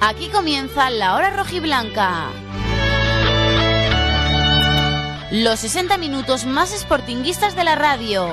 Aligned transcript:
Aquí 0.00 0.28
comienza 0.28 0.90
la 0.90 1.14
hora 1.14 1.30
rojiblanca. 1.30 2.26
Los 5.30 5.60
60 5.60 5.96
minutos 5.96 6.44
más 6.44 6.70
sportinguistas 6.70 7.56
de 7.56 7.64
la 7.64 7.74
radio. 7.76 8.28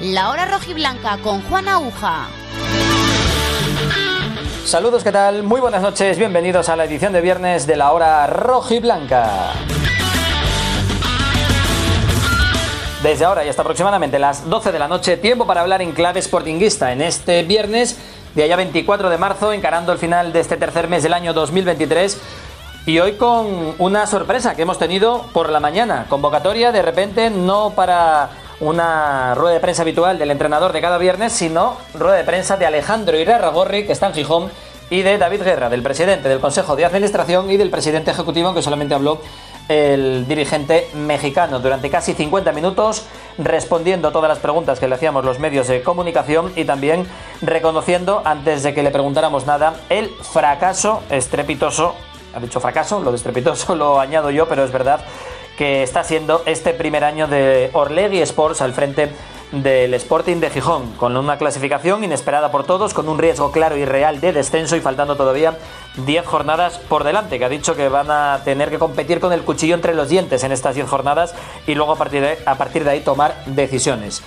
La 0.00 0.30
hora 0.30 0.46
rojiblanca 0.46 1.18
con 1.18 1.42
Juan 1.42 1.68
Aguja. 1.68 2.26
Saludos, 4.64 5.04
¿qué 5.04 5.12
tal? 5.12 5.42
Muy 5.42 5.60
buenas 5.60 5.82
noches, 5.82 6.16
bienvenidos 6.18 6.70
a 6.70 6.76
la 6.76 6.84
edición 6.84 7.12
de 7.12 7.20
viernes 7.20 7.66
de 7.66 7.76
la 7.76 7.92
hora 7.92 8.26
rojiblanca. 8.26 9.52
Desde 13.02 13.26
ahora 13.26 13.44
y 13.44 13.50
hasta 13.50 13.60
aproximadamente 13.60 14.18
las 14.18 14.48
12 14.48 14.72
de 14.72 14.78
la 14.78 14.88
noche, 14.88 15.18
tiempo 15.18 15.46
para 15.46 15.60
hablar 15.60 15.82
en 15.82 15.92
clave 15.92 16.22
sportinguista 16.22 16.90
en 16.90 17.02
este 17.02 17.42
viernes, 17.42 17.98
día 18.34 18.46
ya 18.46 18.56
24 18.56 19.10
de 19.10 19.18
marzo, 19.18 19.52
encarando 19.52 19.92
el 19.92 19.98
final 19.98 20.32
de 20.32 20.40
este 20.40 20.56
tercer 20.56 20.88
mes 20.88 21.02
del 21.02 21.14
año 21.14 21.32
2023. 21.32 22.20
Y 22.86 22.98
hoy 22.98 23.12
con 23.12 23.74
una 23.78 24.06
sorpresa 24.06 24.54
que 24.54 24.62
hemos 24.62 24.78
tenido 24.78 25.26
por 25.32 25.50
la 25.50 25.60
mañana. 25.60 26.06
Convocatoria 26.08 26.72
de 26.72 26.82
repente 26.82 27.30
no 27.30 27.70
para 27.70 28.30
una 28.60 29.34
rueda 29.34 29.54
de 29.54 29.60
prensa 29.60 29.82
habitual 29.82 30.18
del 30.18 30.30
entrenador 30.30 30.72
de 30.72 30.80
cada 30.80 30.98
viernes, 30.98 31.32
sino 31.32 31.76
rueda 31.94 32.16
de 32.16 32.24
prensa 32.24 32.56
de 32.56 32.66
Alejandro 32.66 33.18
Irarragorri, 33.18 33.86
que 33.86 33.92
está 33.92 34.08
en 34.08 34.14
Gijón, 34.14 34.50
y 34.90 35.02
de 35.02 35.16
David 35.16 35.42
Guerra, 35.42 35.70
del 35.70 35.82
presidente 35.82 36.28
del 36.28 36.40
Consejo 36.40 36.76
de 36.76 36.84
Administración 36.84 37.50
y 37.50 37.56
del 37.56 37.70
presidente 37.70 38.10
ejecutivo, 38.10 38.48
aunque 38.48 38.62
solamente 38.62 38.94
habló 38.94 39.20
el 39.68 40.26
dirigente 40.28 40.88
mexicano 40.94 41.58
durante 41.58 41.90
casi 41.90 42.12
50 42.12 42.52
minutos 42.52 43.06
respondiendo 43.38 44.12
todas 44.12 44.28
las 44.28 44.38
preguntas 44.38 44.78
que 44.78 44.88
le 44.88 44.94
hacíamos 44.94 45.24
los 45.24 45.38
medios 45.38 45.68
de 45.68 45.82
comunicación 45.82 46.52
y 46.56 46.64
también 46.64 47.06
reconociendo, 47.40 48.22
antes 48.24 48.62
de 48.62 48.74
que 48.74 48.82
le 48.82 48.90
preguntáramos 48.90 49.46
nada, 49.46 49.74
el 49.88 50.10
fracaso 50.10 51.02
estrepitoso, 51.10 51.94
ha 52.34 52.40
dicho 52.40 52.60
fracaso, 52.60 53.00
lo 53.00 53.10
de 53.10 53.16
estrepitoso 53.16 53.74
lo 53.76 54.00
añado 54.00 54.30
yo, 54.30 54.48
pero 54.48 54.64
es 54.64 54.72
verdad 54.72 55.00
que 55.56 55.82
está 55.82 56.04
siendo 56.04 56.42
este 56.46 56.72
primer 56.74 57.04
año 57.04 57.26
de 57.26 57.70
Orlegui 57.72 58.20
Sports 58.20 58.60
al 58.60 58.72
frente 58.72 59.10
del 59.52 59.94
Sporting 59.94 60.36
de 60.36 60.50
Gijón, 60.50 60.92
con 60.92 61.16
una 61.16 61.38
clasificación 61.38 62.02
inesperada 62.02 62.50
por 62.50 62.64
todos, 62.64 62.92
con 62.92 63.08
un 63.08 63.18
riesgo 63.18 63.52
claro 63.52 63.76
y 63.76 63.84
real 63.84 64.20
de 64.20 64.32
descenso 64.32 64.74
y 64.76 64.80
faltando 64.80 65.16
todavía 65.16 65.56
10 66.06 66.26
jornadas 66.26 66.78
por 66.78 67.04
delante, 67.04 67.38
que 67.38 67.44
ha 67.44 67.48
dicho 67.48 67.76
que 67.76 67.88
van 67.88 68.10
a 68.10 68.40
tener 68.44 68.70
que 68.70 68.78
competir 68.78 69.20
con 69.20 69.32
el 69.32 69.42
cuchillo 69.42 69.74
entre 69.74 69.94
los 69.94 70.08
dientes 70.08 70.42
en 70.42 70.50
estas 70.50 70.74
10 70.74 70.88
jornadas 70.88 71.34
y 71.66 71.74
luego 71.74 71.92
a 71.92 71.96
partir 71.96 72.38
a 72.44 72.54
partir 72.56 72.84
de 72.84 72.90
ahí 72.90 73.00
tomar 73.00 73.44
decisiones. 73.46 74.22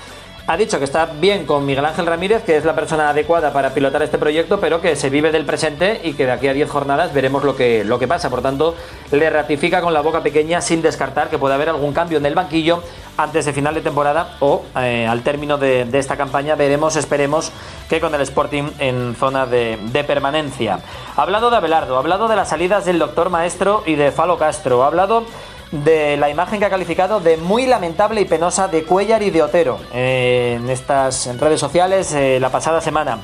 Ha 0.49 0.55
dicho 0.55 0.77
que 0.77 0.85
está 0.85 1.07
bien 1.07 1.45
con 1.45 1.65
Miguel 1.65 1.83
Ángel 1.83 2.05
Ramírez, 2.05 2.41
que 2.45 2.55
es 2.55 2.63
la 2.63 2.73
persona 2.73 3.09
adecuada 3.09 3.51
para 3.51 3.73
pilotar 3.73 4.01
este 4.01 4.17
proyecto, 4.17 4.61
pero 4.61 4.79
que 4.79 4.95
se 4.95 5.09
vive 5.09 5.29
del 5.33 5.43
presente 5.43 5.99
y 6.05 6.13
que 6.13 6.25
de 6.25 6.31
aquí 6.31 6.47
a 6.47 6.53
10 6.53 6.69
jornadas 6.69 7.13
veremos 7.13 7.43
lo 7.43 7.53
que, 7.53 7.83
lo 7.83 7.99
que 7.99 8.07
pasa. 8.07 8.29
Por 8.29 8.41
tanto, 8.41 8.73
le 9.11 9.29
ratifica 9.29 9.81
con 9.81 9.93
la 9.93 9.99
boca 9.99 10.23
pequeña 10.23 10.61
sin 10.61 10.81
descartar 10.81 11.29
que 11.29 11.37
puede 11.37 11.53
haber 11.53 11.67
algún 11.67 11.91
cambio 11.91 12.17
en 12.17 12.25
el 12.25 12.33
banquillo 12.33 12.81
antes 13.17 13.43
de 13.43 13.51
final 13.51 13.73
de 13.75 13.81
temporada 13.81 14.37
o 14.39 14.63
eh, 14.79 15.05
al 15.05 15.21
término 15.21 15.57
de, 15.57 15.83
de, 15.83 15.99
esta 15.99 16.15
campaña. 16.15 16.55
Veremos, 16.55 16.95
esperemos 16.95 17.51
que 17.89 17.99
con 17.99 18.15
el 18.15 18.21
Sporting 18.21 18.69
en 18.79 19.15
zona 19.15 19.45
de, 19.47 19.77
de, 19.91 20.03
permanencia. 20.05 20.79
Ha 21.17 21.23
hablado 21.23 21.49
de 21.49 21.57
Abelardo, 21.57 21.97
ha 21.97 21.99
hablado 21.99 22.29
de 22.29 22.37
las 22.37 22.47
salidas 22.47 22.85
del 22.85 22.99
doctor 22.99 23.29
Maestro 23.29 23.83
y 23.85 23.95
de 23.95 24.13
Falo 24.13 24.37
Castro, 24.37 24.83
ha 24.85 24.87
hablado 24.87 25.25
de 25.71 26.17
la 26.17 26.29
imagen 26.29 26.59
que 26.59 26.65
ha 26.65 26.69
calificado 26.69 27.19
de 27.19 27.37
muy 27.37 27.65
lamentable 27.65 28.21
y 28.21 28.25
penosa 28.25 28.67
de 28.67 28.83
Cuellar 28.83 29.21
y 29.21 29.29
de 29.29 29.41
Otero 29.41 29.79
eh, 29.93 30.57
en 30.59 30.69
estas 30.69 31.27
redes 31.39 31.59
sociales 31.59 32.13
eh, 32.13 32.39
la 32.39 32.49
pasada 32.49 32.81
semana. 32.81 33.19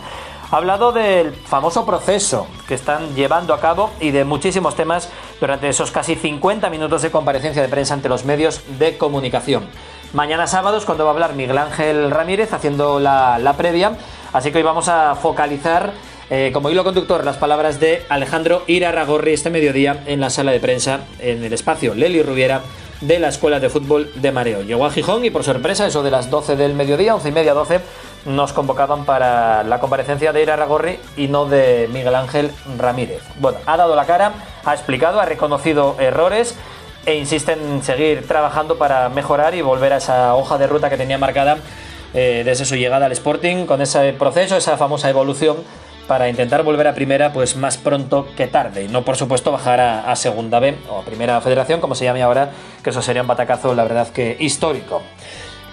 Ha 0.52 0.58
hablado 0.58 0.91
del 0.91 1.34
famoso 1.34 1.85
proceso 1.85 2.45
que 2.67 2.75
están 2.75 3.16
llevando 3.16 3.53
a 3.53 3.59
cabo 3.59 3.90
y 4.00 4.12
de 4.12 4.23
muchísimos 4.23 4.75
temas 4.75 5.09
durante 5.40 5.67
esos 5.67 5.90
casi 5.90 6.16
50 6.16 6.69
minutos 6.69 7.01
de 7.01 7.09
comparecencia 7.09 7.62
de 7.62 7.69
prensa 7.69 7.95
ante 7.95 8.07
los 8.07 8.23
medios 8.23 8.62
de 8.78 8.97
comunicación. 8.97 9.67
Mañana 10.13 10.46
sábado 10.46 10.78
es 10.78 10.85
cuando 10.85 11.06
va 11.06 11.09
a 11.09 11.13
hablar 11.13 11.34
Miguel 11.34 11.57
Ángel 11.57 12.12
Ramírez 12.12 12.53
haciendo 12.53 13.00
la, 13.00 13.40
la 13.40 13.53
previa, 13.53 13.97
así 14.31 14.51
que 14.51 14.59
hoy 14.59 14.63
vamos 14.63 14.90
a 14.90 15.16
focalizar 15.16 15.91
eh, 16.29 16.51
como 16.53 16.69
hilo 16.69 16.84
conductor 16.84 17.25
las 17.25 17.38
palabras 17.38 17.79
de 17.79 18.03
Alejandro 18.09 18.63
Irarragorri 18.67 19.34
este 19.34 19.50
mediodía 19.50 20.03
en 20.06 20.22
la 20.22 20.29
sala 20.29 20.51
de 20.51 20.59
prensa 20.59 21.01
en 21.19 21.44
el 21.44 21.53
espacio 21.53 21.95
Leli 21.95 22.22
Rubiera 22.23 22.61
de 23.01 23.19
la 23.19 23.28
Escuela 23.28 23.59
de 23.59 23.69
Fútbol 23.69 24.09
de 24.16 24.31
Mareo. 24.31 24.61
Llegó 24.61 24.85
a 24.85 24.91
Gijón 24.91 25.25
y 25.25 25.29
por 25.29 25.44
sorpresa, 25.44 25.85
eso 25.85 26.03
de 26.03 26.11
las 26.11 26.29
12 26.29 26.56
del 26.56 26.73
mediodía, 26.73 27.13
11 27.16 27.29
y 27.29 27.31
media, 27.34 27.53
12, 27.53 27.81
nos 28.25 28.53
convocaban 28.53 29.03
para 29.03 29.63
la 29.63 29.79
comparecencia 29.79 30.31
de 30.31 30.41
Irarragorri 30.41 31.00
y 31.17 31.28
no 31.28 31.45
de 31.45 31.89
Miguel 31.91 32.16
Ángel 32.16 32.51
Ramírez. 32.78 33.22
Bueno, 33.40 33.57
ha 33.66 33.75
dado 33.75 33.95
la 33.95 34.05
cara, 34.05 34.31
ha 34.63 34.73
explicado, 34.73 35.19
ha 35.19 35.25
reconocido 35.25 35.97
errores 36.00 36.55
e 37.05 37.16
insiste 37.16 37.51
en 37.51 37.84
seguir 37.84 38.25
trabajando 38.25 38.78
para 38.78 39.09
mejorar 39.09 39.53
y 39.55 39.61
volver 39.61 39.91
a 39.91 39.97
esa 39.97 40.35
hoja 40.35 40.57
de 40.57 40.67
ruta 40.67 40.90
que 40.90 40.95
tenía 40.95 41.17
marcada 41.17 41.57
eh, 42.13 42.44
desde 42.45 42.63
su 42.63 42.75
llegada 42.75 43.07
al 43.07 43.11
Sporting, 43.11 43.66
con 43.66 43.81
ese 43.81 44.13
proceso, 44.13 44.55
esa 44.55 44.78
famosa 44.78 45.09
evolución 45.09 45.57
para 46.08 46.30
intentar 46.30 46.64
volver 46.64 46.88
a 46.88 46.94
primera 46.94 47.34
pues 47.34 47.56
más 47.56 47.78
pronto 47.78 48.28
que 48.36 48.47
tarde. 48.47 48.84
Y 48.84 48.88
no 48.88 49.03
por 49.03 49.18
supuesto 49.18 49.52
bajar 49.52 49.80
a, 49.80 50.16
segunda 50.16 50.59
B 50.59 50.75
o 50.90 51.00
a 51.00 51.06
primera 51.06 51.40
federación 51.41 51.81
como 51.81 51.96
se 51.96 52.06
llame 52.06 52.22
ahora 52.22 52.52
que 52.84 52.90
eso 52.90 53.02
sería 53.02 53.22
un 53.22 53.28
batacazo 53.28 53.74
la 53.74 53.84
verdad 53.84 54.09
que 54.09 54.38
histórico. 54.40 55.02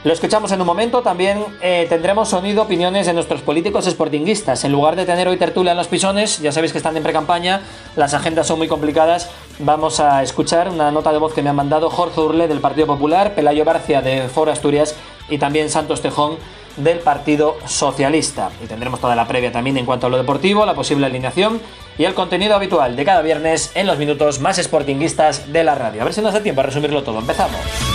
Lo 0.03 0.15
escuchamos 0.15 0.51
en 0.53 0.63
un 0.63 0.67
momento, 0.67 1.03
también 1.03 1.45
eh, 1.61 1.85
tendremos 1.91 2.31
sonido, 2.31 2.63
opiniones 2.63 3.05
de 3.05 3.13
nuestros 3.13 3.43
políticos 3.43 3.85
sportinguistas. 3.85 4.65
En 4.65 4.73
lugar 4.73 4.97
de 4.97 5.05
tener 5.05 5.29
hoy 5.29 5.37
tertulia 5.37 5.73
en 5.73 5.77
los 5.77 5.89
pisones, 5.89 6.39
ya 6.39 6.53
sabéis 6.53 6.73
que 6.73 6.79
están 6.79 6.97
en 6.97 7.03
pre-campaña, 7.03 7.61
las 7.97 8.15
agendas 8.15 8.47
son 8.47 8.57
muy 8.57 8.67
complicadas, 8.67 9.31
vamos 9.59 10.01
a 10.01 10.23
escuchar 10.23 10.71
una 10.71 10.91
nota 10.91 11.13
de 11.13 11.19
voz 11.19 11.35
que 11.35 11.43
me 11.43 11.51
han 11.51 11.57
mandado 11.57 11.91
Jorge 11.91 12.19
Urle 12.19 12.49
del 12.49 12.61
Partido 12.61 12.87
Popular, 12.87 13.35
Pelayo 13.35 13.67
Barcia 13.67 14.01
de 14.01 14.23
Foro 14.29 14.51
Asturias 14.51 14.97
y 15.29 15.37
también 15.37 15.69
Santos 15.69 16.01
Tejón 16.01 16.39
del 16.77 16.99
Partido 16.99 17.57
Socialista. 17.67 18.51
Y 18.63 18.67
tendremos 18.67 19.01
toda 19.01 19.17
la 19.17 19.27
previa 19.27 19.53
también 19.53 19.77
en 19.77 19.87
cuanto 19.87 20.07
a 20.07 20.11
lo 20.11 20.17
deportivo, 20.17 20.67
la 20.67 20.75
posible 20.75 21.07
alineación 21.07 21.61
y 21.99 22.05
el 22.05 22.15
contenido 22.15 22.55
habitual 22.55 22.97
de 22.97 23.05
cada 23.05 23.23
viernes 23.23 23.73
en 23.75 23.87
los 23.87 23.99
minutos 23.99 24.41
más 24.41 24.59
sportinguistas 24.59 25.53
de 25.53 25.65
la 25.65 25.75
radio. 25.75 26.03
A 26.03 26.05
ver 26.05 26.15
si 26.15 26.21
nos 26.21 26.33
da 26.33 26.43
tiempo 26.43 26.61
a 26.61 26.65
resumirlo 26.65 27.03
todo. 27.03 27.19
Empezamos. 27.19 27.90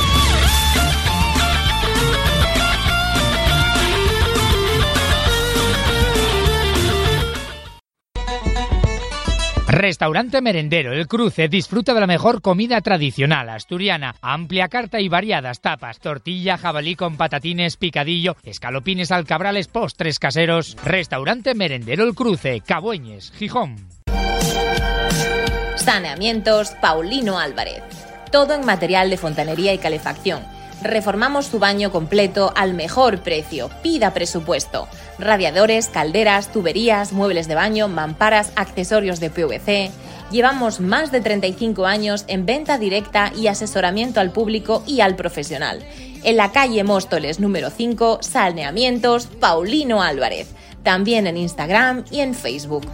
Restaurante 9.75 10.39
Merendero 10.39 10.93
El 10.93 11.05
Cruce 11.05 11.49
disfruta 11.49 11.93
de 11.93 11.99
la 11.99 12.07
mejor 12.07 12.41
comida 12.41 12.79
tradicional 12.79 13.49
asturiana, 13.49 14.15
amplia 14.21 14.69
carta 14.69 15.01
y 15.01 15.09
variadas 15.09 15.59
tapas, 15.59 15.99
tortilla, 15.99 16.57
jabalí 16.57 16.95
con 16.95 17.17
patatines, 17.17 17.75
picadillo, 17.75 18.37
escalopines 18.43 19.11
alcabrales, 19.11 19.67
postres 19.67 20.17
caseros. 20.17 20.77
Restaurante 20.85 21.55
Merendero 21.55 22.05
El 22.05 22.15
Cruce, 22.15 22.61
Cabueñes, 22.65 23.33
Gijón. 23.33 23.75
Saneamientos 25.75 26.71
Paulino 26.79 27.37
Álvarez. 27.37 27.83
Todo 28.31 28.53
en 28.53 28.65
material 28.65 29.09
de 29.09 29.17
fontanería 29.17 29.73
y 29.73 29.77
calefacción 29.77 30.54
reformamos 30.81 31.47
su 31.47 31.59
baño 31.59 31.91
completo 31.91 32.51
al 32.55 32.73
mejor 32.73 33.21
precio. 33.21 33.69
Pida 33.81 34.13
presupuesto. 34.13 34.87
Radiadores, 35.19 35.87
calderas, 35.87 36.51
tuberías, 36.51 37.13
muebles 37.13 37.47
de 37.47 37.55
baño, 37.55 37.87
mamparas, 37.87 38.51
accesorios 38.55 39.19
de 39.19 39.29
PVC. 39.29 39.91
Llevamos 40.31 40.79
más 40.79 41.11
de 41.11 41.21
35 41.21 41.85
años 41.85 42.25
en 42.27 42.45
venta 42.45 42.77
directa 42.77 43.31
y 43.35 43.47
asesoramiento 43.47 44.19
al 44.19 44.31
público 44.31 44.83
y 44.87 45.01
al 45.01 45.15
profesional. 45.15 45.83
En 46.23 46.37
la 46.37 46.51
calle 46.51 46.83
Móstoles 46.83 47.39
número 47.39 47.69
5, 47.69 48.19
Saneamientos 48.21 49.27
Paulino 49.27 50.01
Álvarez. 50.01 50.47
También 50.83 51.27
en 51.27 51.37
Instagram 51.37 52.03
y 52.11 52.21
en 52.21 52.33
Facebook. 52.33 52.85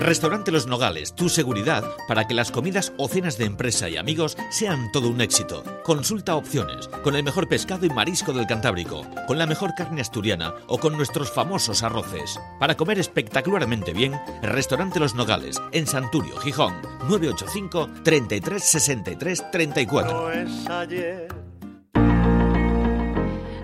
Restaurante 0.00 0.50
Los 0.50 0.66
Nogales, 0.66 1.14
tu 1.14 1.28
seguridad 1.28 1.84
para 2.08 2.26
que 2.26 2.32
las 2.32 2.50
comidas 2.50 2.94
o 2.96 3.06
cenas 3.06 3.36
de 3.36 3.44
empresa 3.44 3.86
y 3.90 3.98
amigos 3.98 4.34
sean 4.48 4.90
todo 4.92 5.10
un 5.10 5.20
éxito. 5.20 5.62
Consulta 5.84 6.36
opciones, 6.36 6.88
con 7.04 7.16
el 7.16 7.22
mejor 7.22 7.48
pescado 7.48 7.84
y 7.84 7.90
marisco 7.90 8.32
del 8.32 8.46
Cantábrico, 8.46 9.06
con 9.26 9.36
la 9.36 9.46
mejor 9.46 9.74
carne 9.76 10.00
asturiana 10.00 10.54
o 10.68 10.78
con 10.78 10.96
nuestros 10.96 11.30
famosos 11.30 11.82
arroces. 11.82 12.40
Para 12.58 12.78
comer 12.78 12.98
espectacularmente 12.98 13.92
bien, 13.92 14.18
Restaurante 14.40 15.00
Los 15.00 15.14
Nogales, 15.14 15.60
en 15.72 15.86
Santurio, 15.86 16.34
Gijón, 16.38 16.80
985 17.06 17.90
33 18.02 18.64
63 18.64 19.50
34. 19.50 20.12
No 20.12 20.32
es 20.32 20.66
ayer. 20.66 21.49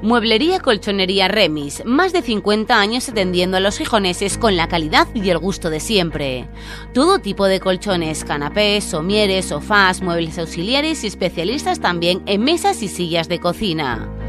Mueblería 0.06 0.60
Colchonería 0.60 1.26
Remis, 1.26 1.84
más 1.84 2.12
de 2.12 2.22
50 2.22 2.78
años 2.78 3.08
atendiendo 3.08 3.56
a 3.56 3.60
los 3.60 3.76
gijoneses 3.76 4.38
con 4.38 4.56
la 4.56 4.68
calidad 4.68 5.08
y 5.14 5.30
el 5.30 5.38
gusto 5.38 5.68
de 5.68 5.80
siempre. 5.80 6.48
Todo 6.94 7.18
tipo 7.18 7.46
de 7.46 7.58
colchones, 7.58 8.24
canapés, 8.24 8.84
somieres, 8.84 9.46
sofás, 9.46 10.02
muebles 10.02 10.38
auxiliares 10.38 11.02
y 11.02 11.08
especialistas 11.08 11.80
también 11.80 12.22
en 12.26 12.44
mesas 12.44 12.84
y 12.84 12.88
sillas 12.88 13.28
de 13.28 13.40
cocina. 13.40 14.25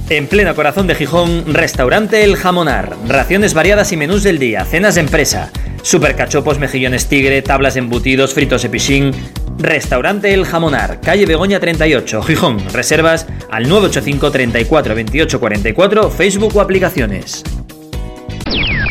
En 0.09 0.27
pleno 0.27 0.55
corazón 0.55 0.87
de 0.87 0.95
Gijón, 0.95 1.53
restaurante 1.53 2.23
El 2.23 2.37
Jamonar. 2.37 2.95
Raciones 3.05 3.53
variadas 3.53 3.91
y 3.91 3.97
menús 3.97 4.23
del 4.23 4.39
día, 4.39 4.63
cenas 4.63 4.95
de 4.95 5.01
empresa, 5.01 5.51
supercachopos, 5.87 6.59
mejillones 6.59 7.07
tigre, 7.07 7.41
tablas 7.41 7.75
embutidos, 7.75 8.33
fritos 8.33 8.61
de 8.61 8.69
pichín. 8.69 9.11
Restaurante 9.57 10.33
El 10.33 10.45
Jamonar, 10.45 10.99
calle 11.01 11.25
Begoña 11.25 11.59
38, 11.59 12.21
Gijón. 12.23 12.57
Reservas 12.73 13.25
al 13.49 13.63
985 13.63 14.31
34 14.31 14.95
28 14.95 15.39
44, 15.39 16.09
Facebook 16.09 16.55
o 16.55 16.61
aplicaciones. 16.61 17.43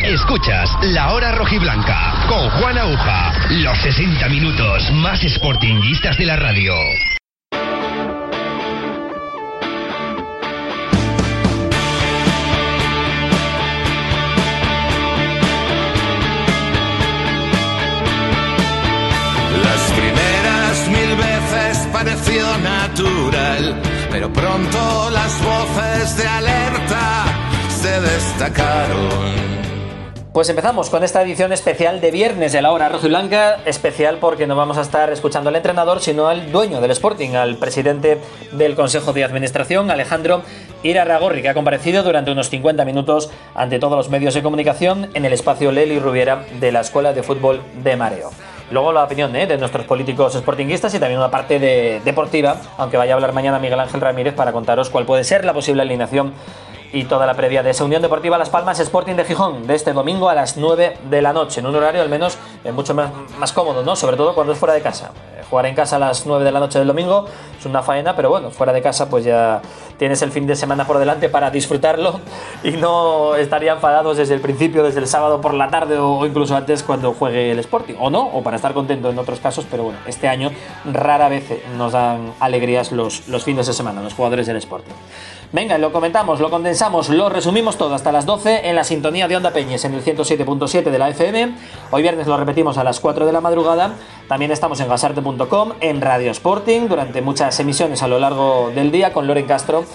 Escuchas 0.03 0.69
La 0.83 1.13
Hora 1.13 1.33
Rojiblanca 1.33 2.25
con 2.27 2.49
Juan 2.49 2.77
Aguja. 2.77 3.33
Los 3.49 3.77
60 3.79 4.29
minutos 4.29 4.91
más 4.93 5.19
sportinguistas 5.21 6.17
de 6.17 6.25
la 6.25 6.37
radio. 6.37 6.73
Pareció 21.91 22.45
natural, 22.59 23.81
pero 24.11 24.31
pronto 24.31 25.09
las 25.11 25.33
voces 25.43 26.17
de 26.17 26.27
alerta 26.27 27.25
se 27.69 28.01
destacaron. 28.01 29.57
Pues 30.37 30.49
empezamos 30.49 30.91
con 30.91 31.03
esta 31.03 31.23
edición 31.23 31.51
especial 31.51 31.99
de 31.99 32.11
viernes 32.11 32.53
de 32.53 32.61
la 32.61 32.71
hora 32.71 32.89
rojo 32.89 33.07
y 33.07 33.09
blanca, 33.09 33.57
especial 33.65 34.19
porque 34.19 34.45
no 34.45 34.55
vamos 34.55 34.77
a 34.77 34.81
estar 34.81 35.11
escuchando 35.11 35.49
al 35.49 35.55
entrenador, 35.55 35.99
sino 35.99 36.27
al 36.27 36.51
dueño 36.51 36.79
del 36.79 36.91
Sporting, 36.91 37.31
al 37.31 37.57
presidente 37.57 38.19
del 38.51 38.75
Consejo 38.75 39.13
de 39.13 39.23
Administración, 39.23 39.89
Alejandro 39.89 40.43
Irarragorri, 40.83 41.41
que 41.41 41.49
ha 41.49 41.55
comparecido 41.55 42.03
durante 42.03 42.29
unos 42.29 42.51
50 42.51 42.85
minutos 42.85 43.31
ante 43.55 43.79
todos 43.79 43.97
los 43.97 44.09
medios 44.09 44.35
de 44.35 44.43
comunicación 44.43 45.09
en 45.15 45.25
el 45.25 45.33
espacio 45.33 45.71
Leli 45.71 45.97
Rubiera 45.97 46.45
de 46.59 46.71
la 46.71 46.81
Escuela 46.81 47.13
de 47.13 47.23
Fútbol 47.23 47.63
de 47.83 47.95
Mareo. 47.95 48.29
Luego 48.69 48.91
la 48.91 49.05
opinión 49.05 49.33
¿eh? 49.35 49.47
de 49.47 49.57
nuestros 49.57 49.85
políticos 49.85 50.33
sportinguistas 50.33 50.93
y 50.93 50.99
también 50.99 51.19
una 51.19 51.31
parte 51.31 51.57
de, 51.57 52.01
deportiva, 52.03 52.57
aunque 52.77 52.97
vaya 52.97 53.13
a 53.13 53.15
hablar 53.15 53.31
mañana 53.31 53.59
Miguel 53.59 53.79
Ángel 53.79 54.01
Ramírez 54.01 54.33
para 54.33 54.51
contaros 54.51 54.89
cuál 54.89 55.05
puede 55.05 55.23
ser 55.23 55.45
la 55.45 55.53
posible 55.53 55.81
alineación 55.83 56.33
y 56.93 57.05
toda 57.05 57.25
la 57.25 57.33
previa 57.33 57.63
de 57.63 57.71
esa 57.71 57.83
Unión 57.83 58.01
Deportiva 58.01 58.37
Las 58.37 58.49
Palmas 58.49 58.79
Sporting 58.79 59.15
de 59.15 59.25
Gijón 59.25 59.67
de 59.67 59.75
este 59.75 59.93
domingo 59.93 60.29
a 60.29 60.35
las 60.35 60.57
9 60.57 60.97
de 61.09 61.21
la 61.21 61.33
noche, 61.33 61.59
en 61.59 61.67
un 61.67 61.75
horario 61.75 62.01
al 62.01 62.09
menos 62.09 62.37
eh, 62.63 62.71
mucho 62.71 62.93
más, 62.93 63.11
más 63.37 63.53
cómodo, 63.53 63.83
¿no? 63.83 63.95
Sobre 63.95 64.17
todo 64.17 64.33
cuando 64.33 64.53
es 64.53 64.59
fuera 64.59 64.73
de 64.73 64.81
casa. 64.81 65.11
Eh, 65.37 65.43
jugar 65.49 65.65
en 65.65 65.75
casa 65.75 65.97
a 65.97 65.99
las 65.99 66.25
9 66.25 66.45
de 66.45 66.51
la 66.51 66.59
noche 66.59 66.79
del 66.79 66.87
domingo 66.87 67.25
es 67.59 67.65
una 67.65 67.83
faena, 67.83 68.15
pero 68.15 68.29
bueno, 68.29 68.51
fuera 68.51 68.73
de 68.73 68.81
casa 68.81 69.09
pues 69.09 69.25
ya 69.25 69.61
tienes 69.97 70.21
el 70.21 70.31
fin 70.31 70.47
de 70.47 70.55
semana 70.55 70.85
por 70.85 70.99
delante 70.99 71.29
para 71.29 71.49
disfrutarlo 71.49 72.19
y 72.63 72.71
no 72.71 73.35
estaría 73.35 73.73
enfadados 73.73 74.17
desde 74.17 74.33
el 74.33 74.41
principio, 74.41 74.83
desde 74.83 74.99
el 74.99 75.07
sábado 75.07 75.41
por 75.41 75.53
la 75.53 75.69
tarde 75.69 75.97
o 75.97 76.25
incluso 76.25 76.55
antes 76.55 76.83
cuando 76.83 77.13
juegue 77.13 77.51
el 77.51 77.59
Sporting, 77.59 77.95
o 77.99 78.09
no, 78.09 78.27
o 78.27 78.43
para 78.43 78.55
estar 78.55 78.73
contento 78.73 79.09
en 79.09 79.19
otros 79.19 79.39
casos, 79.39 79.65
pero 79.69 79.83
bueno, 79.83 79.99
este 80.07 80.27
año 80.27 80.51
rara 80.85 81.29
vez 81.29 81.45
nos 81.77 81.93
dan 81.93 82.33
alegrías 82.39 82.91
los, 82.91 83.27
los 83.27 83.43
fines 83.43 83.67
de 83.67 83.73
semana, 83.73 84.01
los 84.01 84.13
jugadores 84.13 84.47
del 84.47 84.57
Sporting. 84.57 84.93
Venga, 85.53 85.77
lo 85.77 85.93
comentamos, 85.93 86.41
lo 86.41 86.49
condensamos, 86.49 87.07
lo 87.07 87.29
resumimos 87.29 87.77
todo 87.77 87.95
hasta 87.95 88.11
las 88.11 88.25
12 88.25 88.67
en 88.67 88.75
la 88.75 88.83
sintonía 88.83 89.29
de 89.29 89.37
Onda 89.37 89.51
Peñes 89.51 89.85
en 89.85 89.93
el 89.93 90.03
107.7 90.03 90.83
de 90.83 90.99
la 90.99 91.07
FM. 91.07 91.53
Hoy 91.89 92.01
viernes 92.01 92.27
lo 92.27 92.35
repetimos 92.35 92.77
a 92.77 92.83
las 92.83 92.99
4 92.99 93.25
de 93.25 93.31
la 93.31 93.39
madrugada. 93.39 93.93
También 94.27 94.51
estamos 94.51 94.81
en 94.81 94.89
gasarte.com, 94.89 95.71
en 95.79 96.01
Radio 96.01 96.31
Sporting, 96.31 96.89
durante 96.89 97.21
muchas 97.21 97.57
emisiones 97.61 98.03
a 98.03 98.09
lo 98.09 98.19
largo 98.19 98.71
del 98.75 98.91
día 98.91 99.13
con 99.13 99.25
Loren 99.25 99.45
Castro. 99.45 99.85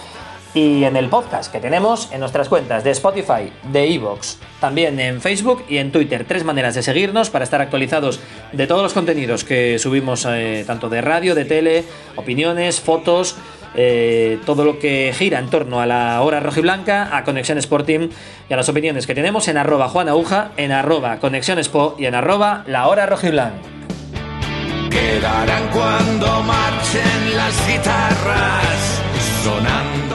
Y 0.54 0.84
en 0.84 0.96
el 0.96 1.10
podcast 1.10 1.52
que 1.52 1.60
tenemos 1.60 2.10
en 2.12 2.20
nuestras 2.20 2.48
cuentas 2.48 2.82
de 2.82 2.90
Spotify, 2.90 3.52
de 3.70 3.94
Evox, 3.94 4.38
también 4.58 4.98
en 5.00 5.20
Facebook 5.20 5.64
y 5.68 5.78
en 5.78 5.92
Twitter. 5.92 6.24
Tres 6.26 6.44
maneras 6.44 6.74
de 6.74 6.82
seguirnos 6.82 7.28
para 7.28 7.44
estar 7.44 7.60
actualizados 7.60 8.20
de 8.52 8.66
todos 8.66 8.82
los 8.82 8.94
contenidos 8.94 9.44
que 9.44 9.78
subimos, 9.78 10.26
eh, 10.28 10.64
tanto 10.66 10.88
de 10.88 11.02
radio, 11.02 11.34
de 11.34 11.44
tele, 11.44 11.84
opiniones, 12.16 12.80
fotos, 12.80 13.36
eh, 13.74 14.38
todo 14.44 14.64
lo 14.64 14.78
que 14.78 15.12
gira 15.16 15.38
en 15.38 15.48
torno 15.48 15.80
a 15.80 15.86
la 15.86 16.20
hora 16.22 16.40
rojiblanca, 16.40 17.16
a 17.16 17.24
Conexión 17.24 17.58
Sporting 17.58 18.08
y 18.48 18.52
a 18.52 18.56
las 18.56 18.68
opiniones 18.68 19.06
que 19.06 19.14
tenemos 19.14 19.48
en 19.48 19.56
arroba 19.56 19.88
Juan 19.88 20.08
Aguja, 20.08 20.52
en 20.56 20.72
arroba 20.72 21.18
Conexión 21.18 21.58
Expo 21.58 21.96
y 21.98 22.06
en 22.06 22.14
arroba 22.14 22.64
la 22.66 22.88
hora 22.88 23.06
rojiblanca. 23.06 23.56
Quedarán 24.90 25.68
cuando 25.72 26.42
marchen 26.42 27.36
las 27.36 27.66
guitarras 27.66 29.02
sonando. 29.42 30.11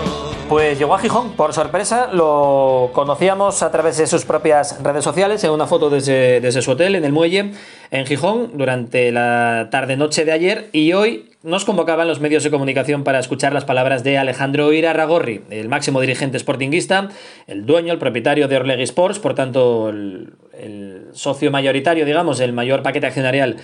Pues 0.49 0.79
llegó 0.79 0.95
a 0.95 0.99
Gijón, 0.99 1.33
por 1.33 1.51
sorpresa, 1.51 2.07
lo 2.13 2.91
conocíamos 2.93 3.63
a 3.63 3.69
través 3.69 3.97
de 3.97 4.07
sus 4.07 4.23
propias 4.23 4.81
redes 4.81 5.03
sociales, 5.03 5.43
en 5.43 5.51
una 5.51 5.67
foto 5.67 5.89
desde, 5.89 6.39
desde 6.39 6.61
su 6.61 6.71
hotel 6.71 6.95
en 6.95 7.03
el 7.03 7.11
muelle 7.11 7.51
en 7.91 8.05
Gijón 8.05 8.51
durante 8.53 9.11
la 9.11 9.67
tarde-noche 9.71 10.23
de 10.23 10.31
ayer 10.31 10.69
y 10.71 10.93
hoy 10.93 11.31
nos 11.43 11.65
convocaban 11.65 12.07
los 12.07 12.21
medios 12.21 12.43
de 12.43 12.49
comunicación 12.49 13.03
para 13.03 13.19
escuchar 13.19 13.51
las 13.51 13.65
palabras 13.65 14.05
de 14.05 14.17
Alejandro 14.17 14.71
Irarragorri, 14.71 15.41
el 15.49 15.67
máximo 15.67 15.99
dirigente 15.99 16.39
sportinguista, 16.39 17.09
el 17.47 17.65
dueño, 17.65 17.91
el 17.91 17.99
propietario 17.99 18.47
de 18.47 18.55
Orlegui 18.55 18.83
Sports, 18.83 19.19
por 19.19 19.35
tanto 19.35 19.89
el, 19.89 20.33
el 20.57 21.07
socio 21.11 21.51
mayoritario, 21.51 22.05
digamos, 22.05 22.39
el 22.39 22.53
mayor 22.53 22.83
paquete 22.83 23.07
accionarial 23.07 23.57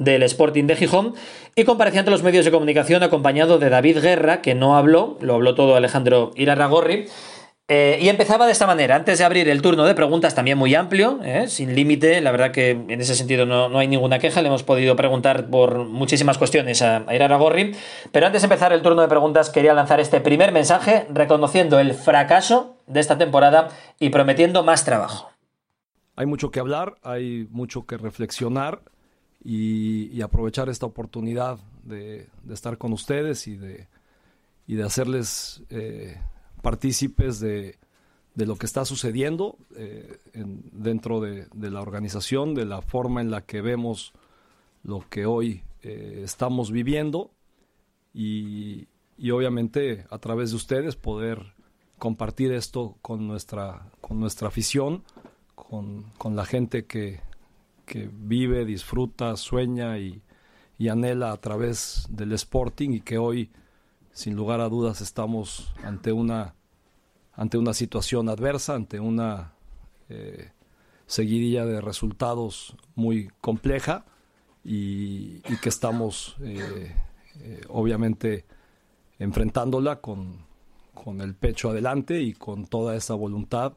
del 0.00 0.24
Sporting 0.24 0.64
de 0.64 0.74
Gijón, 0.74 1.14
y 1.54 1.64
comparecía 1.64 2.00
ante 2.00 2.10
los 2.10 2.24
medios 2.24 2.44
de 2.44 2.50
comunicación 2.50 3.04
acompañado 3.04 3.58
de 3.58 3.70
David 3.70 3.98
Guerra, 4.00 4.42
que 4.42 4.56
no 4.56 4.76
habló, 4.76 5.18
lo 5.20 5.34
habló 5.34 5.54
todo 5.54 5.76
Alejandro 5.76 6.32
Irarragorri, 6.34 7.06
eh, 7.72 8.00
y 8.02 8.08
empezaba 8.08 8.46
de 8.46 8.52
esta 8.52 8.66
manera, 8.66 8.96
antes 8.96 9.18
de 9.18 9.24
abrir 9.24 9.48
el 9.48 9.62
turno 9.62 9.84
de 9.84 9.94
preguntas 9.94 10.34
también 10.34 10.58
muy 10.58 10.74
amplio, 10.74 11.20
eh, 11.22 11.46
sin 11.46 11.76
límite, 11.76 12.20
la 12.20 12.32
verdad 12.32 12.50
que 12.50 12.70
en 12.70 13.00
ese 13.00 13.14
sentido 13.14 13.46
no, 13.46 13.68
no, 13.68 13.78
hay 13.78 13.86
ninguna 13.86 14.18
queja, 14.18 14.42
le 14.42 14.48
hemos 14.48 14.64
podido 14.64 14.96
preguntar 14.96 15.50
por 15.50 15.84
muchísimas 15.84 16.36
cuestiones 16.36 16.82
a, 16.82 17.04
a 17.06 17.14
Irarragorri, 17.14 17.76
pero 18.10 18.26
antes 18.26 18.42
de 18.42 18.46
empezar 18.46 18.72
el 18.72 18.82
turno 18.82 19.02
de 19.02 19.08
preguntas 19.08 19.50
quería 19.50 19.72
lanzar 19.72 20.00
este 20.00 20.20
primer 20.20 20.50
mensaje 20.50 21.06
reconociendo 21.10 21.78
el 21.78 21.94
fracaso 21.94 22.74
de 22.88 22.98
esta 22.98 23.18
temporada 23.18 23.68
y 24.00 24.10
prometiendo 24.10 24.64
más 24.64 24.84
trabajo. 24.84 25.30
Hay 26.16 26.26
mucho 26.26 26.50
que 26.50 26.58
hablar, 26.58 26.96
hay 27.04 27.46
mucho 27.50 27.86
que 27.86 27.96
reflexionar 27.96 28.82
y, 29.42 30.20
aprovechar 30.22 30.68
esta 30.68 30.86
oportunidad 30.86 31.58
de, 31.84 32.28
estar 32.50 32.78
con 32.78 32.92
ustedes 32.92 33.46
y 33.46 33.56
de, 33.56 33.88
y 34.66 34.74
de 34.74 34.82
hacerles... 34.82 35.62
Eh, 35.70 36.18
partícipes 36.60 37.40
de, 37.40 37.76
lo 38.36 38.56
que 38.56 38.66
está 38.66 38.84
sucediendo 38.84 39.58
eh, 39.76 40.18
en, 40.32 40.62
dentro 40.72 41.20
de, 41.20 41.46
la 41.54 41.80
organización, 41.80 42.54
de 42.54 42.64
la 42.64 42.80
forma 42.80 43.20
en 43.20 43.30
la 43.30 43.42
que 43.42 43.60
vemos 43.60 44.12
lo 44.82 45.04
que 45.10 45.26
hoy 45.26 45.62
eh, 45.82 46.22
estamos 46.24 46.70
viviendo 46.70 47.30
y, 48.14 48.88
obviamente 49.30 50.06
a 50.10 50.18
través 50.18 50.50
de 50.50 50.56
ustedes 50.56 50.96
poder 50.96 51.52
compartir 51.98 52.52
esto 52.52 52.96
con 53.02 53.28
nuestra, 53.28 53.90
con 54.00 54.18
nuestra 54.18 54.48
afición, 54.48 55.04
con 55.54 56.36
la 56.36 56.46
gente 56.46 56.86
que, 56.86 57.20
que, 57.90 58.08
vive, 58.12 58.64
disfruta, 58.64 59.36
sueña 59.36 59.98
y, 59.98 60.22
anhela 60.88 61.32
a 61.32 61.36
través 61.36 62.06
del 62.08 62.32
Sporting 62.32 62.90
y 62.92 63.00
que 63.00 63.18
hoy 63.18 63.50
sin 64.12 64.34
lugar 64.34 64.60
a 64.60 64.68
dudas 64.70 65.02
estamos 65.02 65.74
ante 65.84 66.10
una 66.10 66.54
ante 67.34 67.58
una 67.58 67.74
situación 67.74 68.28
adversa, 68.30 68.76
ante 68.76 68.98
una 68.98 69.52
eh, 70.08 70.52
seguidilla 71.06 71.66
de 71.66 71.80
resultados 71.82 72.76
muy 72.94 73.30
compleja 73.40 74.06
y, 74.64 75.42
y 75.52 75.56
que 75.60 75.68
estamos 75.68 76.36
eh, 76.40 76.94
eh, 77.40 77.60
obviamente 77.68 78.46
enfrentándola 79.18 80.00
con, 80.00 80.46
con, 80.94 81.20
el 81.20 81.34
pecho 81.34 81.70
adelante 81.70 82.22
y 82.22 82.32
con 82.32 82.66
toda 82.66 82.96
esa 82.96 83.14
voluntad 83.14 83.74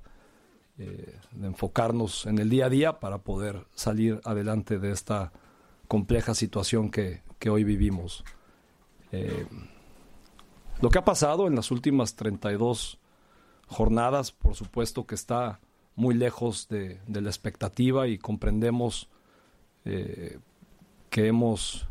de 0.77 1.19
enfocarnos 1.41 2.25
en 2.25 2.39
el 2.39 2.49
día 2.49 2.65
a 2.65 2.69
día 2.69 2.99
para 2.99 3.19
poder 3.19 3.65
salir 3.75 4.19
adelante 4.23 4.79
de 4.79 4.91
esta 4.91 5.31
compleja 5.87 6.33
situación 6.33 6.89
que, 6.89 7.21
que 7.39 7.49
hoy 7.49 7.63
vivimos. 7.63 8.23
Lo 10.81 10.89
que 10.89 10.97
ha 10.97 11.05
pasado 11.05 11.47
en 11.47 11.55
las 11.55 11.71
últimas 11.71 12.15
32 12.15 12.99
jornadas, 13.67 14.31
por 14.31 14.55
supuesto 14.55 15.05
que 15.05 15.15
está 15.15 15.59
muy 15.95 16.15
lejos 16.15 16.67
de, 16.67 16.99
la 17.07 17.29
expectativa 17.29 18.07
y 18.07 18.17
comprendemos 18.17 19.09
eh, 19.85 20.39
que 21.09 21.27
hemos 21.27 21.87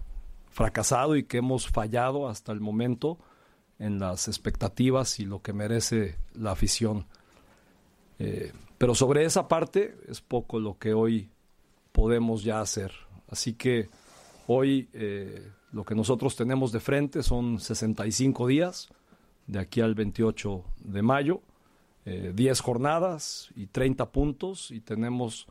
fracasado 0.51 1.17
y 1.17 1.25
que 1.25 1.39
hemos 1.39 1.69
fallado 1.69 2.29
hasta 2.29 2.53
el 2.53 2.61
momento 2.61 3.19
en 3.79 3.99
las 3.99 4.29
expectativas 4.29 5.19
y 5.21 5.25
lo 5.25 5.41
que 5.41 5.53
merece 5.53 6.17
la 6.35 6.53
afición. 6.53 7.07
Eh, 8.19 8.53
pero 8.83 8.97
sobre 8.97 9.25
esa 9.25 9.47
parte 9.47 9.97
es 10.09 10.21
poco 10.21 10.59
lo 10.59 10.77
que 10.77 10.93
hoy 10.93 11.31
podemos 11.93 12.43
ya 12.43 12.61
hacer. 12.61 12.91
Así 13.29 13.53
que 13.53 13.89
hoy 14.49 14.89
eh, 14.93 15.53
lo 15.71 15.85
que 15.85 15.95
nosotros 15.95 16.35
tenemos 16.35 16.73
de 16.73 16.81
frente 16.81 17.23
son 17.23 17.61
65 17.61 18.45
días, 18.49 18.89
de 19.47 19.61
aquí 19.61 19.83
al 19.83 19.95
28 19.95 20.65
de 20.81 21.01
mayo, 21.01 21.43
10 22.07 22.37
eh, 22.41 22.61
jornadas 22.61 23.53
y 23.55 23.69
30 23.69 24.11
puntos 24.11 24.73
y 24.73 24.81
tenemos 24.81 25.47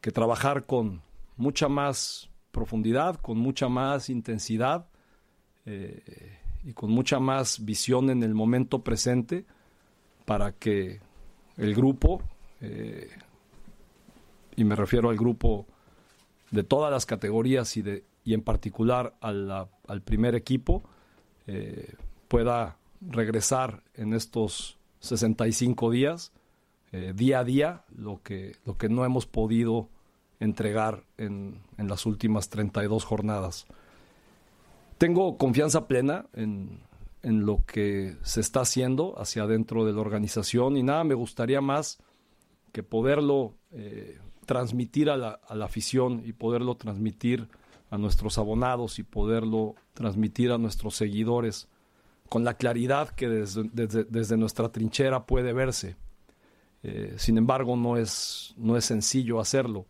que 0.00 0.10
trabajar 0.10 0.64
con 0.64 1.02
mucha 1.36 1.68
más 1.68 2.30
profundidad, 2.52 3.16
con 3.16 3.36
mucha 3.36 3.68
más 3.68 4.08
intensidad 4.08 4.88
eh, 5.66 6.38
y 6.64 6.72
con 6.72 6.90
mucha 6.90 7.20
más 7.20 7.62
visión 7.62 8.08
en 8.08 8.22
el 8.22 8.32
momento 8.32 8.82
presente 8.82 9.44
para 10.24 10.52
que 10.52 11.02
el 11.58 11.74
grupo, 11.74 12.22
eh, 12.60 13.10
y 14.56 14.64
me 14.64 14.76
refiero 14.76 15.10
al 15.10 15.16
grupo 15.16 15.66
de 16.50 16.62
todas 16.62 16.90
las 16.90 17.06
categorías 17.06 17.76
y, 17.76 17.82
de, 17.82 18.04
y 18.24 18.34
en 18.34 18.42
particular 18.42 19.14
al 19.20 20.02
primer 20.04 20.34
equipo, 20.34 20.82
eh, 21.46 21.94
pueda 22.28 22.78
regresar 23.00 23.82
en 23.94 24.14
estos 24.14 24.78
65 25.00 25.90
días, 25.90 26.32
día 27.14 27.40
a 27.40 27.44
día, 27.44 27.84
lo 27.94 28.22
que, 28.22 28.56
lo 28.64 28.78
que 28.78 28.88
no 28.88 29.04
hemos 29.04 29.26
podido 29.26 29.90
entregar 30.40 31.04
en, 31.16 31.60
en 31.78 31.88
las 31.88 32.06
últimas 32.06 32.48
32 32.48 33.04
jornadas. 33.04 33.66
Tengo 34.98 35.36
confianza 35.36 35.86
plena 35.86 36.26
en, 36.32 36.80
en, 37.22 37.44
lo 37.44 37.64
que 37.66 38.16
se 38.22 38.40
está 38.40 38.60
haciendo 38.60 39.14
hacia 39.20 39.42
adentro 39.42 39.84
de 39.84 39.92
la 39.92 40.00
organización 40.00 40.76
y 40.76 40.82
nada, 40.82 41.04
me 41.04 41.14
gustaría 41.14 41.60
más 41.60 41.98
que 42.72 42.82
poderlo 42.82 43.54
eh, 43.72 44.18
transmitir 44.44 45.10
a 45.10 45.16
la, 45.16 45.40
a 45.46 45.54
la, 45.54 45.64
afición 45.64 46.22
y 46.24 46.32
poderlo 46.32 46.76
transmitir 46.76 47.48
a 47.90 47.98
nuestros 47.98 48.38
abonados 48.38 48.98
y 48.98 49.02
poderlo 49.02 49.74
transmitir 49.94 50.52
a 50.52 50.58
nuestros 50.58 50.94
seguidores 50.96 51.68
con 52.28 52.44
la 52.44 52.54
claridad 52.54 53.10
que 53.10 53.28
desde, 53.28 53.64
desde, 53.72 54.36
nuestra 54.36 54.70
trinchera 54.70 55.26
puede 55.26 55.52
verse. 55.52 55.96
Eh, 56.82 57.14
sin 57.18 57.38
embargo, 57.38 57.76
no 57.76 57.96
es, 57.96 58.54
no 58.56 58.76
es 58.76 58.84
sencillo 58.84 59.40
hacerlo. 59.40 59.86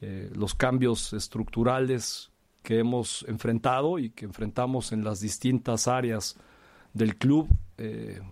Eh, 0.00 0.30
los 0.34 0.54
cambios 0.54 1.12
estructurales 1.12 2.30
que 2.62 2.78
hemos 2.78 3.24
enfrentado 3.28 3.98
y 3.98 4.10
que 4.10 4.24
enfrentamos 4.24 4.92
en 4.92 5.04
las 5.04 5.20
distintas 5.20 5.88
áreas 5.88 6.36
del 6.92 7.16
club 7.16 7.48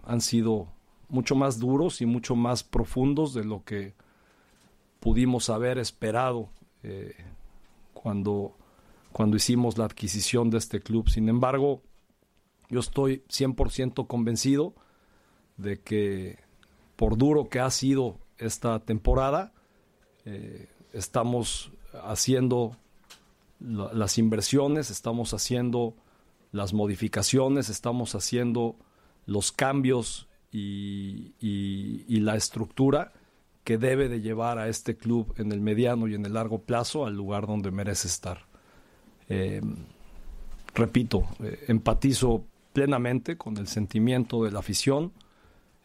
han 0.05 0.21
sido 0.21 0.69
mucho 1.09 1.35
más 1.35 1.59
duros 1.59 2.01
y 2.01 2.07
mucho 2.07 2.37
más 2.37 2.63
profundos 2.63 3.35
de 3.35 3.45
lo 3.45 3.65
que 3.65 3.95
pudimos 5.01 5.51
haber 5.51 5.79
esperado 5.79 6.51
eh, 6.83 7.15
cuando, 7.95 8.57
cuando 9.13 9.37
hicimos 9.37 9.79
la 9.79 9.85
adquisición 9.85 10.51
de 10.51 10.59
este 10.59 10.81
club. 10.81 11.09
Sin 11.09 11.29
embargo, 11.29 11.83
yo 12.69 12.81
estoy 12.81 13.23
100% 13.29 14.07
convencido 14.07 14.75
de 15.57 15.81
que 15.81 16.39
por 16.97 17.17
duro 17.17 17.49
que 17.49 17.61
ha 17.61 17.71
sido 17.71 18.19
esta 18.39 18.81
temporada, 18.81 19.53
estamos 20.93 21.73
haciendo 21.93 22.77
las 23.61 24.19
inversiones, 24.19 24.91
estamos 24.91 25.35
haciendo 25.35 25.95
las 26.53 26.73
modificaciones, 26.73 27.69
estamos 27.69 28.15
haciendo 28.15 28.77
los 29.27 29.53
cambios 29.53 30.29
y, 31.41 32.21
la 32.21 32.37
estructura 32.37 33.13
que 33.65 33.79
debe 33.79 34.09
de 34.09 34.21
llevar 34.21 34.59
a 34.59 34.69
este 34.69 34.97
club 34.97 35.35
en 35.39 35.53
el 35.53 35.61
mediano 35.61 36.09
y 36.09 36.15
en 36.15 36.27
el 36.27 36.35
largo 36.35 36.59
plazo 36.59 37.07
al 37.07 37.15
lugar 37.15 37.47
donde 37.47 37.71
merece 37.71 38.09
estar. 38.09 38.41
Eh, 39.29 39.61
repito, 40.75 41.29
eh, 41.41 41.65
empatizo 41.69 42.45
plenamente 42.73 43.37
con 43.37 43.57
el 43.57 43.67
sentimiento 43.67 44.45
de 44.45 44.51
la 44.51 44.59
afición, 44.59 45.13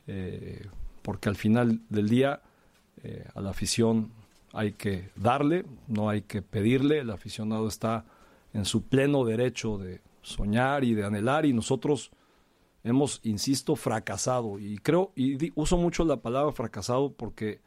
eh, 0.07 0.65
porque 1.01 1.29
al 1.29 1.35
final 1.35 1.81
del 1.89 2.09
día 2.09 2.41
a 3.35 3.41
la 3.41 3.49
afición 3.49 4.11
hay 4.53 4.71
que 4.71 5.09
darle, 5.17 5.65
no 5.89 6.07
hay 6.07 6.21
que 6.21 6.41
pedirle, 6.41 6.99
el 6.99 7.09
aficionado 7.09 7.67
está 7.67 8.05
en 8.53 8.63
su 8.63 8.83
pleno 8.83 9.25
derecho 9.25 9.77
de 9.77 9.99
soñar 10.21 10.85
y 10.85 10.93
de 10.93 11.03
anhelar 11.03 11.45
y 11.45 11.51
nosotros 11.51 12.11
hemos, 12.83 13.21
insisto, 13.23 13.75
fracasado 13.75 14.59
y 14.59 14.77
creo, 14.77 15.11
y 15.15 15.51
uso 15.55 15.77
mucho 15.77 16.03
la 16.05 16.17
palabra 16.17 16.51
fracasado 16.51 17.13
porque, 17.13 17.61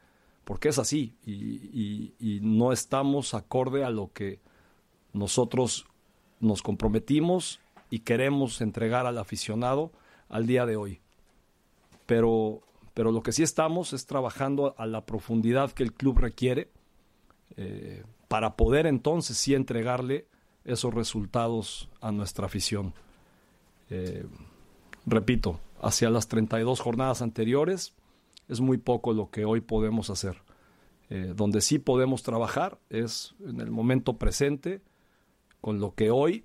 porque 0.45 0.69
es 0.69 0.79
así 0.79 1.15
y, 1.25 2.41
no 2.43 2.73
estamos 2.73 3.35
acorde 3.35 3.85
a 3.85 3.91
lo 3.91 4.13
que 4.13 4.41
nosotros 5.13 5.87
nos 6.41 6.63
comprometimos 6.63 7.61
y 7.91 8.01
queremos 8.01 8.61
entregar 8.61 9.07
al 9.07 9.19
aficionado 9.19 9.91
al 10.29 10.47
día 10.47 10.67
de 10.67 10.77
hoy. 10.77 11.01
Pero, 12.05 12.61
pero 12.95 13.11
lo 13.11 13.23
que 13.23 13.33
sí 13.33 13.43
estamos 13.43 13.93
es 13.93 14.07
trabajando 14.07 14.75
a 14.77 14.87
la 14.87 15.07
profundidad 15.07 15.73
que 15.73 15.83
el 15.83 15.93
club 15.93 16.19
requiere 16.19 16.71
eh, 17.57 18.05
para 18.29 18.57
poder 18.57 18.87
entonces 18.87 19.37
sí 19.37 19.55
entregarle 19.55 20.27
esos 20.65 20.93
resultados 20.93 21.89
a 22.01 22.13
nuestra 22.13 22.47
afición. 22.47 22.93
Eh, 23.89 24.27
repito, 25.07 25.61
hacia 25.81 26.11
las 26.11 26.29
32 26.29 26.81
jornadas 26.81 27.23
anteriores 27.23 27.95
es 28.49 28.61
muy 28.61 28.79
poco 28.79 29.13
lo 29.13 29.31
que 29.31 29.45
hoy 29.45 29.61
podemos 29.61 30.11
hacer. 30.11 30.43
Eh, 31.09 31.35
donde 31.37 31.61
sí 31.61 31.79
podemos 31.79 32.25
trabajar 32.25 32.79
es 32.91 33.35
en 33.47 33.61
el 33.61 33.71
momento 33.71 34.19
presente 34.19 34.83
con 35.61 35.81
lo 35.81 35.95
que 35.95 36.11
hoy 36.11 36.45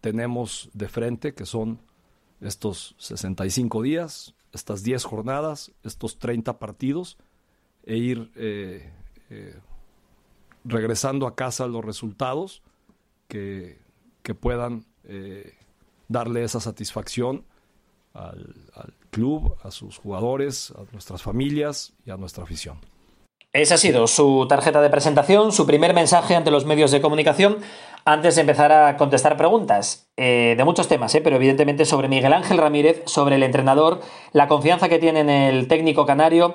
tenemos 0.00 0.70
de 0.74 0.88
frente, 0.88 1.34
que 1.34 1.44
son 1.44 1.80
estos 2.40 2.94
65 2.98 3.82
días, 3.82 4.36
estas 4.52 4.84
10 4.84 5.02
jornadas, 5.02 5.72
estos 5.82 6.20
30 6.20 6.60
partidos, 6.60 7.18
e 7.82 7.96
ir 7.96 8.30
regresando 10.64 11.26
a 11.26 11.34
casa 11.34 11.66
los 11.66 11.84
resultados 11.84 12.62
que, 13.28 13.78
que 14.22 14.34
puedan 14.34 14.86
eh, 15.04 15.54
darle 16.08 16.42
esa 16.44 16.60
satisfacción 16.60 17.44
al, 18.14 18.54
club, 19.10 19.56
a 19.62 19.70
sus 19.70 19.98
jugadores, 19.98 20.72
a 20.76 20.90
nuestras 20.92 21.22
familias 21.22 21.92
y 22.04 22.10
a 22.10 22.16
nuestra 22.16 22.44
afición. 22.44 22.78
Esa 23.52 23.76
ha 23.76 23.78
sido 23.78 24.08
su 24.08 24.46
tarjeta 24.48 24.82
de 24.82 24.90
presentación, 24.90 25.52
su 25.52 25.64
primer 25.66 25.94
mensaje 25.94 26.34
ante 26.34 26.50
los 26.50 26.64
medios 26.64 26.90
de 26.90 27.00
comunicación 27.00 27.58
antes 28.04 28.34
de 28.34 28.40
empezar 28.40 28.72
a 28.72 28.96
contestar 28.96 29.36
preguntas 29.36 30.08
eh, 30.16 30.54
de 30.56 30.64
muchos 30.64 30.88
temas, 30.88 31.14
eh, 31.14 31.20
pero 31.22 31.36
evidentemente 31.36 31.84
sobre 31.84 32.08
Miguel 32.08 32.32
Ángel 32.32 32.58
Ramírez, 32.58 33.02
sobre 33.06 33.36
el 33.36 33.44
entrenador, 33.44 34.00
la 34.32 34.48
confianza 34.48 34.88
que 34.88 34.98
tiene 34.98 35.20
en 35.20 35.30
el 35.30 35.68
técnico 35.68 36.04
canario 36.04 36.54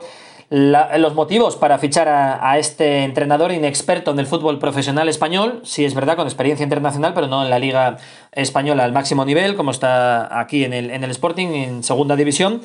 los 0.50 1.14
motivos 1.14 1.56
para 1.56 1.78
fichar 1.78 2.08
a, 2.08 2.58
este 2.58 3.04
entrenador 3.04 3.52
inexperto 3.52 4.12
en 4.12 4.20
el 4.20 4.26
fútbol 4.26 4.58
profesional 4.58 5.08
español, 5.08 5.62
sí 5.64 5.86
es 5.86 5.94
verdad, 5.94 6.16
con 6.16 6.26
experiencia 6.26 6.64
internacional, 6.64 7.14
pero 7.14 7.28
no 7.28 7.44
en 7.44 7.52
la 7.52 7.60
liga 7.60 7.98
española 8.32 8.84
al 8.84 8.92
máximo 8.92 9.26
nivel, 9.26 9.56
como 9.56 9.72
está 9.72 10.40
aquí 10.40 10.64
en 10.64 10.74
el, 10.74 10.90
en 10.90 11.04
el 11.04 11.12
Sporting, 11.12 11.48
en 11.50 11.84
segunda 11.84 12.16
división. 12.16 12.62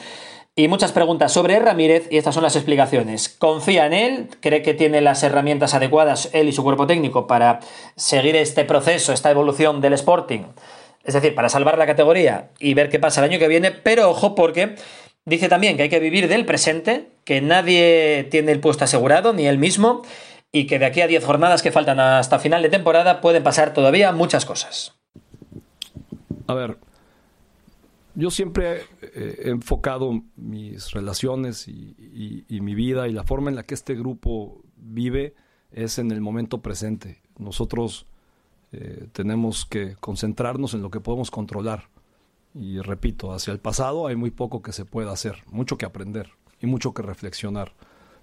Y 0.56 0.68
muchas 0.68 0.92
preguntas 0.92 1.32
sobre 1.32 1.58
Ramírez 1.58 2.06
y 2.10 2.16
estas 2.16 2.34
son 2.34 2.44
las 2.44 2.54
explicaciones. 2.54 3.28
Confía 3.28 3.86
en 3.86 3.92
él, 3.92 4.28
cree 4.40 4.62
que 4.62 4.72
tiene 4.72 5.00
las 5.00 5.22
herramientas 5.22 5.74
adecuadas 5.74 6.30
él 6.32 6.48
y 6.48 6.52
su 6.52 6.62
cuerpo 6.62 6.86
técnico 6.86 7.26
para 7.26 7.58
seguir 7.96 8.36
este 8.36 8.64
proceso, 8.64 9.12
esta 9.12 9.32
evolución 9.32 9.80
del 9.80 9.94
Sporting. 9.94 10.42
Es 11.02 11.12
decir, 11.14 11.34
para 11.34 11.48
salvar 11.48 11.76
la 11.76 11.86
categoría 11.86 12.50
y 12.60 12.72
ver 12.72 12.88
qué 12.88 12.98
pasa 12.98 13.20
el 13.20 13.30
año 13.30 13.38
que 13.38 13.48
viene, 13.48 13.72
pero 13.72 14.08
ojo 14.08 14.34
porque 14.34 14.76
Dice 15.26 15.48
también 15.48 15.76
que 15.76 15.84
hay 15.84 15.88
que 15.88 16.00
vivir 16.00 16.28
del 16.28 16.44
presente, 16.44 17.06
que 17.24 17.40
nadie 17.40 18.28
tiene 18.30 18.52
el 18.52 18.60
puesto 18.60 18.84
asegurado, 18.84 19.32
ni 19.32 19.46
él 19.46 19.58
mismo, 19.58 20.02
y 20.52 20.66
que 20.66 20.78
de 20.78 20.86
aquí 20.86 21.00
a 21.00 21.06
10 21.06 21.24
jornadas 21.24 21.62
que 21.62 21.72
faltan 21.72 21.98
hasta 21.98 22.38
final 22.38 22.62
de 22.62 22.68
temporada 22.68 23.20
pueden 23.20 23.42
pasar 23.42 23.72
todavía 23.72 24.12
muchas 24.12 24.44
cosas. 24.44 24.94
A 26.46 26.54
ver, 26.54 26.78
yo 28.14 28.30
siempre 28.30 28.82
he 29.02 29.50
enfocado 29.50 30.22
mis 30.36 30.92
relaciones 30.92 31.66
y, 31.66 32.46
mi 32.48 32.74
vida 32.74 33.08
y 33.08 33.12
la 33.12 33.24
forma 33.24 33.50
en 33.50 33.56
la 33.56 33.64
que 33.64 33.74
este 33.74 33.94
grupo 33.94 34.62
vive 34.76 35.34
es 35.72 35.98
en 35.98 36.12
el 36.12 36.20
momento 36.20 36.62
presente. 36.62 37.20
Nosotros 37.36 38.06
eh, 38.70 39.08
tenemos 39.12 39.66
que 39.66 39.96
concentrarnos 39.96 40.74
en 40.74 40.82
lo 40.82 40.90
que 40.90 41.00
podemos 41.00 41.30
controlar. 41.30 41.88
Y 42.54 42.78
repito, 42.78 43.32
hacia 43.32 43.52
el 43.52 43.58
pasado 43.58 44.06
hay 44.06 44.14
muy 44.14 44.30
poco 44.30 44.62
que 44.62 44.72
se 44.72 44.84
pueda 44.84 45.10
hacer, 45.10 45.42
mucho 45.46 45.76
que 45.76 45.84
aprender 45.84 46.30
y 46.64 46.66
mucho 46.66 46.94
que 46.94 47.02
reflexionar, 47.02 47.72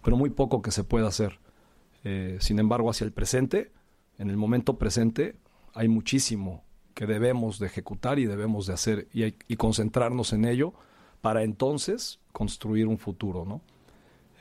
pero 0.04 0.18
muy 0.18 0.32
poco 0.32 0.62
que 0.62 0.72
se 0.72 0.84
pueda 0.84 1.08
hacer. 1.08 1.40
Eh, 2.04 2.38
sin 2.40 2.60
embargo, 2.60 2.90
hacia 2.90 3.06
el 3.06 3.12
presente, 3.12 3.72
en 4.18 4.30
el 4.30 4.38
momento 4.38 4.78
presente, 4.78 5.36
hay 5.74 5.88
muchísimo 5.88 6.64
que 6.96 7.06
debemos 7.06 7.60
de 7.60 7.68
ejecutar 7.68 8.20
y 8.20 8.26
debemos 8.26 8.66
de 8.66 8.74
hacer 8.74 9.08
y, 9.14 9.56
concentrarnos 9.56 10.34
en 10.34 10.46
ello 10.46 10.74
para 11.22 11.44
entonces 11.44 12.20
construir 12.32 12.88
un 12.88 12.98
futuro, 12.98 13.46
¿no? 13.46 13.62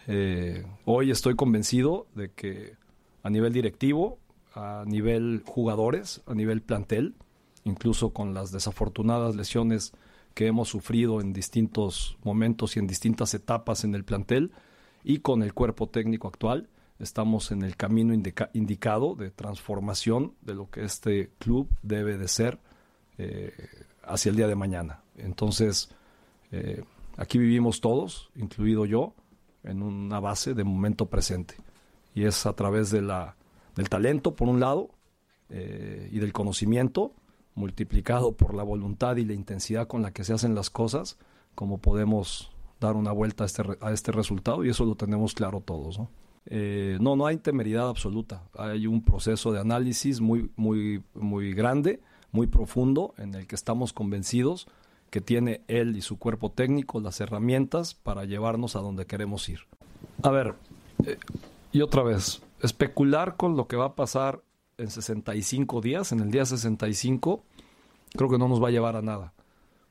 Eh, 0.07 0.65
hoy 0.87 1.11
estoy 1.11 1.37
convencido 1.37 2.07
de 2.15 2.31
que 2.31 2.75
a 3.23 3.29
nivel 3.29 3.53
directivo, 3.53 4.19
a 4.55 4.85
nivel 4.87 5.43
jugadores, 5.45 6.23
a 6.27 6.35
nivel 6.35 6.63
plantel, 6.63 7.15
incluso 7.65 8.11
con 8.15 8.33
las 8.33 8.51
desafortunadas 8.51 9.37
lesiones 9.37 9.93
que 10.35 10.47
hemos 10.47 10.69
sufrido 10.69 11.21
en 11.21 11.33
distintos 11.33 12.17
momentos 12.23 12.77
y 12.77 12.81
en 12.81 12.87
distintas 12.87 13.35
etapas 13.35 13.85
en 13.85 13.95
el 13.95 14.05
plantel 14.05 14.53
y 15.05 15.19
con 15.19 15.43
el 15.43 15.55
cuerpo 15.55 15.89
técnico 15.89 16.29
actual, 16.29 16.69
estamos 16.99 17.51
en 17.51 17.63
el 17.63 17.77
camino 17.77 18.15
indicado 18.53 19.15
de 19.15 19.31
transformación 19.31 20.35
de 20.43 20.55
lo 20.55 20.71
que 20.71 20.85
este 20.85 21.31
club 21.39 21.69
debe 21.83 22.19
de 22.19 22.29
ser 22.29 22.59
eh, 23.19 23.53
hacia 24.05 24.31
el 24.31 24.37
día 24.37 24.49
de 24.49 24.57
mañana. 24.57 25.03
Entonces, 25.17 25.91
eh, 26.53 26.83
aquí 27.17 27.39
vivimos 27.39 27.81
todos, 27.81 28.31
incluido 28.37 28.85
yo, 28.87 29.15
en 29.63 29.83
una 29.83 30.21
base 30.21 30.55
de 30.55 30.65
momento 30.65 31.07
presente. 31.07 31.55
Y 32.15 32.25
es 32.25 32.47
a 32.47 32.55
través 32.55 32.91
de 32.91 33.03
la, 33.03 33.37
del 33.77 33.89
talento, 33.89 34.35
por 34.35 34.49
un 34.49 34.61
lado, 34.61 34.91
eh, 35.49 36.09
y 36.13 36.19
del 36.19 36.33
conocimiento, 36.33 37.13
multiplicado 37.61 38.33
por 38.33 38.55
la 38.55 38.63
voluntad 38.63 39.17
y 39.17 39.25
la 39.25 39.35
intensidad 39.35 39.87
con 39.87 40.03
la 40.03 40.13
que 40.13 40.25
se 40.25 40.33
hacen 40.33 40.55
las 40.55 40.71
cosas, 40.71 41.19
como 41.55 41.79
podemos 41.79 42.51
dar 42.81 42.97
una 42.97 43.13
vuelta 43.13 43.45
a 43.45 43.47
este, 43.47 43.63
a 43.81 43.93
este 43.93 44.11
resultado, 44.11 44.65
y 44.65 44.71
eso 44.71 44.85
lo 44.85 44.97
tenemos 44.97 45.35
claro 45.35 45.61
todos. 45.61 45.99
¿no? 45.99 46.09
Eh, 46.47 46.99
no, 47.01 47.15
no 47.15 47.27
hay 47.27 47.37
temeridad 47.37 47.89
absoluta. 47.89 48.43
Hay 48.57 48.87
un 48.87 49.05
proceso 49.05 49.53
de 49.53 49.61
análisis 49.61 50.21
muy, 50.21 50.51
muy, 50.57 51.05
muy 51.15 51.53
grande, 51.53 52.01
muy 52.33 52.47
profundo, 52.47 53.15
en 53.19 53.35
el 53.35 53.47
que 53.47 53.55
estamos 53.55 53.93
convencidos 53.93 54.67
que 55.11 55.21
tiene 55.21 55.63
él 55.67 55.97
y 55.97 56.03
su 56.03 56.19
cuerpo 56.19 56.51
técnico 56.53 57.01
las 57.01 57.21
herramientas 57.21 57.95
para 57.95 58.25
llevarnos 58.25 58.77
a 58.77 58.81
donde 58.81 59.07
queremos 59.07 59.49
ir. 59.49 59.61
A 60.23 60.31
ver, 60.31 60.55
eh, 61.05 61.19
y 61.73 61.83
otra 61.83 62.03
vez, 62.03 62.43
especular 62.63 63.37
con 63.37 63.57
lo 63.57 63.67
que 63.67 63.77
va 63.77 63.87
a 63.87 63.95
pasar 63.95 64.43
en 64.79 64.91
65 64.91 65.81
días, 65.81 66.13
en 66.13 66.21
el 66.21 66.31
día 66.31 66.47
65, 66.47 67.45
creo 68.17 68.29
que 68.29 68.39
no 68.39 68.49
nos 68.49 68.63
va 68.63 68.69
a 68.69 68.73
llevar 68.73 68.97
a 68.97 69.03
nada. 69.03 69.35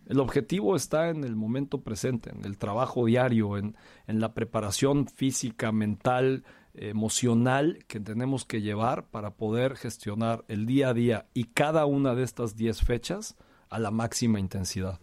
El 0.08 0.20
objetivo 0.20 0.76
está 0.76 1.10
en 1.10 1.24
el 1.24 1.36
momento 1.36 1.82
presente, 1.82 2.32
en 2.32 2.44
el 2.44 2.58
trabajo 2.58 3.06
diario, 3.06 3.58
en, 3.58 3.76
en 4.08 4.20
la 4.20 4.34
preparación 4.34 5.08
física, 5.08 5.72
mental, 5.72 6.44
emocional 6.74 7.84
que 7.88 8.00
tenemos 8.00 8.46
que 8.46 8.62
llevar 8.62 9.08
para 9.08 9.32
poder 9.32 9.76
gestionar 9.76 10.46
el 10.48 10.66
día 10.66 10.90
a 10.90 10.94
día 10.94 11.28
y 11.34 11.46
cada 11.46 11.86
una 11.86 12.16
de 12.16 12.24
estas 12.24 12.56
10 12.56 12.82
fechas 12.82 13.36
a 13.70 13.80
la 13.80 13.92
máxima 13.92 14.40
intensidad. 14.40 15.00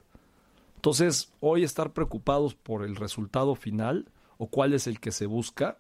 Entonces, 0.77 1.33
hoy 1.41 1.65
estar 1.65 1.93
preocupados 1.93 2.55
por 2.55 2.85
el 2.85 2.97
resultado 2.97 3.55
final 3.55 4.11
o 4.39 4.49
cuál 4.49 4.75
es 4.75 4.87
el 4.87 5.01
que 5.01 5.13
se 5.13 5.27
busca, 5.27 5.79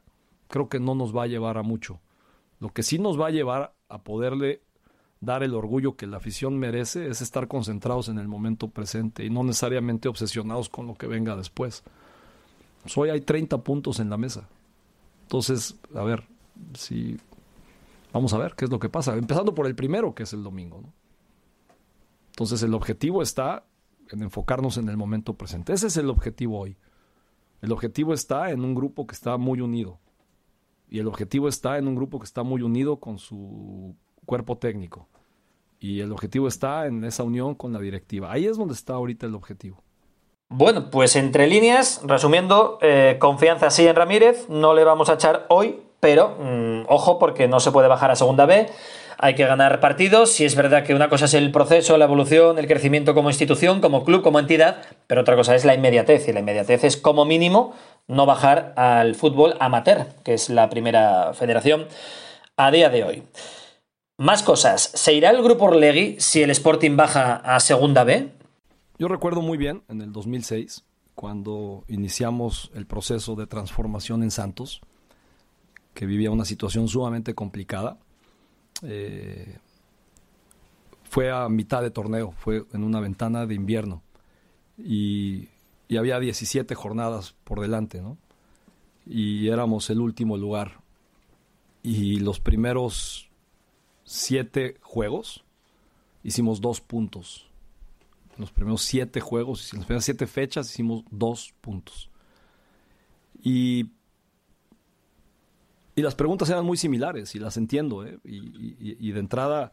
creo 0.48 0.68
que 0.68 0.80
no 0.80 0.94
nos 0.94 1.16
va 1.16 1.24
a 1.24 1.28
llevar 1.28 1.58
a 1.58 1.62
mucho. 1.62 2.00
Lo 2.58 2.70
que 2.70 2.82
sí 2.82 2.98
nos 2.98 3.20
va 3.20 3.28
a 3.28 3.30
llevar 3.30 3.74
a 3.88 4.02
poderle 4.02 4.62
dar 5.26 5.42
el 5.42 5.54
orgullo 5.54 5.96
que 5.96 6.06
la 6.06 6.18
afición 6.18 6.56
merece 6.56 7.08
es 7.08 7.20
estar 7.20 7.48
concentrados 7.48 8.08
en 8.08 8.18
el 8.18 8.28
momento 8.28 8.68
presente 8.68 9.24
y 9.24 9.30
no 9.30 9.42
necesariamente 9.42 10.08
obsesionados 10.08 10.68
con 10.68 10.86
lo 10.86 10.94
que 10.94 11.08
venga 11.08 11.34
después. 11.34 11.82
Pues 12.82 12.96
hoy 12.96 13.10
hay 13.10 13.20
30 13.20 13.58
puntos 13.58 13.98
en 13.98 14.08
la 14.08 14.16
mesa. 14.16 14.48
Entonces, 15.22 15.74
a 15.96 16.04
ver, 16.04 16.22
si 16.74 17.16
vamos 18.12 18.32
a 18.34 18.38
ver 18.38 18.54
qué 18.54 18.66
es 18.66 18.70
lo 18.70 18.78
que 18.78 18.88
pasa, 18.88 19.16
empezando 19.16 19.52
por 19.52 19.66
el 19.66 19.74
primero, 19.74 20.14
que 20.14 20.22
es 20.22 20.32
el 20.32 20.44
domingo. 20.44 20.84
Entonces, 22.30 22.62
el 22.62 22.72
objetivo 22.72 23.20
está 23.20 23.64
en 24.12 24.22
enfocarnos 24.22 24.78
en 24.78 24.88
el 24.88 24.96
momento 24.96 25.34
presente. 25.34 25.72
Ese 25.72 25.88
es 25.88 25.96
el 25.96 26.08
objetivo 26.08 26.60
hoy. 26.60 26.76
El 27.62 27.72
objetivo 27.72 28.14
está 28.14 28.52
en 28.52 28.64
un 28.64 28.76
grupo 28.76 29.08
que 29.08 29.14
está 29.16 29.36
muy 29.38 29.60
unido. 29.60 29.98
Y 30.88 31.00
el 31.00 31.08
objetivo 31.08 31.48
está 31.48 31.78
en 31.78 31.88
un 31.88 31.96
grupo 31.96 32.20
que 32.20 32.26
está 32.26 32.44
muy 32.44 32.62
unido 32.62 33.00
con 33.00 33.18
su 33.18 33.96
cuerpo 34.24 34.56
técnico. 34.58 35.08
Y 35.78 36.00
el 36.00 36.12
objetivo 36.12 36.48
está 36.48 36.86
en 36.86 37.04
esa 37.04 37.22
unión 37.22 37.54
con 37.54 37.72
la 37.72 37.78
directiva. 37.78 38.32
Ahí 38.32 38.46
es 38.46 38.56
donde 38.56 38.74
está 38.74 38.94
ahorita 38.94 39.26
el 39.26 39.34
objetivo. 39.34 39.82
Bueno, 40.48 40.90
pues 40.90 41.16
entre 41.16 41.46
líneas, 41.46 42.00
resumiendo, 42.04 42.78
eh, 42.80 43.16
confianza 43.18 43.70
sí 43.70 43.86
en 43.86 43.96
Ramírez, 43.96 44.48
no 44.48 44.74
le 44.74 44.84
vamos 44.84 45.08
a 45.08 45.14
echar 45.14 45.46
hoy, 45.48 45.80
pero 45.98 46.36
mm, 46.40 46.84
ojo 46.88 47.18
porque 47.18 47.48
no 47.48 47.60
se 47.60 47.72
puede 47.72 47.88
bajar 47.88 48.10
a 48.10 48.16
segunda 48.16 48.46
B 48.46 48.68
hay 49.18 49.34
que 49.34 49.46
ganar 49.46 49.80
partidos. 49.80 50.32
Si 50.32 50.44
es 50.44 50.54
verdad 50.54 50.84
que 50.84 50.94
una 50.94 51.08
cosa 51.08 51.24
es 51.24 51.34
el 51.34 51.50
proceso, 51.50 51.96
la 51.96 52.04
evolución, 52.04 52.58
el 52.58 52.66
crecimiento 52.66 53.14
como 53.14 53.30
institución, 53.30 53.80
como 53.80 54.04
club, 54.04 54.22
como 54.22 54.38
entidad, 54.38 54.82
pero 55.06 55.22
otra 55.22 55.36
cosa 55.36 55.54
es 55.54 55.64
la 55.64 55.74
inmediatez. 55.74 56.28
Y 56.28 56.32
la 56.32 56.40
inmediatez 56.40 56.84
es 56.84 56.96
como 56.96 57.24
mínimo 57.24 57.74
no 58.08 58.26
bajar 58.26 58.72
al 58.76 59.14
fútbol 59.14 59.54
amateur, 59.58 60.06
que 60.24 60.34
es 60.34 60.50
la 60.50 60.68
primera 60.68 61.32
federación 61.34 61.86
a 62.56 62.70
día 62.70 62.90
de 62.90 63.04
hoy. 63.04 63.22
Más 64.18 64.42
cosas. 64.42 64.90
¿Se 64.94 65.12
irá 65.12 65.30
el 65.30 65.42
grupo 65.42 65.66
Orlegui 65.66 66.16
si 66.20 66.42
el 66.42 66.50
Sporting 66.50 66.96
baja 66.96 67.36
a 67.36 67.60
segunda 67.60 68.02
B? 68.02 68.32
Yo 68.98 69.08
recuerdo 69.08 69.42
muy 69.42 69.58
bien 69.58 69.82
en 69.88 70.00
el 70.00 70.12
2006, 70.12 70.84
cuando 71.14 71.84
iniciamos 71.88 72.70
el 72.74 72.86
proceso 72.86 73.34
de 73.34 73.46
transformación 73.46 74.22
en 74.22 74.30
Santos, 74.30 74.80
que 75.92 76.06
vivía 76.06 76.30
una 76.30 76.46
situación 76.46 76.88
sumamente 76.88 77.34
complicada 77.34 77.98
eh, 78.82 79.58
fue 81.04 81.30
a 81.30 81.48
mitad 81.48 81.82
de 81.82 81.90
torneo, 81.90 82.32
fue 82.32 82.64
en 82.72 82.84
una 82.84 83.00
ventana 83.00 83.46
de 83.46 83.54
invierno. 83.54 84.02
Y, 84.78 85.48
había 85.96 86.18
17 86.18 86.74
jornadas 86.74 87.34
por 87.44 87.60
delante, 87.60 88.02
¿no? 88.02 88.18
Y 89.06 89.48
éramos 89.48 89.88
el 89.88 90.00
último 90.00 90.36
lugar. 90.36 90.80
Y 91.82 92.18
los 92.18 92.40
primeros 92.40 93.30
siete 94.06 94.78
juegos 94.80 95.44
hicimos 96.24 96.62
dos 96.62 96.80
puntos. 96.80 97.46
Los 98.38 98.50
primeros 98.50 98.80
siete 98.80 99.20
juegos, 99.20 99.72
en 99.74 99.80
las 99.80 99.86
primeras 99.86 100.04
siete 100.06 100.26
fechas 100.26 100.70
hicimos 100.70 101.04
dos 101.10 101.52
puntos. 101.60 102.08
Y 103.42 103.90
y 105.96 106.02
las 106.02 106.14
preguntas 106.14 106.50
eran 106.50 106.64
muy 106.64 106.76
similares 106.76 107.34
y 107.34 107.38
las 107.38 107.56
entiendo. 107.56 108.06
¿eh? 108.06 108.18
Y, 108.22 109.12
de 109.12 109.18
entrada, 109.18 109.72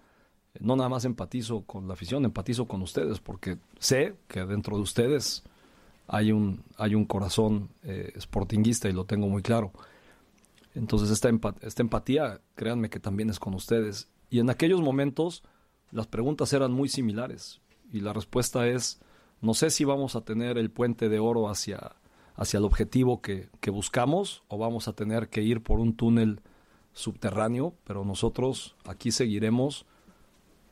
no 0.62 0.78
nada 0.78 0.88
más 0.88 1.04
empatizo 1.04 1.64
con 1.64 1.90
la 1.90 1.96
afición, 1.96 2.24
empatizo 2.24 2.66
con 2.66 2.82
ustedes, 2.82 3.20
porque 3.20 3.58
sé 3.78 4.16
que 4.30 4.46
dentro 4.46 4.78
de 4.78 4.84
ustedes 4.84 5.44
hay 6.08 6.32
un, 6.32 6.64
hay 6.78 6.96
un 6.96 7.04
corazón 7.04 7.70
eh, 7.84 8.14
sportinguista 8.18 8.88
y 8.88 8.94
lo 8.94 9.04
tengo 9.04 9.28
muy 9.28 9.42
claro. 9.42 9.74
Entonces 10.74 11.10
esta, 11.10 11.30
esta 11.62 11.82
empatía, 11.82 12.40
créanme 12.56 12.90
que 12.90 13.02
también 13.02 13.30
es 13.30 13.38
con 13.38 13.54
ustedes. 13.54 14.08
Y 14.34 14.40
en 14.40 14.50
aquellos 14.50 14.82
momentos 14.82 15.44
las 15.92 16.08
preguntas 16.08 16.52
eran 16.54 16.72
muy 16.72 16.90
similares. 16.90 17.62
Y 17.92 18.00
la 18.00 18.14
respuesta 18.14 18.68
es, 18.68 19.00
no 19.42 19.54
sé 19.54 19.70
si 19.70 19.86
vamos 19.86 20.16
a 20.16 20.22
tener 20.22 20.58
el 20.58 20.72
puente 20.72 21.08
de 21.08 21.20
oro 21.20 21.50
hacia 21.50 21.96
hacia 22.36 22.58
el 22.58 22.66
objetivo 22.66 23.22
que, 23.22 23.50
buscamos 23.72 24.44
o 24.48 24.58
vamos 24.58 24.88
a 24.88 24.94
tener 24.94 25.30
que 25.30 25.44
ir 25.44 25.62
por 25.62 25.80
un 25.80 25.96
túnel 25.96 26.42
subterráneo, 26.94 27.76
pero 27.84 28.04
nosotros 28.06 28.76
aquí 28.86 29.12
seguiremos 29.12 29.86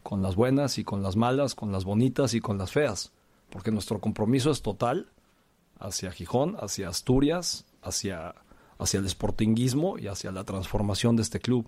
con 0.02 0.24
las 0.24 0.36
buenas 0.36 0.80
y 0.80 0.84
con 0.84 1.04
las 1.04 1.16
malas, 1.16 1.54
con 1.54 1.72
las 1.72 1.86
bonitas 1.86 2.34
y 2.34 2.42
con 2.42 2.58
las 2.58 2.72
feas, 2.72 3.14
porque 3.52 3.72
nuestro 3.72 4.00
compromiso 4.00 4.50
es 4.50 4.64
total 4.64 5.12
hacia 5.80 6.12
Gijón, 6.12 6.58
hacia 6.60 6.90
Asturias, 6.90 7.66
hacia, 7.84 8.34
hacia 8.80 9.00
el 9.00 9.08
sportinguismo 9.08 10.00
y 10.00 10.08
hacia 10.08 10.32
la 10.32 10.44
transformación 10.46 11.16
de 11.16 11.22
este 11.24 11.40
club. 11.40 11.68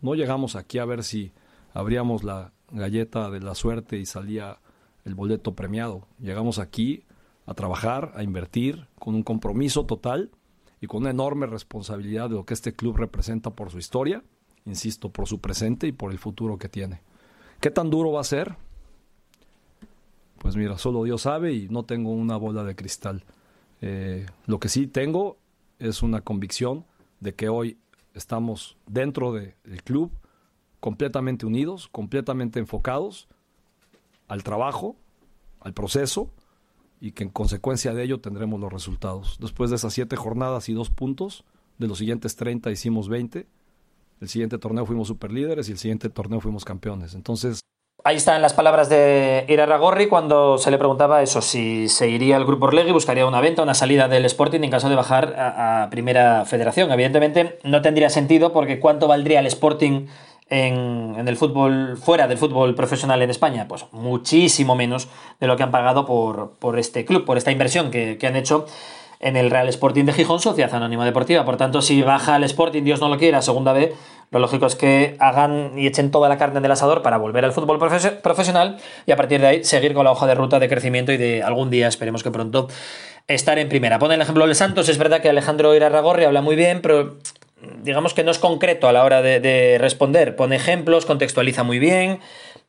No 0.00 0.14
llegamos 0.14 0.56
aquí 0.56 0.78
a 0.78 0.84
ver 0.84 1.04
si 1.04 1.32
abríamos 1.72 2.24
la 2.24 2.52
galleta 2.70 3.30
de 3.30 3.40
la 3.40 3.54
suerte 3.54 3.98
y 3.98 4.06
salía 4.06 4.58
el 5.04 5.14
boleto 5.14 5.54
premiado. 5.54 6.06
Llegamos 6.18 6.58
aquí 6.58 7.04
a 7.46 7.54
trabajar, 7.54 8.12
a 8.14 8.22
invertir, 8.22 8.86
con 8.98 9.14
un 9.14 9.22
compromiso 9.22 9.84
total 9.84 10.30
y 10.80 10.86
con 10.86 11.02
una 11.02 11.10
enorme 11.10 11.46
responsabilidad 11.46 12.28
de 12.28 12.36
lo 12.36 12.44
que 12.44 12.54
este 12.54 12.72
club 12.72 12.96
representa 12.96 13.50
por 13.50 13.70
su 13.70 13.78
historia, 13.78 14.22
insisto, 14.64 15.10
por 15.10 15.26
su 15.26 15.40
presente 15.40 15.86
y 15.86 15.92
por 15.92 16.12
el 16.12 16.18
futuro 16.18 16.58
que 16.58 16.68
tiene. 16.68 17.02
¿Qué 17.60 17.70
tan 17.70 17.90
duro 17.90 18.12
va 18.12 18.20
a 18.20 18.24
ser? 18.24 18.56
Pues 20.38 20.56
mira, 20.56 20.76
solo 20.78 21.04
Dios 21.04 21.22
sabe 21.22 21.54
y 21.54 21.68
no 21.68 21.84
tengo 21.84 22.10
una 22.10 22.36
bola 22.36 22.64
de 22.64 22.76
cristal. 22.76 23.24
Eh, 23.80 24.26
lo 24.46 24.58
que 24.58 24.68
sí 24.68 24.86
tengo 24.86 25.38
es 25.78 26.02
una 26.02 26.20
convicción 26.20 26.84
de 27.20 27.34
que 27.34 27.48
hoy 27.48 27.78
estamos 28.14 28.76
dentro 28.86 29.32
del 29.32 29.82
club 29.84 30.10
completamente 30.80 31.46
unidos, 31.46 31.88
completamente 31.88 32.58
enfocados 32.58 33.28
al 34.28 34.42
trabajo, 34.42 34.96
al 35.60 35.74
proceso 35.74 36.30
y 37.00 37.12
que 37.12 37.24
en 37.24 37.30
consecuencia 37.30 37.92
de 37.94 38.04
ello 38.04 38.20
tendremos 38.20 38.60
los 38.60 38.72
resultados. 38.72 39.38
Después 39.40 39.70
de 39.70 39.76
esas 39.76 39.92
siete 39.92 40.16
jornadas 40.16 40.68
y 40.68 40.72
dos 40.72 40.90
puntos, 40.90 41.44
de 41.78 41.88
los 41.88 41.98
siguientes 41.98 42.36
30 42.36 42.70
hicimos 42.70 43.08
20, 43.08 43.46
el 44.20 44.28
siguiente 44.28 44.58
torneo 44.58 44.86
fuimos 44.86 45.08
superlíderes 45.08 45.68
y 45.68 45.72
el 45.72 45.78
siguiente 45.78 46.08
torneo 46.08 46.40
fuimos 46.40 46.64
campeones. 46.64 47.14
Entonces... 47.14 47.60
Ahí 48.06 48.16
están 48.16 48.42
las 48.42 48.52
palabras 48.52 48.90
de 48.90 49.46
Irarragorri 49.48 50.08
cuando 50.08 50.58
se 50.58 50.70
le 50.70 50.76
preguntaba 50.76 51.22
eso, 51.22 51.40
si 51.40 51.88
se 51.88 52.10
iría 52.10 52.36
al 52.36 52.44
Grupo 52.44 52.66
Orlegui, 52.66 52.92
buscaría 52.92 53.24
una 53.24 53.40
venta, 53.40 53.62
una 53.62 53.72
salida 53.72 54.08
del 54.08 54.26
Sporting 54.26 54.60
en 54.60 54.70
caso 54.70 54.90
de 54.90 54.94
bajar 54.94 55.34
a, 55.38 55.88
Primera 55.90 56.44
Federación. 56.44 56.92
Evidentemente 56.92 57.58
no 57.62 57.80
tendría 57.80 58.10
sentido 58.10 58.52
porque 58.52 58.78
¿cuánto 58.78 59.08
valdría 59.08 59.40
el 59.40 59.46
Sporting 59.46 60.08
en, 60.50 61.14
en, 61.18 61.28
el 61.28 61.38
fútbol, 61.38 61.96
fuera 61.96 62.28
del 62.28 62.36
fútbol 62.36 62.74
profesional 62.74 63.22
en 63.22 63.30
España? 63.30 63.66
Pues 63.66 63.86
muchísimo 63.92 64.76
menos 64.76 65.08
de 65.40 65.46
lo 65.46 65.56
que 65.56 65.62
han 65.62 65.70
pagado 65.70 66.04
por, 66.04 66.58
por 66.58 66.78
este 66.78 67.06
club, 67.06 67.24
por 67.24 67.38
esta 67.38 67.52
inversión 67.52 67.90
que, 67.90 68.18
que 68.18 68.26
han 68.26 68.36
hecho 68.36 68.66
en 69.24 69.38
el 69.38 69.50
Real 69.50 69.66
Sporting 69.70 70.04
de 70.04 70.12
Gijón, 70.12 70.38
Sociedad 70.38 70.72
Anónima 70.74 71.06
Deportiva. 71.06 71.46
Por 71.46 71.56
tanto, 71.56 71.80
si 71.80 72.02
baja 72.02 72.36
el 72.36 72.44
Sporting, 72.44 72.82
Dios 72.84 73.00
no 73.00 73.08
lo 73.08 73.16
quiera, 73.16 73.40
segunda 73.40 73.72
vez, 73.72 73.94
lo 74.30 74.38
lógico 74.38 74.66
es 74.66 74.76
que 74.76 75.16
hagan 75.18 75.78
y 75.78 75.86
echen 75.86 76.10
toda 76.10 76.28
la 76.28 76.36
carne 76.36 76.60
del 76.60 76.70
asador 76.70 77.00
para 77.00 77.16
volver 77.16 77.42
al 77.42 77.52
fútbol 77.52 77.78
profesional 77.78 78.76
y 79.06 79.12
a 79.12 79.16
partir 79.16 79.40
de 79.40 79.46
ahí 79.46 79.64
seguir 79.64 79.94
con 79.94 80.04
la 80.04 80.12
hoja 80.12 80.26
de 80.26 80.34
ruta 80.34 80.58
de 80.58 80.68
crecimiento 80.68 81.10
y 81.10 81.16
de 81.16 81.42
algún 81.42 81.70
día, 81.70 81.88
esperemos 81.88 82.22
que 82.22 82.30
pronto, 82.30 82.68
estar 83.26 83.58
en 83.58 83.70
primera. 83.70 83.98
Pone 83.98 84.14
el 84.16 84.20
ejemplo 84.20 84.46
de 84.46 84.54
Santos, 84.54 84.90
es 84.90 84.98
verdad 84.98 85.22
que 85.22 85.30
Alejandro 85.30 85.74
Irarragorri 85.74 86.24
habla 86.24 86.42
muy 86.42 86.54
bien, 86.54 86.82
pero 86.82 87.16
digamos 87.82 88.12
que 88.12 88.24
no 88.24 88.30
es 88.30 88.38
concreto 88.38 88.88
a 88.88 88.92
la 88.92 89.04
hora 89.04 89.22
de, 89.22 89.40
de 89.40 89.78
responder. 89.78 90.36
Pone 90.36 90.56
ejemplos, 90.56 91.06
contextualiza 91.06 91.62
muy 91.62 91.78
bien, 91.78 92.20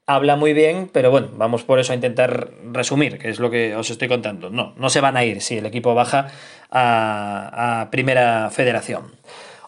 habla 0.07 0.35
muy 0.35 0.53
bien, 0.53 0.89
pero 0.91 1.11
bueno, 1.11 1.29
vamos 1.35 1.63
por 1.63 1.79
eso 1.79 1.91
a 1.91 1.95
intentar 1.95 2.51
resumir, 2.71 3.17
que 3.17 3.29
es 3.29 3.39
lo 3.39 3.49
que 3.49 3.75
os 3.75 3.89
estoy 3.89 4.07
contando. 4.07 4.49
No, 4.49 4.73
no 4.77 4.89
se 4.89 5.01
van 5.01 5.17
a 5.17 5.23
ir 5.23 5.41
si 5.41 5.57
el 5.57 5.65
equipo 5.65 5.95
baja 5.95 6.27
a, 6.71 7.87
Primera 7.91 8.49
Federación. 8.51 9.15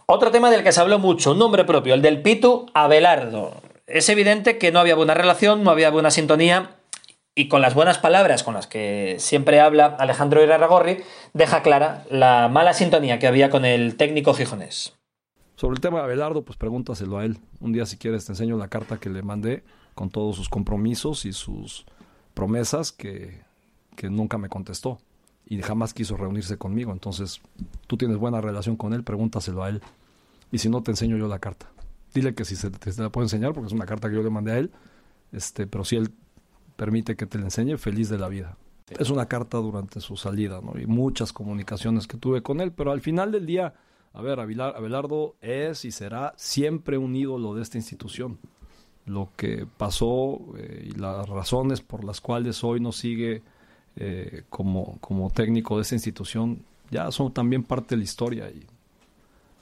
Otro 0.05 0.31
tema 0.31 0.49
del 0.49 0.63
que 0.63 0.71
se 0.71 0.79
habló 0.79 0.99
mucho, 0.99 1.31
un 1.31 1.39
nombre 1.39 1.65
propio, 1.65 1.93
el 1.93 2.01
del 2.01 2.21
Pitu 2.21 2.67
Abelardo. 2.73 3.61
Es 3.87 4.09
evidente 4.09 4.57
que 4.57 4.71
no 4.71 4.79
había 4.79 4.95
buena 4.95 5.13
relación, 5.13 5.63
no 5.63 5.71
había 5.71 5.89
buena 5.89 6.11
sintonía 6.11 6.71
y 7.35 7.47
con 7.49 7.61
las 7.61 7.73
buenas 7.73 7.97
palabras 7.97 8.43
con 8.43 8.53
las 8.53 8.67
que 8.67 9.15
siempre 9.19 9.59
habla 9.59 9.85
Alejandro 9.85 10.43
Irarragorri, 10.43 11.03
deja 11.33 11.61
clara 11.61 12.03
la 12.09 12.47
mala 12.47 12.73
sintonía 12.73 13.19
que 13.19 13.27
había 13.27 13.49
con 13.49 13.63
el 13.63 13.95
técnico 13.95 14.33
gijonés. 14.33 14.93
Sobre 15.55 15.75
el 15.75 15.81
tema 15.81 15.99
de 15.99 16.05
Abelardo, 16.05 16.43
pues 16.43 16.57
pregúntaselo 16.57 17.17
a 17.17 17.25
él. 17.25 17.37
Un 17.59 17.73
día 17.73 17.85
si 17.85 17.97
quieres 17.97 18.25
te 18.25 18.31
enseño 18.31 18.57
la 18.57 18.67
carta 18.67 18.97
que 18.97 19.09
le 19.09 19.23
mandé 19.23 19.63
con 19.97 20.11
todos 20.11 20.35
sus 20.35 20.47
compromisos 20.47 21.25
y 21.25 21.33
sus 21.33 21.87
promesas 22.35 22.91
que, 22.91 23.41
que 23.95 24.11
nunca 24.11 24.37
me 24.37 24.47
contestó 24.47 24.99
y 25.49 25.59
jamás 25.63 25.95
quiso 25.95 26.15
reunirse 26.15 26.57
conmigo. 26.57 26.91
Entonces, 26.91 27.41
tú 27.87 27.97
tienes 27.97 28.17
buena 28.17 28.39
relación 28.39 28.75
con 28.75 28.93
él, 28.93 29.03
pregúntaselo 29.03 29.63
a 29.63 29.69
él. 29.69 29.81
Y 30.51 30.59
si 30.59 30.69
no, 30.69 30.83
te 30.83 30.91
enseño 30.91 31.17
yo 31.17 31.27
la 31.27 31.39
carta. 31.39 31.71
Dile 32.13 32.35
que 32.35 32.45
si 32.45 32.55
se 32.55 32.69
te, 32.69 32.91
la 33.01 33.09
puedo 33.09 33.25
enseñar, 33.25 33.53
porque 33.53 33.67
es 33.67 33.73
una 33.73 33.87
carta 33.87 34.07
que 34.07 34.15
yo 34.15 34.21
le 34.21 34.29
mandé 34.29 34.51
a 34.51 34.59
él. 34.59 34.71
Este, 35.31 35.65
pero 35.65 35.83
si 35.83 35.95
él 35.95 36.11
permite 36.75 37.15
que 37.15 37.25
te 37.25 37.39
la 37.39 37.45
enseñe, 37.45 37.77
feliz 37.77 38.07
de 38.07 38.19
la 38.19 38.27
vida. 38.27 38.55
Es 38.99 39.09
una 39.09 39.25
carta 39.25 39.57
durante 39.57 39.99
su 39.99 40.15
salida, 40.15 40.61
¿no? 40.61 40.79
Y 40.79 40.85
muchas 40.85 41.33
comunicaciones 41.33 42.05
que 42.05 42.17
tuve 42.17 42.43
con 42.43 42.61
él, 42.61 42.71
pero 42.71 42.91
al 42.91 43.01
final 43.01 43.31
del 43.31 43.47
día, 43.47 43.73
a 44.13 44.21
ver, 44.21 44.39
Abelardo 44.39 45.35
es 45.41 45.85
y 45.85 45.91
será 45.91 46.35
siempre 46.37 46.99
un 46.99 47.15
ídolo 47.15 47.55
de 47.55 47.63
esta 47.63 47.77
institución. 47.77 48.37
Lo 49.07 49.29
que 49.35 49.65
pasó 49.65 50.39
eh, 50.57 50.91
y 50.93 50.99
las 50.99 51.27
razones 51.27 51.81
por 51.81 52.03
las 52.03 52.21
cuales 52.21 52.63
hoy 52.63 52.79
no 52.79 52.91
sigue 52.91 53.41
eh, 53.95 54.43
como, 54.49 54.99
como 54.99 55.31
técnico 55.31 55.77
de 55.77 55.81
esa 55.81 55.95
institución 55.95 56.63
ya 56.89 57.11
son 57.11 57.33
también 57.33 57.63
parte 57.63 57.95
de 57.95 57.99
la 57.99 58.03
historia. 58.03 58.49
Y 58.49 58.65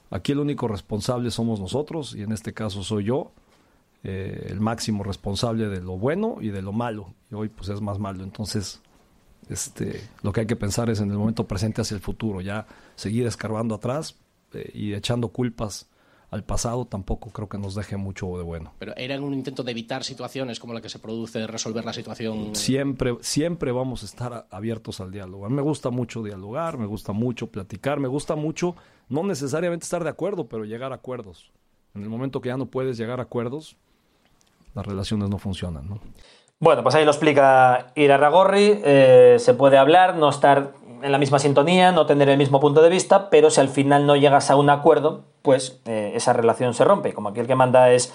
aquí 0.10 0.32
el 0.32 0.40
único 0.40 0.68
responsable 0.68 1.32
somos 1.32 1.60
nosotros, 1.60 2.16
y 2.16 2.24
en 2.24 2.32
este 2.32 2.54
caso 2.54 2.84
soy 2.84 3.06
yo, 3.06 3.32
eh, 4.04 4.48
el 4.50 4.60
máximo 4.60 5.04
responsable 5.04 5.68
de 5.68 5.82
lo 5.82 5.98
bueno 5.98 6.38
y 6.42 6.50
de 6.50 6.62
lo 6.62 6.72
malo. 6.72 7.14
Y 7.32 7.36
hoy 7.36 7.50
pues 7.50 7.70
es 7.70 7.82
más 7.82 8.00
malo. 8.00 8.24
Entonces, 8.24 8.82
este, 9.50 10.02
lo 10.22 10.32
que 10.32 10.42
hay 10.42 10.48
que 10.48 10.56
pensar 10.56 10.90
es 10.90 11.00
en 11.00 11.10
el 11.10 11.18
momento 11.18 11.48
presente 11.48 11.82
hacia 11.82 11.96
el 11.96 12.02
futuro, 12.02 12.42
ya 12.42 12.68
seguir 12.96 13.26
escarbando 13.26 13.76
atrás 13.76 14.16
y 14.74 14.94
echando 14.94 15.30
culpas 15.30 15.88
al 16.32 16.44
pasado 16.44 16.86
tampoco 16.86 17.30
creo 17.30 17.48
que 17.48 17.58
nos 17.58 17.76
deje 17.76 17.98
mucho 17.98 18.38
de 18.38 18.44
bueno. 18.44 18.74
Pero 18.80 18.94
era 18.98 19.20
un 19.20 19.34
intento 19.34 19.64
de 19.64 19.72
evitar 19.72 20.04
situaciones 20.04 20.60
como 20.60 20.74
la 20.74 20.82
que 20.82 20.90
se 20.90 21.00
produce, 21.00 21.46
resolver 21.48 21.86
la 21.86 21.94
situación. 21.94 22.56
Siempre, 22.56 23.18
siempre 23.22 23.72
vamos 23.72 24.04
a 24.04 24.06
estar 24.06 24.48
abiertos 24.50 25.00
al 25.00 25.12
diálogo. 25.12 25.46
A 25.46 25.50
mí 25.50 25.56
me 25.56 25.62
gusta 25.62 25.90
mucho 25.90 26.24
dialogar, 26.24 26.78
me 26.78 26.86
gusta 26.86 27.14
mucho 27.14 27.48
platicar, 27.48 28.00
me 28.00 28.08
gusta 28.08 28.36
mucho 28.36 28.76
no 29.10 29.24
necesariamente 29.24 29.84
estar 29.84 30.04
de 30.04 30.10
acuerdo, 30.10 30.48
pero 30.48 30.66
llegar 30.66 30.92
a 30.92 30.96
acuerdos. 30.96 31.52
En 31.94 32.04
el 32.04 32.10
momento 32.10 32.42
que 32.42 32.50
ya 32.50 32.58
no 32.58 32.66
puedes 32.66 32.98
llegar 32.98 33.20
a 33.20 33.24
acuerdos, 33.24 33.78
las 34.74 34.86
relaciones 34.86 35.30
no 35.30 35.38
funcionan, 35.38 35.88
¿no? 35.88 36.00
Bueno, 36.60 36.84
pues 36.84 36.96
ahí 36.96 37.04
lo 37.04 37.12
explica 37.12 37.88
Irarragorri. 37.96 38.80
Eh, 38.84 39.36
se 39.40 39.54
puede 39.54 39.78
hablar, 39.78 40.16
no 40.16 40.30
estar 40.30 40.74
en 41.02 41.12
la 41.12 41.18
misma 41.18 41.40
sintonía, 41.40 41.92
no 41.92 42.06
tener 42.06 42.30
el 42.30 42.38
mismo 42.38 42.60
punto 42.60 42.82
de 42.82 42.90
vista, 42.90 43.30
pero 43.30 43.50
si 43.50 43.62
al 43.62 43.70
final 43.70 44.06
no 44.06 44.16
llegas 44.16 44.50
a 44.50 44.56
un 44.56 44.70
acuerdo, 44.70 45.24
pues 45.42 45.82
eh, 45.86 46.14
esa 46.16 46.34
relación 46.34 46.74
se 46.74 46.84
rompe. 46.84 47.14
Como 47.14 47.30
aquí 47.30 47.40
el 47.40 47.48
que 47.48 47.56
manda 47.56 47.92
es 47.92 48.14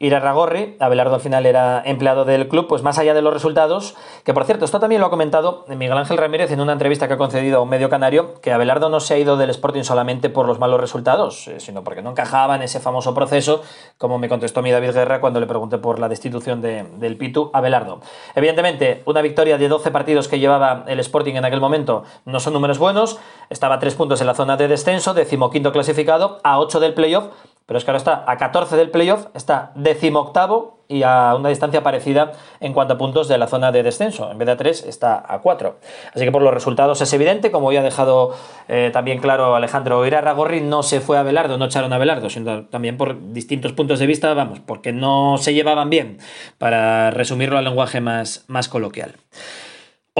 Irarragorri, 0.00 0.76
Abelardo 0.78 1.16
al 1.16 1.20
final 1.20 1.44
era 1.44 1.82
empleado 1.84 2.24
del 2.24 2.46
club, 2.46 2.68
pues 2.68 2.84
más 2.84 3.00
allá 3.00 3.14
de 3.14 3.22
los 3.22 3.34
resultados, 3.34 3.96
que 4.22 4.32
por 4.32 4.44
cierto, 4.44 4.64
esto 4.64 4.78
también 4.78 5.00
lo 5.00 5.08
ha 5.08 5.10
comentado 5.10 5.64
Miguel 5.66 5.98
Ángel 5.98 6.16
Ramírez 6.18 6.52
en 6.52 6.60
una 6.60 6.72
entrevista 6.72 7.08
que 7.08 7.14
ha 7.14 7.16
concedido 7.18 7.58
a 7.58 7.62
un 7.62 7.68
medio 7.68 7.90
canario, 7.90 8.34
que 8.40 8.52
Abelardo 8.52 8.90
no 8.90 9.00
se 9.00 9.14
ha 9.14 9.18
ido 9.18 9.36
del 9.36 9.50
Sporting 9.50 9.82
solamente 9.82 10.30
por 10.30 10.46
los 10.46 10.60
malos 10.60 10.80
resultados, 10.80 11.48
eh, 11.48 11.58
sino 11.58 11.82
porque 11.82 12.00
no 12.00 12.10
encajaba 12.10 12.54
en 12.54 12.62
ese 12.62 12.78
famoso 12.78 13.12
proceso, 13.12 13.62
como 13.98 14.20
me 14.20 14.28
contestó 14.28 14.62
mi 14.62 14.70
David 14.70 14.92
Guerra 14.92 15.20
cuando 15.20 15.40
le 15.40 15.46
pregunté 15.46 15.78
por 15.78 15.98
la 15.98 16.08
destitución 16.08 16.60
de, 16.60 16.84
del 16.98 17.16
Pitu 17.16 17.50
Abelardo. 17.52 17.98
Evidentemente, 18.36 19.02
una 19.04 19.20
victoria 19.20 19.58
de 19.58 19.66
12 19.66 19.90
partidos 19.90 20.28
que 20.28 20.38
llevaba 20.38 20.84
el 20.86 21.00
Sporting 21.00 21.34
en 21.34 21.44
aquel 21.44 21.60
momento 21.60 22.04
no 22.24 22.38
son 22.38 22.52
números 22.52 22.78
buenos, 22.78 23.18
estaba 23.50 23.74
a 23.74 23.78
3 23.80 23.96
puntos 23.96 24.20
en 24.20 24.28
la 24.28 24.34
zona 24.34 24.56
de 24.56 24.68
descenso, 24.68 25.12
decimoquinto 25.12 25.72
clasificado, 25.72 26.38
a 26.44 26.60
8 26.60 26.78
del 26.78 26.94
playoff, 26.94 27.30
pero 27.68 27.76
es 27.76 27.84
que 27.84 27.90
ahora 27.90 27.98
está 27.98 28.24
a 28.26 28.38
14 28.38 28.76
del 28.76 28.90
playoff, 28.90 29.26
está 29.34 29.72
decimoctavo 29.74 30.78
y 30.88 31.02
a 31.02 31.34
una 31.34 31.50
distancia 31.50 31.82
parecida 31.82 32.32
en 32.60 32.72
cuanto 32.72 32.94
a 32.94 32.98
puntos 32.98 33.28
de 33.28 33.36
la 33.36 33.46
zona 33.46 33.70
de 33.72 33.82
descenso. 33.82 34.30
En 34.30 34.38
vez 34.38 34.46
de 34.46 34.52
a 34.52 34.56
3 34.56 34.86
está 34.86 35.22
a 35.28 35.40
4. 35.40 35.78
Así 36.14 36.24
que 36.24 36.32
por 36.32 36.40
los 36.40 36.54
resultados 36.54 37.02
es 37.02 37.12
evidente, 37.12 37.50
como 37.50 37.70
ya 37.70 37.80
ha 37.80 37.82
dejado 37.82 38.34
eh, 38.68 38.88
también 38.90 39.18
claro 39.18 39.54
Alejandro 39.54 40.06
Irarragorri, 40.06 40.62
no 40.62 40.82
se 40.82 41.02
fue 41.02 41.18
a 41.18 41.22
Belardo, 41.22 41.58
no 41.58 41.66
echaron 41.66 41.92
a 41.92 41.98
Belardo, 41.98 42.30
sino 42.30 42.64
también 42.64 42.96
por 42.96 43.34
distintos 43.34 43.74
puntos 43.74 43.98
de 43.98 44.06
vista, 44.06 44.32
vamos, 44.32 44.60
porque 44.60 44.94
no 44.94 45.36
se 45.36 45.52
llevaban 45.52 45.90
bien, 45.90 46.16
para 46.56 47.10
resumirlo 47.10 47.58
al 47.58 47.64
lenguaje 47.64 48.00
más, 48.00 48.46
más 48.48 48.70
coloquial. 48.70 49.16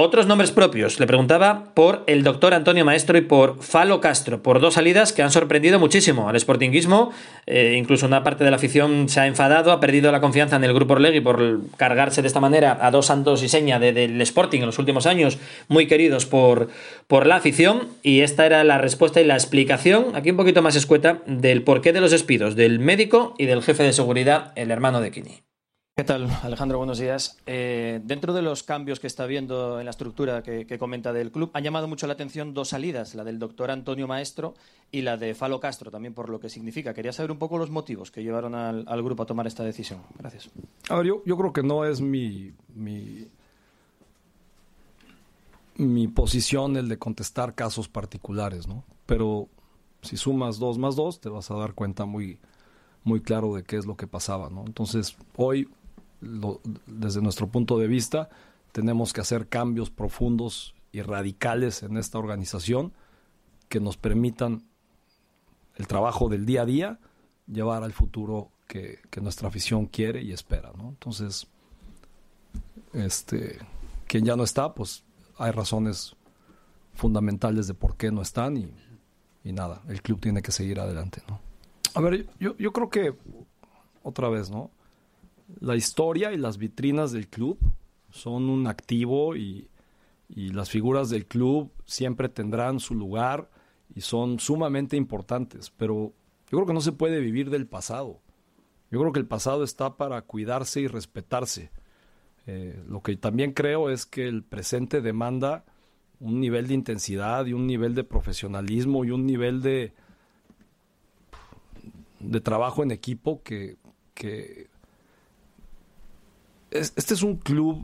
Otros 0.01 0.27
nombres 0.27 0.51
propios. 0.51 0.97
Le 1.01 1.07
preguntaba 1.07 1.73
por 1.73 2.05
el 2.07 2.23
doctor 2.23 2.53
Antonio 2.53 2.85
Maestro 2.85 3.17
y 3.17 3.21
por 3.21 3.61
Falo 3.61 3.99
Castro, 3.99 4.41
por 4.41 4.61
dos 4.61 4.75
salidas 4.75 5.11
que 5.11 5.23
han 5.23 5.29
sorprendido 5.29 5.77
muchísimo 5.77 6.29
al 6.29 6.39
sportinguismo. 6.39 7.11
Eh, 7.45 7.75
incluso 7.77 8.05
una 8.05 8.23
parte 8.23 8.45
de 8.45 8.49
la 8.49 8.55
afición 8.55 9.09
se 9.09 9.19
ha 9.19 9.27
enfadado, 9.27 9.73
ha 9.73 9.81
perdido 9.81 10.09
la 10.13 10.21
confianza 10.21 10.55
en 10.55 10.63
el 10.63 10.73
grupo 10.73 10.93
Orlegui 10.93 11.19
por 11.19 11.59
cargarse 11.75 12.21
de 12.21 12.29
esta 12.29 12.39
manera 12.39 12.77
a 12.79 12.91
dos 12.91 13.07
santos 13.07 13.43
y 13.43 13.49
seña 13.49 13.77
del 13.77 14.17
de, 14.17 14.23
Sporting 14.23 14.61
en 14.61 14.67
los 14.67 14.79
últimos 14.79 15.05
años, 15.05 15.37
muy 15.67 15.87
queridos 15.87 16.25
por, 16.25 16.69
por 17.07 17.27
la 17.27 17.35
afición. 17.35 17.89
Y 18.01 18.21
esta 18.21 18.45
era 18.45 18.63
la 18.63 18.77
respuesta 18.77 19.19
y 19.19 19.25
la 19.25 19.33
explicación, 19.33 20.15
aquí 20.15 20.31
un 20.31 20.37
poquito 20.37 20.61
más 20.61 20.77
escueta, 20.77 21.23
del 21.25 21.63
porqué 21.63 21.91
de 21.91 21.99
los 21.99 22.11
despidos 22.11 22.55
del 22.55 22.79
médico 22.79 23.35
y 23.37 23.47
del 23.47 23.61
jefe 23.61 23.83
de 23.83 23.91
seguridad, 23.91 24.53
el 24.55 24.71
hermano 24.71 25.01
de 25.01 25.11
Kini. 25.11 25.48
¿Qué 25.99 26.05
tal, 26.05 26.29
Alejandro? 26.43 26.77
Buenos 26.77 26.97
días. 26.97 27.37
Eh, 27.45 27.99
dentro 28.05 28.33
de 28.33 28.41
los 28.41 28.63
cambios 28.63 29.01
que 29.01 29.07
está 29.07 29.25
viendo 29.25 29.81
en 29.81 29.85
la 29.85 29.91
estructura 29.91 30.41
que, 30.41 30.65
que, 30.65 30.79
comenta 30.79 31.11
del 31.11 31.29
club, 31.29 31.51
han 31.53 31.61
llamado 31.61 31.89
mucho 31.89 32.07
la 32.07 32.13
atención 32.13 32.53
dos 32.53 32.69
salidas, 32.69 33.15
la 33.15 33.25
del 33.25 33.37
doctor 33.37 33.69
Antonio 33.69 34.07
Maestro 34.07 34.53
y 34.93 35.01
la 35.01 35.17
de 35.17 35.35
Falo 35.35 35.59
Castro, 35.59 35.91
también 35.91 36.13
por 36.13 36.29
lo 36.29 36.39
que 36.39 36.49
significa. 36.49 36.93
Quería 36.93 37.11
saber 37.11 37.31
un 37.31 37.37
poco 37.37 37.57
los 37.57 37.69
motivos 37.69 38.11
que 38.11 38.23
llevaron 38.23 38.55
al, 38.55 38.85
al 38.87 39.03
grupo 39.03 39.23
a 39.23 39.25
tomar 39.25 39.45
esta 39.45 39.65
decisión. 39.65 39.99
Gracias. 40.17 40.49
A 40.87 40.95
ver, 40.95 41.07
yo, 41.07 41.21
yo 41.25 41.37
creo 41.37 41.51
que 41.51 41.63
no 41.63 41.83
es 41.83 41.99
mi, 41.99 42.53
mi, 42.73 43.27
mi 45.75 46.07
posición 46.07 46.77
el 46.77 46.87
de 46.87 46.97
contestar 46.97 47.55
casos 47.55 47.89
particulares, 47.89 48.69
¿no? 48.69 48.85
Pero 49.05 49.49
si 50.01 50.15
sumas 50.15 50.59
dos 50.59 50.77
más 50.77 50.95
dos, 50.95 51.19
te 51.19 51.27
vas 51.27 51.51
a 51.51 51.55
dar 51.55 51.73
cuenta 51.73 52.05
muy, 52.05 52.39
muy 53.03 53.19
claro 53.19 53.53
de 53.53 53.63
qué 53.63 53.75
es 53.75 53.85
lo 53.85 53.97
que 53.97 54.07
pasaba, 54.07 54.49
¿no? 54.49 54.63
Entonces, 54.65 55.17
hoy 55.35 55.67
lo, 56.21 56.61
desde 56.85 57.21
nuestro 57.21 57.47
punto 57.47 57.77
de 57.77 57.87
vista, 57.87 58.29
tenemos 58.71 59.13
que 59.13 59.21
hacer 59.21 59.47
cambios 59.47 59.89
profundos 59.89 60.75
y 60.91 61.01
radicales 61.01 61.83
en 61.83 61.97
esta 61.97 62.17
organización 62.17 62.93
que 63.67 63.79
nos 63.79 63.97
permitan 63.97 64.63
el 65.75 65.87
trabajo 65.87 66.29
del 66.29 66.45
día 66.45 66.63
a 66.63 66.65
día 66.65 66.99
llevar 67.47 67.83
al 67.83 67.93
futuro 67.93 68.51
que, 68.67 68.99
que 69.09 69.21
nuestra 69.21 69.47
afición 69.47 69.85
quiere 69.85 70.21
y 70.21 70.31
espera. 70.31 70.71
¿no? 70.77 70.89
Entonces, 70.89 71.47
este, 72.93 73.57
quien 74.07 74.25
ya 74.25 74.35
no 74.35 74.43
está, 74.43 74.73
pues 74.73 75.03
hay 75.37 75.51
razones 75.51 76.15
fundamentales 76.93 77.67
de 77.67 77.73
por 77.73 77.95
qué 77.95 78.11
no 78.11 78.21
están 78.21 78.57
y, 78.57 78.71
y 79.43 79.53
nada, 79.53 79.81
el 79.87 80.01
club 80.01 80.19
tiene 80.19 80.41
que 80.41 80.51
seguir 80.51 80.79
adelante. 80.79 81.21
¿no? 81.27 81.39
A 81.95 82.01
ver, 82.01 82.27
yo, 82.39 82.55
yo 82.57 82.73
creo 82.73 82.89
que, 82.89 83.15
otra 84.03 84.29
vez, 84.29 84.49
¿no? 84.49 84.71
La 85.59 85.75
historia 85.75 86.31
y 86.31 86.37
las 86.37 86.57
vitrinas 86.57 87.11
del 87.11 87.27
club 87.27 87.59
son 88.09 88.49
un 88.49 88.67
activo 88.67 89.35
y, 89.35 89.69
las 90.31 90.69
figuras 90.69 91.09
del 91.09 91.25
club 91.25 91.71
siempre 91.85 92.29
tendrán 92.29 92.79
su 92.79 92.93
lugar 92.93 93.49
y 93.95 94.01
son 94.01 94.39
sumamente 94.39 94.95
importantes, 94.95 95.71
pero 95.71 96.13
yo 96.51 96.57
creo 96.57 96.67
que 96.67 96.73
no 96.73 96.81
se 96.81 96.91
puede 96.91 97.19
vivir 97.19 97.49
del 97.49 97.65
pasado. 97.65 98.21
Yo 98.91 98.99
creo 98.99 99.11
que 99.11 99.19
el 99.19 99.25
pasado 99.25 99.63
está 99.63 99.97
para 99.97 100.21
cuidarse 100.21 100.81
y 100.81 100.87
respetarse. 100.87 101.71
Eh, 102.45 102.79
lo 102.87 103.01
que 103.01 103.17
también 103.17 103.53
creo 103.53 103.89
es 103.89 104.05
que 104.05 104.27
el 104.27 104.43
presente 104.43 105.01
demanda 105.01 105.65
un 106.19 106.39
nivel 106.39 106.67
de 106.67 106.75
intensidad 106.75 107.47
y 107.47 107.53
un 107.53 107.65
nivel 107.65 107.95
de 107.95 108.03
profesionalismo 108.03 109.05
y 109.05 109.09
un 109.09 109.25
nivel 109.25 109.63
de, 109.63 109.93
de 112.19 112.41
trabajo 112.41 112.83
en 112.83 112.91
equipo 112.91 113.41
que, 113.41 113.77
que 114.13 114.69
este 116.71 117.13
es 117.13 117.23
un 117.23 117.37
club 117.37 117.81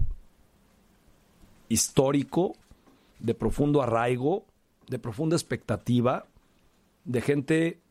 histórico, 1.70 2.56
de 3.20 3.34
profundo 3.34 3.82
arraigo, 3.82 4.46
de 4.88 5.00
profunda 5.00 5.36
expectativa, 5.36 6.26
de 7.06 7.22
gente 7.22 7.82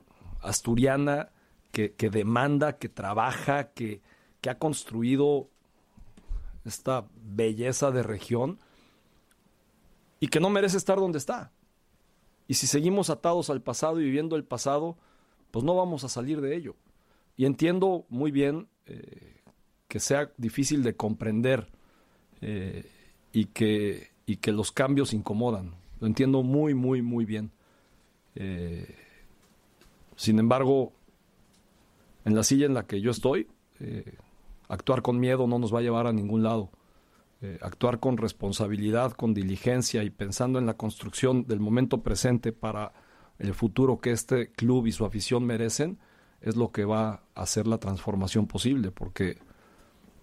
asturiana 0.42 1.30
que, 1.72 1.92
demanda, 2.10 2.78
que 2.78 2.88
trabaja, 2.88 3.72
que, 3.72 4.00
que 4.40 4.50
ha 4.50 4.58
construido 4.58 5.48
esta 6.64 7.06
belleza 7.16 7.90
de 7.90 8.02
región 8.04 8.60
y 10.20 10.28
que 10.28 10.38
no 10.38 10.50
merece 10.50 10.76
estar 10.76 10.98
donde 10.98 11.18
está. 11.18 11.50
Y 12.46 12.54
si 12.54 12.66
seguimos 12.66 13.10
atados 13.10 13.50
al 13.50 13.62
pasado 13.62 14.00
y 14.00 14.04
viviendo 14.04 14.36
el 14.36 14.44
pasado, 14.44 14.96
pues 15.50 15.64
no 15.64 15.74
vamos 15.74 16.04
a 16.04 16.08
salir 16.08 16.40
de 16.40 16.54
ello. 16.54 16.76
Y 17.36 17.46
entiendo 17.46 18.06
muy 18.08 18.30
bien 18.30 18.68
eh, 18.86 19.33
que 19.94 20.00
sea 20.00 20.32
difícil 20.36 20.82
de 20.82 20.96
comprender 20.96 21.68
eh, 22.40 22.84
y, 23.32 23.44
que, 23.44 24.08
y 24.26 24.38
que 24.38 24.50
los 24.50 24.72
cambios 24.72 25.14
incomodan. 25.14 25.76
Lo 26.00 26.08
entiendo 26.08 26.42
muy, 26.42 26.74
muy, 26.74 27.00
muy 27.00 27.24
bien. 27.24 27.52
Eh, 28.34 28.92
sin 30.16 30.40
embargo, 30.40 30.92
en 32.24 32.34
la 32.34 32.42
silla 32.42 32.66
en 32.66 32.74
la 32.74 32.88
que 32.88 33.00
yo 33.00 33.12
estoy, 33.12 33.46
eh, 33.78 34.16
actuar 34.68 35.00
con 35.00 35.20
miedo 35.20 35.46
no 35.46 35.60
nos 35.60 35.72
va 35.72 35.78
a 35.78 35.82
llevar 35.82 36.08
a 36.08 36.12
ningún 36.12 36.42
lado. 36.42 36.70
Actuar 37.60 38.00
con 38.00 38.16
responsabilidad, 38.16 39.12
con 39.12 39.32
diligencia 39.32 40.02
y 40.02 40.10
pensando 40.10 40.58
en 40.58 40.66
la 40.66 40.74
construcción 40.74 41.46
del 41.46 41.60
momento 41.60 42.02
presente 42.02 42.50
para 42.50 42.94
el 43.38 43.54
futuro 43.54 44.00
que 44.00 44.10
este 44.10 44.50
club 44.50 44.88
y 44.88 44.92
su 44.92 45.04
afición 45.04 45.44
merecen, 45.44 46.00
es 46.40 46.56
lo 46.56 46.72
que 46.72 46.84
va 46.84 47.22
a 47.36 47.42
hacer 47.42 47.68
la 47.68 47.78
transformación 47.78 48.48
posible, 48.48 48.90
porque 48.90 49.38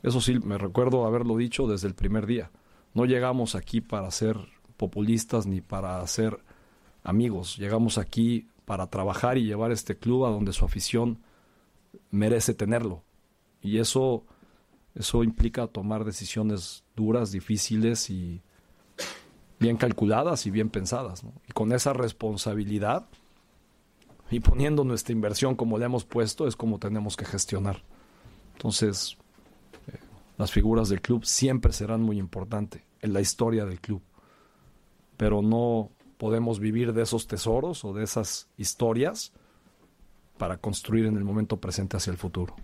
eso 0.04 0.22
sí, 0.22 0.40
me 0.40 0.58
recuerdo 0.58 1.06
haberlo 1.06 1.38
dicho 1.38 1.68
desde 1.68 1.88
el 1.88 1.96
primer 1.96 2.26
día. 2.26 2.52
No 2.94 3.06
llegamos 3.06 3.56
aquí 3.56 3.82
para 3.82 4.10
ser 4.12 4.38
populistas 4.78 5.46
ni 5.46 5.62
para 5.62 6.06
ser 6.08 6.40
amigos, 7.04 7.58
llegamos 7.58 7.98
aquí 7.98 8.48
para 8.66 8.88
trabajar 8.88 9.38
y 9.38 9.46
llevar 9.46 9.72
este 9.72 9.98
club 9.98 10.26
a 10.26 10.30
donde 10.30 10.54
su 10.54 10.66
afición 10.66 11.20
merece 12.10 12.54
tenerlo. 12.54 13.04
Y 13.62 13.78
eso, 13.78 14.24
eso 14.96 15.24
implica 15.24 15.68
tomar 15.68 16.04
decisiones 16.04 16.84
duras, 16.96 17.32
difíciles 17.32 18.10
y 18.10 18.42
bien 19.60 19.78
calculadas 19.78 20.46
y 20.48 20.52
bien 20.52 20.70
pensadas. 20.70 21.24
Y 21.48 21.52
con 21.52 21.72
esa 21.72 21.94
responsabilidad 21.94 23.08
y 24.32 24.40
poniendo 24.40 24.84
nuestra 24.84 25.14
inversión 25.14 25.56
como 25.56 25.78
le 25.78 25.86
hemos 25.86 26.06
puesto, 26.06 26.48
es 26.48 26.56
como 26.56 26.80
tenemos 26.80 27.16
que 27.18 27.26
gestionar. 27.26 27.84
Entonces, 28.54 29.18
las 30.42 30.52
figuras 30.52 30.90
del 30.90 31.02
club 31.02 31.24
siempre 31.24 31.72
serán 31.72 32.02
muy 32.02 32.18
importantes 32.18 32.82
en 33.02 33.14
la 33.14 33.22
historia 33.22 33.64
del 33.64 33.80
club, 33.80 34.02
pero 35.16 35.44
no 35.44 35.92
podemos 36.18 36.60
vivir 36.60 36.94
de 36.94 37.04
esos 37.04 37.28
tesoros 37.28 37.86
o 37.86 37.94
de 37.94 38.04
esas 38.04 38.48
historias 38.58 39.34
para 40.40 40.58
construir 40.58 41.06
en 41.06 41.16
el 41.16 41.24
momento 41.24 41.58
presente 41.58 41.96
hacia 41.96 42.10
el 42.10 42.18
futuro. 42.18 42.56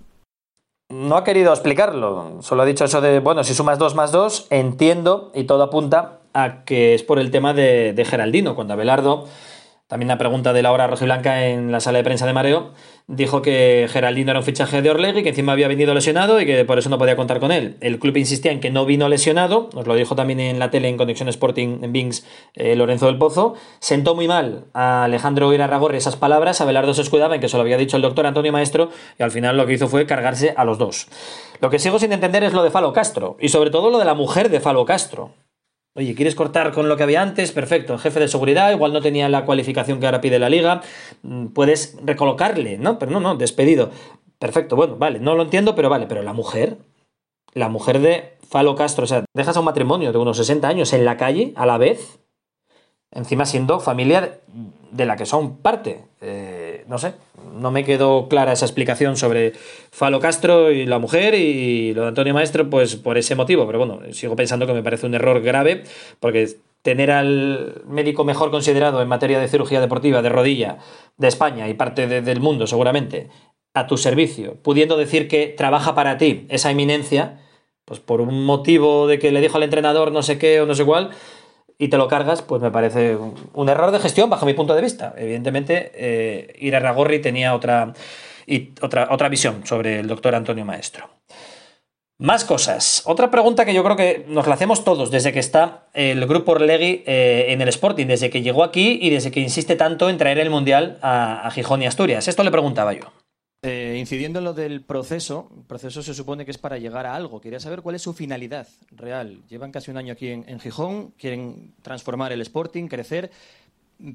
No 0.90 1.18
ha 1.18 1.24
querido 1.24 1.54
explicarlo, 1.54 2.42
solo 2.42 2.64
ha 2.64 2.66
dicho 2.66 2.84
eso 2.84 3.00
de, 3.00 3.20
bueno, 3.20 3.44
si 3.44 3.54
sumas 3.54 3.78
dos 3.78 3.94
más 3.94 4.12
dos, 4.12 4.48
entiendo 4.50 5.32
y 5.36 5.44
todo 5.44 5.62
apunta 5.62 6.22
a 6.34 6.64
que 6.64 6.96
es 6.96 7.04
por 7.04 7.20
el 7.20 7.30
tema 7.30 7.54
de, 7.54 7.94
de 7.94 8.06
Geraldino, 8.06 8.56
cuando 8.56 8.74
Abelardo 8.74 9.28
también 9.88 10.10
la 10.10 10.18
pregunta 10.18 10.52
de 10.52 10.62
la 10.62 10.74
hora 10.74 10.86
rojiblanca 10.88 11.46
en 11.48 11.72
la 11.72 11.80
sala 11.80 12.00
de 12.00 12.04
prensa 12.04 12.26
de 12.26 12.34
Mareo 12.34 12.74
dijo 13.08 13.42
que 13.42 13.88
Geraldino 13.90 14.32
era 14.32 14.40
un 14.40 14.46
fichaje 14.46 14.82
de 14.82 14.90
Orlegui, 14.90 15.24
que 15.24 15.30
encima 15.30 15.54
había 15.54 15.70
venido 15.70 15.94
lesionado 15.94 16.42
y 16.42 16.46
que 16.46 16.66
por 16.66 16.78
eso 16.78 16.90
no 16.90 16.98
podía 16.98 17.16
contar 17.16 17.40
con 17.40 17.54
él. 17.54 17.78
El 17.80 17.98
club 17.98 18.18
insistía 18.18 18.52
en 18.52 18.60
que 18.60 18.70
no 18.70 18.86
vino 18.86 19.08
lesionado, 19.08 19.70
nos 19.74 19.88
lo 19.88 19.96
dijo 19.96 20.14
también 20.14 20.42
en 20.42 20.60
la 20.60 20.72
tele 20.72 20.90
en 20.90 20.98
Conexión 20.98 21.30
Sporting 21.30 21.80
en 21.84 21.94
Bings 21.94 22.26
eh, 22.56 22.76
Lorenzo 22.76 23.06
del 23.06 23.18
Pozo. 23.18 23.56
Sentó 23.80 24.14
muy 24.14 24.28
mal 24.28 24.66
a 24.74 25.06
Alejandro 25.06 25.54
Irarragorri 25.54 25.98
esas 25.98 26.18
palabras, 26.18 26.60
Abelardo 26.60 26.94
se 26.94 27.02
escudaba 27.02 27.36
en 27.36 27.42
que 27.42 27.48
se 27.48 27.56
lo 27.56 27.62
había 27.62 27.78
dicho 27.78 27.96
el 27.96 28.04
doctor 28.04 28.26
Antonio 28.26 28.52
Maestro 28.52 28.90
y 29.18 29.24
al 29.24 29.32
final 29.32 29.56
lo 29.56 29.66
que 29.66 29.74
hizo 29.74 29.88
fue 29.88 30.06
cargarse 30.06 30.54
a 30.58 30.66
los 30.66 30.78
dos. 30.78 31.08
Lo 31.62 31.70
que 31.70 31.80
sigo 31.80 31.98
sin 31.98 32.12
entender 32.12 32.44
es 32.44 32.52
lo 32.52 32.64
de 32.64 32.72
Falo 32.72 32.92
Castro 32.92 33.38
y 33.40 33.48
sobre 33.48 33.70
todo 33.70 33.90
lo 33.90 34.00
de 34.00 34.06
la 34.06 34.16
mujer 34.16 34.50
de 34.50 34.60
Falo 34.60 34.84
Castro. 34.84 35.32
Oye, 35.98 36.14
¿quieres 36.14 36.36
cortar 36.36 36.74
con 36.74 36.88
lo 36.90 36.96
que 36.96 37.02
había 37.02 37.24
antes? 37.24 37.52
Perfecto. 37.52 37.98
Jefe 37.98 38.20
de 38.20 38.28
seguridad, 38.28 38.72
igual 38.72 38.94
no 38.94 39.02
tenía 39.02 39.28
la 39.30 39.46
cualificación 39.46 40.00
que 40.00 40.06
ahora 40.06 40.22
pide 40.22 40.38
la 40.38 40.48
liga. 40.48 40.82
Mm, 41.24 41.48
puedes 41.48 41.98
recolocarle, 42.04 42.78
¿no? 42.78 43.00
Pero 43.00 43.12
no, 43.14 43.20
no, 43.20 43.36
despedido. 43.36 43.90
Perfecto, 44.38 44.76
bueno, 44.76 44.98
vale, 44.98 45.20
no 45.20 45.34
lo 45.34 45.42
entiendo, 45.42 45.74
pero 45.74 45.90
vale. 45.90 46.06
Pero 46.06 46.22
la 46.22 46.34
mujer, 46.34 46.78
la 47.56 47.68
mujer 47.68 47.98
de 47.98 48.38
Falo 48.48 48.76
Castro, 48.76 49.06
o 49.06 49.08
sea, 49.08 49.26
dejas 49.34 49.58
a 49.58 49.60
un 49.60 49.66
matrimonio 49.66 50.12
de 50.12 50.20
unos 50.20 50.38
60 50.38 50.68
años 50.68 50.94
en 50.94 51.04
la 51.04 51.18
calle 51.18 51.54
a 51.56 51.66
la 51.66 51.80
vez, 51.80 52.20
encima 53.10 53.48
siendo 53.48 53.80
familia 53.80 54.40
de 54.92 55.06
la 55.08 55.16
que 55.16 55.26
son 55.26 55.58
parte. 55.58 56.06
Eh, 56.22 56.67
no 56.88 56.98
sé, 56.98 57.14
no 57.54 57.72
me 57.72 57.84
quedó 57.84 58.28
clara 58.30 58.54
esa 58.54 58.66
explicación 58.66 59.18
sobre 59.18 59.54
Falo 59.92 60.20
Castro 60.20 60.72
y 60.72 60.86
la 60.86 61.00
mujer 61.00 61.36
y 61.36 61.94
lo 61.94 62.04
de 62.04 62.08
Antonio 62.10 62.34
Maestro, 62.34 62.70
pues 62.70 62.96
por 62.96 63.18
ese 63.18 63.36
motivo. 63.36 63.66
Pero 63.66 63.80
bueno, 63.80 64.00
sigo 64.12 64.36
pensando 64.36 64.66
que 64.66 64.74
me 64.74 64.84
parece 64.84 65.06
un 65.06 65.14
error 65.14 65.42
grave, 65.42 65.84
porque 66.20 66.48
tener 66.82 67.12
al 67.12 67.82
médico 67.88 68.24
mejor 68.24 68.52
considerado 68.52 69.02
en 69.02 69.08
materia 69.08 69.40
de 69.40 69.48
cirugía 69.48 69.82
deportiva 69.82 70.22
de 70.22 70.30
rodilla 70.30 70.78
de 71.18 71.28
España 71.28 71.68
y 71.68 71.74
parte 71.74 72.08
del 72.08 72.40
mundo, 72.40 72.68
seguramente, 72.68 73.30
a 73.74 73.88
tu 73.88 73.98
servicio, 73.98 74.56
pudiendo 74.62 74.98
decir 74.98 75.28
que 75.28 75.48
trabaja 75.48 75.94
para 75.94 76.18
ti 76.18 76.46
esa 76.50 76.72
eminencia, 76.72 77.42
pues 77.86 78.00
por 78.00 78.22
un 78.22 78.46
motivo 78.46 79.08
de 79.08 79.20
que 79.20 79.32
le 79.32 79.42
dijo 79.42 79.58
al 79.58 79.64
entrenador 79.64 80.12
no 80.12 80.24
sé 80.24 80.38
qué 80.38 80.62
o 80.62 80.66
no 80.66 80.76
sé 80.76 80.86
cuál, 80.86 81.12
y 81.80 81.90
te 81.90 81.98
lo 81.98 82.08
cargas, 82.08 82.42
pues 82.42 82.62
me 82.62 82.72
parece 82.72 83.18
un 83.54 83.70
error 83.70 83.92
de 83.92 84.00
gestión 84.00 84.30
bajo 84.30 84.46
mi 84.46 84.54
punto 84.54 84.74
de 84.74 84.82
vista. 84.82 85.14
Evidentemente, 85.18 85.92
eh, 85.96 86.56
Ira 86.60 86.80
Ragorri 86.80 87.20
tenía 87.20 87.54
otra, 87.54 87.94
y 88.48 88.72
otra, 88.82 89.10
otra 89.12 89.30
visión 89.30 89.66
sobre 89.66 90.00
el 90.00 90.08
doctor 90.08 90.34
Antonio 90.34 90.66
Maestro. 90.66 91.10
Más 92.20 92.46
cosas. 92.46 93.04
Otra 93.06 93.30
pregunta 93.30 93.64
que 93.64 93.76
yo 93.76 93.84
creo 93.84 93.96
que 93.96 94.26
nos 94.28 94.48
la 94.48 94.56
hacemos 94.56 94.84
todos 94.84 95.12
desde 95.12 95.32
que 95.32 95.40
está 95.40 95.88
el 95.94 96.26
grupo 96.26 96.54
Orlegui 96.54 97.04
eh, 97.06 97.46
en 97.50 97.62
el 97.62 97.68
Sporting, 97.68 98.08
desde 98.08 98.32
que 98.32 98.42
llegó 98.42 98.64
aquí 98.64 98.98
y 99.00 99.12
desde 99.12 99.30
que 99.30 99.40
insiste 99.40 99.76
tanto 99.76 100.10
en 100.10 100.18
traer 100.18 100.40
el 100.40 100.50
Mundial 100.50 100.98
a, 101.04 101.46
a 101.46 101.52
Gijón 101.52 101.84
y 101.84 101.86
Asturias. 101.86 102.28
Esto 102.28 102.44
le 102.44 102.50
preguntaba 102.50 102.94
yo. 102.94 103.12
Eh, 103.64 103.96
incidiendo 104.00 104.38
en 104.38 104.46
lo 104.46 104.54
del 104.54 104.84
proceso, 104.84 105.50
el 105.56 105.64
proceso 105.64 106.04
se 106.04 106.14
supone 106.14 106.46
que 106.46 106.52
es 106.52 106.60
para 106.60 106.78
llegar 106.78 107.08
a 107.08 107.16
algo. 107.16 107.42
Quería 107.42 107.60
saber 107.60 107.82
cuál 107.82 107.96
es 107.96 108.04
su 108.04 108.14
finalidad 108.14 108.68
real. 108.92 109.42
Llevan 109.50 109.72
casi 109.72 109.90
un 109.90 109.98
año 109.98 110.14
aquí 110.14 110.28
en, 110.28 110.60
Gijón, 110.60 111.12
quieren 111.18 111.74
transformar 111.82 112.32
el 112.32 112.42
Sporting, 112.42 112.88
crecer. 112.88 113.32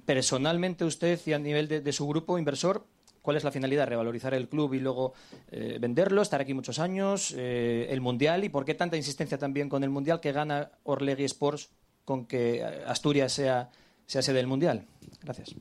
Personalmente 0.04 0.84
usted 0.84 1.18
y 1.26 1.32
a 1.32 1.40
nivel 1.40 1.66
de, 1.66 1.92
su 1.92 2.06
grupo 2.06 2.38
inversor, 2.38 2.86
¿cuál 3.20 3.36
es 3.36 3.42
la 3.42 3.50
finalidad? 3.50 3.88
¿Revalorizar 3.88 4.32
el 4.32 4.48
club 4.48 4.74
y 4.74 4.78
luego 4.78 5.12
eh, 5.50 5.78
venderlo? 5.80 6.22
¿Estar 6.22 6.40
aquí 6.40 6.54
muchos 6.54 6.78
años? 6.78 7.34
Eh, 7.36 7.88
¿El 7.90 8.00
Mundial? 8.00 8.44
¿Y 8.44 8.48
por 8.48 8.64
qué 8.64 8.74
tanta 8.74 8.96
insistencia 8.96 9.38
también 9.38 9.68
con 9.68 9.82
el 9.82 9.90
Mundial 9.90 10.20
que 10.20 10.30
gana 10.30 10.70
Orlegui 10.84 11.24
Sports 11.24 11.70
con 12.04 12.26
que 12.26 12.62
Asturias 12.86 13.32
sea, 13.32 13.70
sea 14.06 14.22
sede 14.22 14.36
del 14.36 14.46
Mundial? 14.46 14.86
Gracias. 15.20 15.52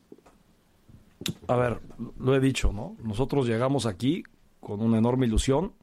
A 1.48 1.56
ver, 1.56 1.82
lo 2.18 2.36
he 2.36 2.40
dicho, 2.40 2.72
¿no? 2.72 2.96
Nosotros 3.04 3.48
llegamos 3.48 3.86
aquí 3.86 4.24
con 4.60 4.82
una 4.82 4.98
enorme 4.98 5.26
ilusión, 5.26 5.74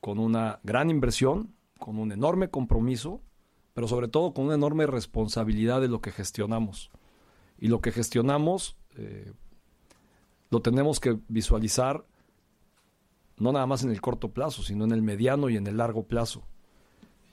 con 0.00 0.18
una 0.18 0.60
gran 0.62 0.90
inversión, 0.90 1.54
con 1.78 1.98
un 1.98 2.12
enorme 2.12 2.48
compromiso, 2.48 3.20
pero 3.74 3.88
sobre 3.88 4.08
todo 4.08 4.34
con 4.34 4.46
una 4.46 4.54
enorme 4.54 4.86
responsabilidad 4.86 5.80
de 5.80 5.88
lo 5.88 6.00
que 6.00 6.10
gestionamos. 6.10 6.90
Y 7.58 7.68
lo 7.68 7.80
que 7.80 7.92
gestionamos 7.92 8.76
eh, 8.96 9.32
lo 10.50 10.60
tenemos 10.60 11.00
que 11.00 11.18
visualizar 11.28 12.04
no 13.36 13.52
nada 13.52 13.66
más 13.66 13.84
en 13.84 13.90
el 13.90 14.00
corto 14.00 14.32
plazo, 14.32 14.62
sino 14.62 14.84
en 14.84 14.92
el 14.92 15.02
mediano 15.02 15.48
y 15.48 15.56
en 15.56 15.66
el 15.66 15.76
largo 15.76 16.04
plazo. 16.04 16.42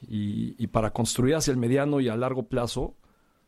Y, 0.08 0.55
y 0.63 0.67
para 0.67 0.91
construir 0.91 1.36
hacia 1.36 1.51
el 1.51 1.58
mediano 1.58 1.99
y 1.99 2.10
a 2.10 2.15
largo 2.15 2.43
plazo, 2.43 2.95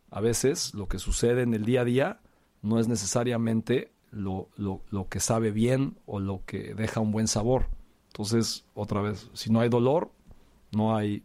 a 0.09 0.21
veces 0.21 0.73
lo 0.73 0.87
que 0.87 0.97
sucede 0.97 1.43
en 1.43 1.53
el 1.53 1.65
día 1.65 1.81
a 1.81 1.85
día 1.85 2.21
no 2.61 2.79
es 2.79 2.87
necesariamente 2.87 3.91
lo, 4.11 4.49
lo, 4.57 4.81
lo, 4.89 5.07
que 5.09 5.19
sabe 5.19 5.51
bien 5.51 5.97
o 6.05 6.19
lo 6.19 6.41
que 6.45 6.73
deja 6.73 6.99
un 6.99 7.11
buen 7.11 7.27
sabor. 7.27 7.67
Entonces, 8.07 8.65
otra 8.73 9.01
vez, 9.01 9.29
si 9.33 9.51
no 9.51 9.59
hay 9.59 9.69
dolor, 9.69 10.11
no 10.71 10.95
hay, 10.95 11.23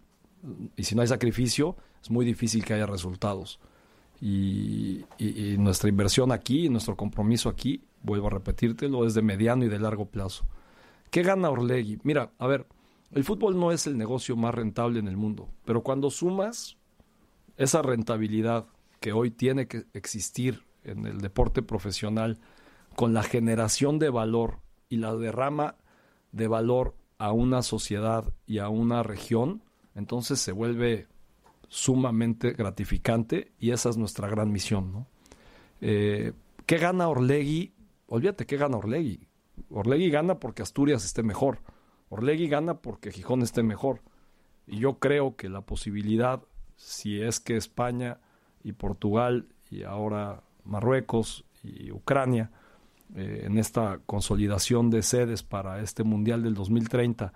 y 0.77 0.85
si 0.85 0.95
no 0.95 1.03
hay 1.03 1.09
sacrificio, 1.09 1.77
es 2.03 2.11
muy 2.11 2.25
difícil 2.25 2.65
que 2.65 2.75
haya 2.75 2.87
resultados. 2.87 3.61
Y, 4.21 5.05
nuestra 5.59 5.89
inversión 5.89 6.33
aquí, 6.33 6.69
nuestro 6.69 6.97
compromiso 6.97 7.49
aquí, 7.49 7.83
vuelvo 8.03 8.29
a 8.29 8.31
repetírtelo, 8.31 9.07
es 9.07 9.15
de 9.15 9.23
mediano 9.23 9.65
y 9.65 9.69
de 9.69 9.79
largo 9.79 10.07
plazo. 10.07 10.45
¿Qué 11.11 11.23
gana 11.23 11.51
Orlegui? 11.51 11.99
Mira, 12.05 12.33
a 12.39 12.47
ver, 12.47 12.67
el 13.13 13.25
fútbol 13.25 13.59
no 13.59 13.73
es 13.73 13.87
el 13.87 13.99
negocio 13.99 14.37
más 14.37 14.55
rentable 14.55 14.99
en 14.99 15.09
el 15.09 15.17
mundo, 15.17 15.49
pero 15.65 15.83
cuando 15.83 16.11
sumas 16.11 16.77
esa 17.57 17.83
rentabilidad 17.83 18.67
que 19.01 19.13
hoy 19.13 19.31
tiene 19.31 19.67
que 19.67 19.85
existir 19.93 20.63
en 20.85 21.07
el 21.07 21.21
deporte 21.21 21.63
profesional 21.63 22.39
con 22.97 23.15
la 23.15 23.23
generación 23.23 23.99
de 23.99 24.11
valor 24.11 24.61
y 24.89 24.97
la 24.97 25.15
derrama 25.15 25.77
de 26.33 26.49
valor 26.49 26.95
a 27.19 27.33
una 27.33 27.63
sociedad 27.63 28.33
y 28.47 28.59
a 28.59 28.69
una 28.69 29.03
región, 29.03 29.63
entonces 29.95 30.41
se 30.41 30.53
vuelve 30.53 31.07
sumamente 31.69 32.51
gratificante 32.51 33.53
y 33.59 33.71
esa 33.71 33.89
es 33.89 33.97
nuestra 33.97 34.29
gran 34.29 34.51
misión. 34.51 34.93
¿no? 34.93 35.07
Eh, 35.81 36.33
¿Qué 36.67 36.79
gana 36.79 37.09
Orlegui? 37.09 37.75
Olvídate, 38.09 38.45
¿qué 38.45 38.57
gana 38.57 38.77
Orlegui? 38.77 39.27
Orlegui 39.71 40.11
gana 40.11 40.39
porque 40.39 40.63
Asturias 40.63 41.05
esté 41.05 41.23
mejor. 41.23 41.61
Orlegui 42.09 42.49
gana 42.49 42.75
porque 42.81 43.11
Gijón 43.11 43.43
esté 43.43 43.63
mejor. 43.63 44.03
Y 44.67 44.79
yo 44.79 44.99
creo 44.99 45.37
que 45.37 45.49
la 45.49 45.63
posibilidad, 45.63 46.43
si 46.77 47.23
es 47.23 47.41
que 47.41 47.57
España 47.57 48.21
y 48.63 48.73
Portugal 48.73 49.49
y 49.71 49.85
ahora 49.85 50.43
Marruecos 50.65 51.45
y 51.63 51.91
Ucrania, 51.91 52.51
eh, 53.15 53.43
en 53.45 53.59
esta 53.59 54.01
consolidación 54.07 54.91
de 54.91 55.03
sedes 55.03 55.43
para 55.43 55.81
este 55.81 56.03
Mundial 56.03 56.43
del 56.43 56.55
2030, 56.55 57.33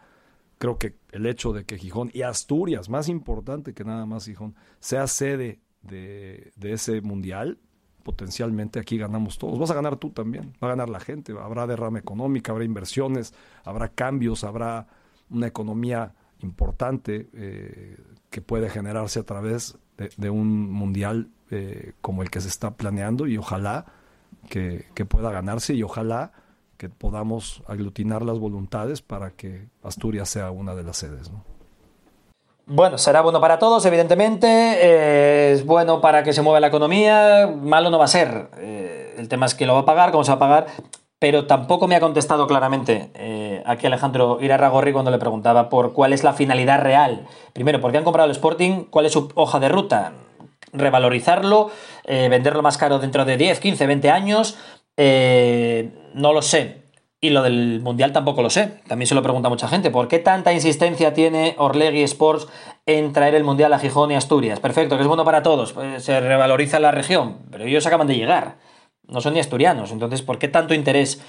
creo 0.58 0.78
que 0.78 0.96
el 1.12 1.26
hecho 1.26 1.52
de 1.52 1.64
que 1.64 1.78
Gijón 1.78 2.10
y 2.14 2.22
Asturias, 2.22 2.88
más 2.88 3.08
importante 3.08 3.74
que 3.74 3.84
nada 3.84 4.06
más 4.06 4.24
Gijón, 4.24 4.54
sea 4.80 5.06
sede 5.06 5.60
de, 5.82 6.52
de 6.56 6.72
ese 6.72 7.02
Mundial, 7.02 7.58
potencialmente 8.02 8.78
aquí 8.78 8.96
ganamos 8.96 9.36
todos. 9.36 9.58
Vas 9.58 9.70
a 9.70 9.74
ganar 9.74 9.96
tú 9.96 10.10
también, 10.10 10.54
va 10.62 10.68
a 10.68 10.70
ganar 10.70 10.88
la 10.88 11.00
gente, 11.00 11.32
habrá 11.32 11.66
derrama 11.66 11.98
económica, 11.98 12.52
habrá 12.52 12.64
inversiones, 12.64 13.34
habrá 13.64 13.88
cambios, 13.88 14.44
habrá 14.44 14.86
una 15.28 15.48
economía 15.48 16.14
importante 16.38 17.28
eh, 17.34 17.98
que 18.30 18.40
puede 18.40 18.70
generarse 18.70 19.18
a 19.18 19.24
través 19.24 19.76
de, 19.98 20.10
de 20.16 20.30
un 20.30 20.70
mundial 20.70 21.30
eh, 21.50 21.92
como 22.00 22.22
el 22.22 22.30
que 22.30 22.40
se 22.40 22.48
está 22.48 22.72
planeando 22.72 23.28
y 23.28 23.38
ojalá 23.38 23.86
que, 24.48 24.86
que, 24.94 25.04
pueda 25.04 25.30
ganarse 25.30 25.74
y 25.74 25.82
ojalá 25.84 26.32
que 26.76 26.88
podamos 26.88 27.62
aglutinar 27.68 28.22
las 28.22 28.40
voluntades 28.40 29.00
para 29.00 29.30
que 29.30 29.68
Asturias 29.84 30.28
sea 30.28 30.50
una 30.50 30.74
de 30.74 30.82
las 30.82 30.96
sedes. 30.96 31.30
¿no? 31.30 31.44
Bueno, 32.66 32.98
será 32.98 33.20
bueno 33.20 33.40
para 33.40 33.60
todos, 33.60 33.86
evidentemente. 33.86 34.48
Eh, 34.48 35.52
es 35.52 35.64
bueno 35.64 36.00
para 36.00 36.24
que 36.24 36.32
se 36.32 36.42
mueva 36.42 36.58
la 36.58 36.66
economía. 36.66 37.46
Malo 37.46 37.90
no 37.90 37.98
va 37.98 38.06
a 38.06 38.08
ser. 38.08 38.50
Eh, 38.58 39.14
el 39.16 39.28
tema 39.28 39.46
es 39.46 39.54
que 39.54 39.66
lo 39.66 39.74
va 39.74 39.80
a 39.80 39.84
pagar, 39.84 40.10
cómo 40.10 40.24
se 40.24 40.32
va 40.32 40.36
a 40.36 40.40
pagar. 40.40 40.66
Pero 41.20 41.46
tampoco 41.46 41.86
me 41.86 41.94
ha 41.94 42.00
contestado 42.00 42.48
claramente 42.48 43.62
aquí 43.64 43.86
Alejandro 43.86 44.38
Irarragorri 44.40 44.92
cuando 44.92 45.10
le 45.10 45.18
preguntaba 45.18 45.70
por 45.70 45.92
cuál 45.92 46.12
es 46.12 46.24
la 46.24 46.34
finalidad 46.34 46.82
real. 46.82 47.26
Primero, 47.54 47.80
¿por 47.80 47.92
qué 47.92 47.98
han 47.98 48.04
comprado 48.04 48.26
el 48.26 48.32
Sporting? 48.32 48.84
¿Cuál 48.90 49.06
es 49.06 49.12
su 49.12 49.30
hoja 49.34 49.58
de 49.58 49.68
ruta? 49.70 50.12
¿Revalorizarlo? 50.72 51.70
¿Venderlo 52.06 52.62
más 52.62 52.78
caro 52.78 52.98
dentro 52.98 53.24
de 53.24 53.36
10, 53.36 53.60
15, 53.60 53.86
20 53.86 54.10
años? 54.10 54.58
no 54.96 56.32
lo 56.32 56.42
sé. 56.42 56.86
Y 57.20 57.30
lo 57.30 57.42
del 57.42 57.80
Mundial 57.80 58.12
tampoco 58.12 58.42
lo 58.42 58.50
sé. 58.50 58.80
También 58.86 59.06
se 59.06 59.14
lo 59.14 59.22
pregunta 59.22 59.48
mucha 59.48 59.68
gente. 59.68 59.90
¿Por 59.90 60.06
qué 60.06 60.18
tanta 60.18 60.52
insistencia 60.52 61.14
tiene 61.14 61.54
Orlegui 61.58 62.02
Sports 62.02 62.46
en 62.84 63.12
traer 63.12 63.34
el 63.34 63.42
Mundial 63.42 63.72
a 63.72 63.78
Gijón 63.78 64.10
y 64.10 64.14
Asturias? 64.14 64.60
Perfecto, 64.60 64.96
que 64.96 65.02
es 65.02 65.08
bueno 65.08 65.24
para 65.24 65.42
todos. 65.42 65.72
Pues 65.72 66.04
se 66.04 66.20
revaloriza 66.20 66.78
la 66.78 66.90
región. 66.90 67.38
Pero 67.50 67.64
ellos 67.64 67.86
acaban 67.86 68.06
de 68.06 68.16
llegar. 68.16 68.58
No 69.08 69.20
son 69.20 69.34
ni 69.34 69.40
asturianos. 69.40 69.92
Entonces, 69.92 70.20
¿por 70.20 70.38
qué 70.38 70.48
tanto 70.48 70.74
interés 70.74 71.22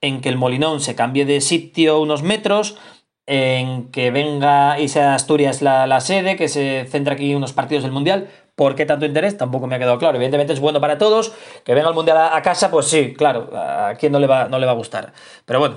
en 0.00 0.20
que 0.20 0.30
el 0.30 0.36
Molinón 0.36 0.80
se 0.80 0.94
cambie 0.94 1.26
de 1.26 1.40
sitio 1.42 2.00
unos 2.00 2.22
metros? 2.22 2.78
En 3.26 3.90
que 3.90 4.10
venga 4.10 4.78
y 4.78 4.88
sea 4.88 5.14
Asturias 5.14 5.60
la, 5.60 5.86
la 5.86 6.00
sede, 6.00 6.36
que 6.36 6.48
se 6.48 6.86
centre 6.88 7.12
aquí 7.12 7.34
unos 7.34 7.52
partidos 7.52 7.82
del 7.82 7.92
Mundial. 7.92 8.28
¿Por 8.56 8.74
qué 8.74 8.86
tanto 8.86 9.04
interés? 9.04 9.36
Tampoco 9.36 9.66
me 9.66 9.76
ha 9.76 9.78
quedado 9.78 9.98
claro. 9.98 10.16
Evidentemente 10.16 10.54
es 10.54 10.60
bueno 10.60 10.80
para 10.80 10.96
todos. 10.96 11.34
Que 11.62 11.74
venga 11.74 11.90
el 11.90 11.94
Mundial 11.94 12.16
a, 12.16 12.40
casa, 12.40 12.70
pues 12.70 12.86
sí, 12.86 13.12
claro, 13.12 13.50
a 13.54 13.94
quien 13.98 14.12
no 14.12 14.18
le 14.18 14.26
va, 14.26 14.48
no 14.48 14.58
le 14.58 14.64
va 14.64 14.72
a 14.72 14.74
gustar. 14.74 15.12
Pero 15.44 15.58
bueno, 15.58 15.76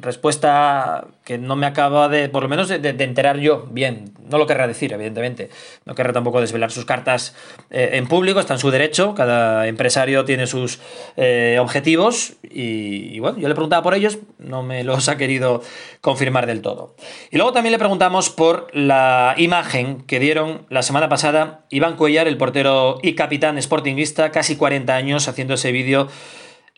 respuesta 0.00 1.08
que 1.24 1.38
no 1.38 1.56
me 1.56 1.66
acaba 1.66 2.08
de, 2.08 2.28
por 2.28 2.44
lo 2.44 2.48
menos, 2.48 2.68
de, 2.68 2.88
enterar 3.00 3.38
yo 3.38 3.66
bien. 3.68 4.12
No 4.30 4.38
lo 4.38 4.46
querrá 4.46 4.68
decir, 4.68 4.92
evidentemente. 4.92 5.50
No 5.86 5.96
querrá 5.96 6.12
tampoco 6.12 6.40
desvelar 6.40 6.70
sus 6.70 6.84
cartas 6.84 7.34
eh, 7.70 7.90
en 7.94 8.06
público, 8.06 8.38
está 8.38 8.54
en 8.54 8.60
su 8.60 8.70
derecho. 8.70 9.16
Cada 9.16 9.66
empresario 9.66 10.24
tiene 10.24 10.46
sus 10.46 10.78
eh, 11.16 11.58
objetivos. 11.60 12.34
Y, 12.44 13.12
y 13.12 13.18
bueno, 13.18 13.38
yo 13.38 13.48
le 13.48 13.54
preguntaba 13.54 13.82
por 13.82 13.94
ellos, 13.94 14.18
no 14.38 14.62
me 14.62 14.84
los 14.84 15.08
ha 15.08 15.16
querido 15.16 15.62
confirmar 16.00 16.46
del 16.46 16.62
todo. 16.62 16.94
Y 17.32 17.38
luego 17.38 17.52
también 17.52 17.72
le 17.72 17.78
preguntamos 17.80 18.30
por 18.30 18.68
la 18.72 19.34
imagen 19.36 20.02
que 20.02 20.20
dieron 20.20 20.64
la 20.68 20.82
semana 20.82 21.08
pasada 21.08 21.64
Iván 21.70 21.96
El 22.06 22.36
portero 22.36 22.98
y 23.02 23.14
capitán 23.14 23.60
sportinguista, 23.60 24.30
casi 24.30 24.56
40 24.56 24.94
años 24.94 25.26
haciendo 25.26 25.54
ese 25.54 25.72
vídeo 25.72 26.08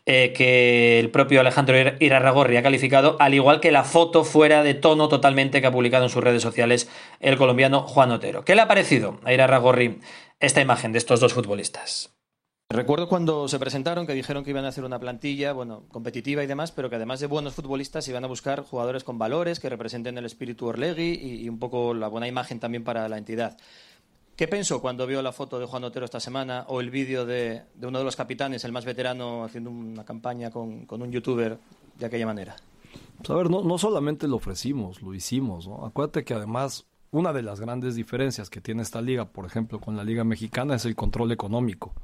eh, 0.07 0.33
que 0.33 1.01
el 1.01 1.11
propio 1.11 1.41
Alejandro 1.41 1.75
Irarragorri 1.99 2.57
ha 2.57 2.62
calificado, 2.62 3.17
al 3.19 3.35
igual 3.35 3.61
que 3.61 3.73
la 3.73 3.83
foto 3.83 4.23
fuera 4.23 4.62
de 4.62 4.75
tono 4.75 5.09
totalmente 5.09 5.61
que 5.61 5.67
ha 5.67 5.73
publicado 5.73 6.05
en 6.05 6.11
sus 6.11 6.23
redes 6.23 6.43
sociales 6.43 6.89
el 7.19 7.37
colombiano 7.37 7.83
Juan 7.83 8.12
Otero. 8.12 8.45
¿Qué 8.45 8.55
le 8.55 8.62
ha 8.62 8.69
parecido 8.69 9.19
a 9.25 9.33
Irarragorri 9.33 9.99
esta 10.39 10.61
imagen 10.61 10.93
de 10.93 10.99
estos 10.99 11.19
dos 11.19 11.35
futbolistas? 11.35 12.12
Recuerdo 12.69 13.09
cuando 13.09 13.49
se 13.49 13.59
presentaron 13.59 14.07
que 14.07 14.15
dijeron 14.15 14.45
que 14.45 14.51
iban 14.51 14.65
a 14.65 14.69
hacer 14.69 14.85
una 14.85 15.01
plantilla, 15.01 15.53
bueno, 15.53 15.89
competitiva 15.89 16.45
y 16.45 16.47
demás, 16.47 16.71
pero 16.71 16.89
que 16.89 16.97
además 16.97 17.19
de 17.19 17.27
buenos 17.27 17.55
futbolistas 17.55 18.07
iban 18.07 18.25
a 18.25 18.29
buscar 18.29 18.62
jugadores 18.62 19.03
con 19.03 19.19
valores 19.19 19.59
que 19.59 19.71
representen 19.71 20.19
el 20.19 20.25
espíritu 20.25 20.67
Orlegui 20.67 21.19
y, 21.21 21.43
y 21.43 21.49
un 21.49 21.59
poco 21.59 21.95
la 21.95 22.07
buena 22.07 22.29
imagen 22.29 22.61
también 22.61 22.85
para 22.85 23.09
la 23.09 23.19
entidad. 23.19 23.57
¿Qué 24.37 24.46
pensó 24.46 24.83
cuando 24.83 25.07
vio 25.07 25.22
la 25.22 25.33
foto 25.33 25.59
de 25.59 25.64
Juan 25.64 25.85
Otero 25.85 26.05
esta 26.05 26.20
semana 26.20 26.66
o 26.68 26.83
el 26.83 26.90
vídeo 26.90 27.25
de, 27.25 27.62
de, 27.75 27.87
uno 27.87 27.99
de 27.99 28.05
los 28.05 28.16
capitanes, 28.16 28.64
el 28.64 28.72
más 28.72 28.85
veterano, 28.85 29.44
haciendo 29.44 29.70
una 29.70 30.05
campaña 30.05 30.51
con, 30.51 30.85
con 30.85 31.01
un 31.01 31.11
youtuber 31.11 31.59
de 31.99 32.07
aquella 32.07 32.27
manera? 32.27 32.55
Pues 33.16 33.31
a 33.31 33.35
ver, 33.35 33.49
no, 33.49 33.62
no, 33.62 33.79
solamente 33.79 34.29
lo 34.29 34.37
ofrecimos, 34.37 35.01
lo 35.01 35.14
hicimos. 35.14 35.66
¿no? 35.66 35.87
Acuérdate 35.87 36.22
que 36.25 36.35
además 36.35 36.85
una 37.12 37.33
de 37.33 37.42
las 37.42 37.61
grandes 37.61 37.94
diferencias 37.94 38.51
que 38.51 38.61
tiene 38.61 38.83
esta 38.83 39.01
liga, 39.01 39.25
por 39.25 39.46
ejemplo, 39.46 39.81
con 39.81 39.96
la 39.96 40.05
liga 40.05 40.22
mexicana, 40.22 40.75
es 40.75 40.85
el 40.85 40.94
control 40.94 41.33
económico. 41.33 41.94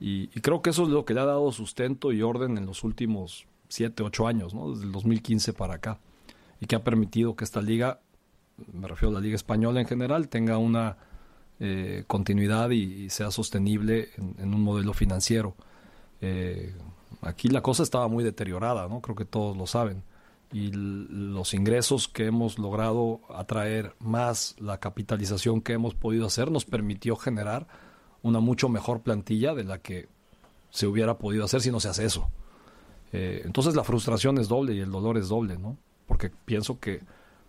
Y, 0.00 0.30
y 0.36 0.40
creo 0.40 0.60
que 0.60 0.70
eso 0.70 0.82
es 0.82 0.88
lo 0.88 1.04
que 1.04 1.14
le 1.14 1.20
ha 1.20 1.24
dado 1.24 1.52
sustento 1.52 2.10
y 2.10 2.20
orden 2.20 2.58
en 2.58 2.66
los 2.66 2.82
últimos 2.82 3.46
siete, 3.68 4.02
ocho 4.02 4.26
años, 4.26 4.54
¿no? 4.54 4.72
desde 4.72 4.86
el 4.86 4.92
2015 4.92 5.52
para 5.52 5.74
acá. 5.74 6.00
Y 6.60 6.66
que 6.66 6.74
ha 6.74 6.82
permitido 6.82 7.36
que 7.36 7.44
esta 7.44 7.62
liga, 7.62 8.00
me 8.72 8.88
refiero 8.88 9.10
a 9.10 9.20
la 9.20 9.20
liga 9.20 9.36
española 9.36 9.80
en 9.80 9.86
general, 9.86 10.28
tenga 10.28 10.58
una 10.58 10.96
eh, 11.60 12.04
continuidad 12.06 12.70
y, 12.70 13.04
y, 13.04 13.10
sea 13.10 13.30
sostenible 13.30 14.10
en, 14.16 14.36
en 14.38 14.54
un 14.54 14.62
modelo 14.62 14.92
financiero. 14.94 15.56
Eh, 16.20 16.74
aquí 17.22 17.48
la 17.48 17.62
cosa 17.62 17.82
estaba 17.82 18.08
muy 18.08 18.24
deteriorada, 18.24 18.88
¿no? 18.88 19.00
Creo 19.00 19.16
que 19.16 19.24
todos 19.24 19.56
lo 19.56 19.66
saben. 19.66 20.02
Y 20.52 20.70
los 20.72 21.52
ingresos 21.52 22.08
que 22.08 22.26
hemos 22.26 22.58
logrado 22.58 23.20
atraer 23.28 23.94
más 23.98 24.56
la 24.58 24.78
capitalización 24.78 25.60
que 25.60 25.74
hemos 25.74 25.94
podido 25.94 26.26
hacer 26.26 26.50
nos 26.50 26.64
permitió 26.64 27.16
generar 27.16 27.66
una 28.22 28.40
mucho 28.40 28.68
mejor 28.68 29.02
plantilla 29.02 29.54
de 29.54 29.64
la 29.64 29.78
que 29.78 30.08
se 30.70 30.86
hubiera 30.86 31.18
podido 31.18 31.44
hacer 31.44 31.60
si 31.60 31.70
no 31.70 31.80
se 31.80 31.88
hace 31.88 32.06
eso. 32.06 32.30
Eh, 33.12 33.42
entonces 33.44 33.74
la 33.74 33.84
frustración 33.84 34.38
es 34.38 34.48
doble 34.48 34.74
y 34.74 34.80
el 34.80 34.90
dolor 34.90 35.18
es 35.18 35.28
doble, 35.28 35.58
¿no? 35.58 35.76
Porque 36.06 36.30
pienso 36.30 36.78
que, 36.78 37.02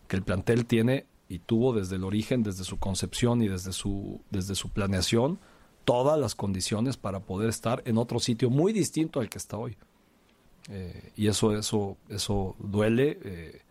que 0.08 0.16
el 0.18 0.24
plantel 0.24 0.66
tiene 0.66 1.06
y 1.30 1.40
tuvo 1.40 1.74
desde 1.74 1.96
el 1.96 2.04
origen, 2.04 2.42
desde 2.42 2.64
su 2.64 2.78
concepción 2.78 3.42
y 3.44 3.48
desde 3.48 3.72
su, 3.72 4.20
desde 4.32 4.56
su 4.56 4.70
planeación, 4.70 5.40
todas 5.86 6.20
las 6.20 6.36
condiciones 6.36 6.98
para 6.98 7.22
poder 7.22 7.50
estar 7.50 7.84
en 7.86 7.98
otro 7.98 8.20
sitio 8.20 8.50
muy 8.50 8.74
distinto 8.74 9.20
al 9.22 9.30
que 9.30 9.38
está 9.38 9.58
hoy. 9.58 9.78
Eh, 10.70 11.14
y 11.16 11.28
eso, 11.28 11.56
eso, 11.56 11.98
eso 12.10 12.56
duele, 12.60 13.20
eh, 13.24 13.62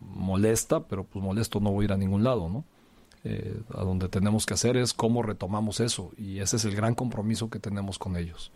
molesta, 0.00 0.86
pero 0.86 1.04
pues 1.04 1.24
molesto 1.24 1.60
no 1.60 1.72
voy 1.72 1.84
a 1.84 1.86
ir 1.86 1.92
a 1.92 1.96
ningún 1.96 2.24
lado, 2.24 2.48
¿no? 2.48 2.64
Eh, 3.24 3.60
a 3.74 3.82
donde 3.82 4.08
tenemos 4.08 4.46
que 4.46 4.54
hacer 4.54 4.76
es 4.76 4.94
cómo 4.94 5.22
retomamos 5.24 5.80
eso, 5.80 6.12
y 6.16 6.38
ese 6.38 6.56
es 6.56 6.64
el 6.64 6.76
gran 6.76 6.94
compromiso 6.94 7.50
que 7.50 7.58
tenemos 7.58 7.98
con 7.98 8.16
ellos. 8.16 8.52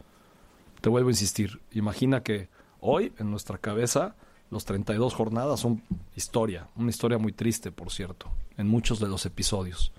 Te 0.80 0.88
vuelvo 0.88 1.08
a 1.08 1.12
insistir, 1.12 1.60
imagina 1.72 2.22
que 2.22 2.48
hoy 2.80 3.12
en 3.18 3.30
nuestra 3.32 3.58
cabeza 3.58 4.14
los 4.50 4.64
32 4.64 5.14
jornadas 5.14 5.60
son 5.60 5.82
historia, 6.16 6.68
una 6.76 6.90
historia 6.90 7.18
muy 7.18 7.32
triste, 7.32 7.70
por 7.70 7.90
cierto, 7.90 8.26
en 8.56 8.68
muchos 8.68 8.98
de 8.98 9.08
los 9.08 9.24
episodios. 9.26 9.92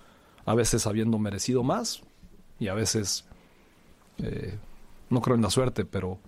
A 0.46 0.54
veces 0.56 0.88
habiendo 0.88 1.18
merecido 1.20 1.64
más 1.64 2.02
y 2.60 2.68
a 2.68 2.74
veces, 2.74 3.26
eh, 4.18 4.58
no 5.10 5.22
creo 5.22 5.36
en 5.36 5.42
la 5.42 5.50
suerte, 5.50 5.86
pero 5.86 6.20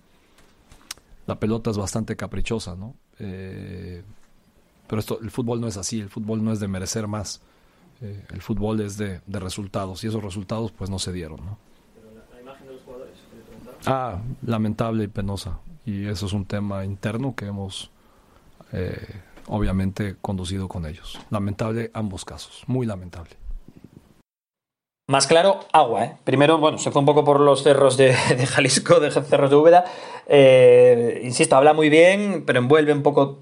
la 1.26 1.38
pelota 1.38 1.70
es 1.70 1.76
bastante 1.76 2.16
caprichosa, 2.16 2.74
¿no? 2.74 2.94
Eh, 3.18 4.02
pero 4.86 5.00
esto, 5.00 5.18
el 5.20 5.30
fútbol 5.30 5.60
no 5.60 5.66
es 5.66 5.76
así, 5.76 6.00
el 6.00 6.08
fútbol 6.08 6.42
no 6.44 6.52
es 6.52 6.60
de 6.60 6.68
merecer 6.68 7.06
más, 7.06 7.40
eh, 8.00 8.24
el 8.30 8.42
fútbol 8.42 8.80
es 8.80 8.96
de, 8.96 9.20
resultados 9.28 10.02
y 10.04 10.08
esos 10.08 10.22
resultados 10.22 10.72
pues 10.72 10.90
no 10.90 10.98
se 10.98 11.12
dieron. 11.12 11.44
¿no? 11.44 11.58
la, 12.32 12.40
imagen 12.40 12.66
de 12.66 12.72
los 12.74 12.82
jugadores. 12.82 13.14
Ah, 13.86 14.20
lamentable 14.42 15.04
y 15.04 15.08
penosa 15.08 15.58
y 15.86 16.06
eso 16.06 16.26
es 16.26 16.32
un 16.32 16.46
tema 16.46 16.84
interno 16.84 17.34
que 17.34 17.46
hemos 17.46 17.90
eh, 18.74 19.20
obviamente 19.46 20.16
conducido 20.20 20.68
con 20.68 20.86
ellos. 20.86 21.18
Lamentable 21.30 21.90
ambos 21.94 22.24
casos, 22.24 22.64
muy 22.66 22.86
lamentable. 22.86 23.36
Más 25.06 25.26
claro, 25.26 25.60
agua. 25.72 26.04
¿eh? 26.04 26.16
Primero, 26.24 26.56
bueno, 26.56 26.78
se 26.78 26.90
fue 26.90 27.00
un 27.00 27.06
poco 27.06 27.24
por 27.24 27.38
los 27.38 27.62
cerros 27.62 27.96
de, 27.98 28.14
Jalisco, 28.14 29.00
de 29.00 29.10
cerros 29.10 29.50
de 29.50 29.56
Úbeda. 29.56 29.84
Eh, 30.26 31.20
insisto, 31.24 31.56
habla 31.56 31.74
muy 31.74 31.90
bien, 31.90 32.44
pero 32.46 32.58
envuelve 32.58 32.92
un 32.92 33.02
poco, 33.02 33.40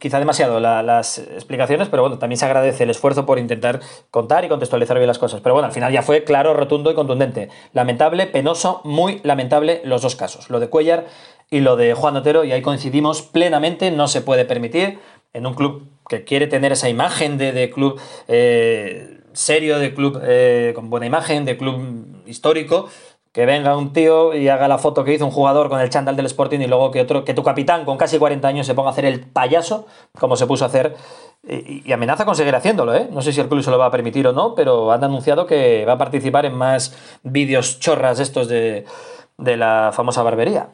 quizá 0.00 0.18
demasiado, 0.18 0.58
la, 0.58 0.82
las 0.82 1.18
explicaciones, 1.18 1.88
pero 1.88 2.02
bueno, 2.02 2.18
también 2.18 2.36
se 2.36 2.46
agradece 2.46 2.82
el 2.82 2.90
esfuerzo 2.90 3.24
por 3.24 3.38
intentar 3.38 3.78
contar 4.10 4.44
y 4.44 4.48
contextualizar 4.48 4.96
bien 4.98 5.06
las 5.06 5.20
cosas. 5.20 5.40
Pero 5.40 5.54
bueno, 5.54 5.66
al 5.66 5.72
final 5.72 5.92
ya 5.92 6.02
fue 6.02 6.24
claro, 6.24 6.52
rotundo 6.52 6.90
y 6.90 6.94
contundente. 6.94 7.48
Lamentable, 7.72 8.26
penoso, 8.26 8.80
muy 8.82 9.20
lamentable 9.22 9.82
los 9.84 10.02
dos 10.02 10.16
casos. 10.16 10.50
Lo 10.50 10.58
de 10.58 10.68
Cuellar 10.68 11.06
y 11.52 11.60
lo 11.60 11.76
de 11.76 11.92
Juan 11.92 12.16
Otero, 12.16 12.44
y 12.44 12.52
ahí 12.52 12.62
coincidimos 12.62 13.20
plenamente, 13.20 13.90
no 13.90 14.08
se 14.08 14.22
puede 14.22 14.46
permitir 14.46 14.98
en 15.34 15.46
un 15.46 15.52
club 15.52 15.86
que 16.08 16.24
quiere 16.24 16.46
tener 16.46 16.72
esa 16.72 16.88
imagen 16.88 17.36
de, 17.36 17.52
de 17.52 17.70
club 17.70 18.00
eh, 18.26 19.20
serio, 19.34 19.78
de 19.78 19.92
club 19.92 20.18
eh, 20.24 20.72
con 20.74 20.88
buena 20.88 21.04
imagen, 21.04 21.44
de 21.44 21.58
club 21.58 22.22
histórico, 22.24 22.88
que 23.32 23.44
venga 23.44 23.76
un 23.76 23.92
tío 23.92 24.34
y 24.34 24.48
haga 24.48 24.66
la 24.66 24.78
foto 24.78 25.04
que 25.04 25.12
hizo 25.12 25.26
un 25.26 25.30
jugador 25.30 25.68
con 25.68 25.78
el 25.78 25.90
chándal 25.90 26.16
del 26.16 26.24
Sporting 26.24 26.60
y 26.60 26.66
luego 26.66 26.90
que 26.90 27.02
otro 27.02 27.22
que 27.22 27.34
tu 27.34 27.42
capitán 27.42 27.84
con 27.84 27.98
casi 27.98 28.18
40 28.18 28.48
años 28.48 28.66
se 28.66 28.72
ponga 28.72 28.88
a 28.88 28.92
hacer 28.92 29.04
el 29.04 29.20
payaso, 29.20 29.86
como 30.18 30.36
se 30.36 30.46
puso 30.46 30.64
a 30.64 30.68
hacer, 30.68 30.96
y, 31.46 31.86
y 31.86 31.92
amenaza 31.92 32.24
con 32.24 32.34
seguir 32.34 32.54
haciéndolo, 32.54 32.94
¿eh? 32.94 33.08
No 33.10 33.20
sé 33.20 33.30
si 33.30 33.42
el 33.42 33.48
club 33.48 33.62
se 33.62 33.70
lo 33.70 33.76
va 33.76 33.86
a 33.86 33.90
permitir 33.90 34.26
o 34.26 34.32
no, 34.32 34.54
pero 34.54 34.90
han 34.90 35.04
anunciado 35.04 35.44
que 35.44 35.84
va 35.84 35.94
a 35.94 35.98
participar 35.98 36.46
en 36.46 36.54
más 36.54 36.96
vídeos 37.24 37.78
chorras 37.78 38.20
estos 38.20 38.48
de, 38.48 38.86
de 39.36 39.56
la 39.58 39.90
famosa 39.92 40.22
barbería. 40.22 40.68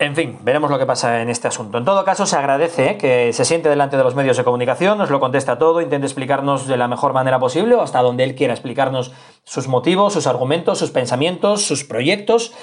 En 0.00 0.16
fin, 0.16 0.38
veremos 0.40 0.70
lo 0.70 0.78
que 0.78 0.86
pasa 0.86 1.20
en 1.20 1.28
este 1.28 1.46
asunto. 1.46 1.76
En 1.76 1.84
todo 1.84 2.06
caso, 2.06 2.24
se 2.24 2.34
agradece 2.34 2.96
que 2.96 3.34
se 3.34 3.44
siente 3.44 3.68
delante 3.68 3.98
de 3.98 4.02
los 4.02 4.14
medios 4.14 4.38
de 4.38 4.44
comunicación, 4.44 4.96
nos 4.96 5.10
lo 5.10 5.20
contesta 5.20 5.58
todo, 5.58 5.82
intente 5.82 6.06
explicarnos 6.06 6.66
de 6.66 6.78
la 6.78 6.88
mejor 6.88 7.12
manera 7.12 7.38
posible 7.38 7.74
o 7.74 7.82
hasta 7.82 8.00
donde 8.00 8.24
él 8.24 8.34
quiera 8.34 8.54
explicarnos 8.54 9.12
sus 9.44 9.68
motivos, 9.68 10.14
sus 10.14 10.26
argumentos, 10.26 10.78
sus 10.78 10.90
pensamientos, 10.90 11.66
sus 11.66 11.84
proyectos, 11.84 12.54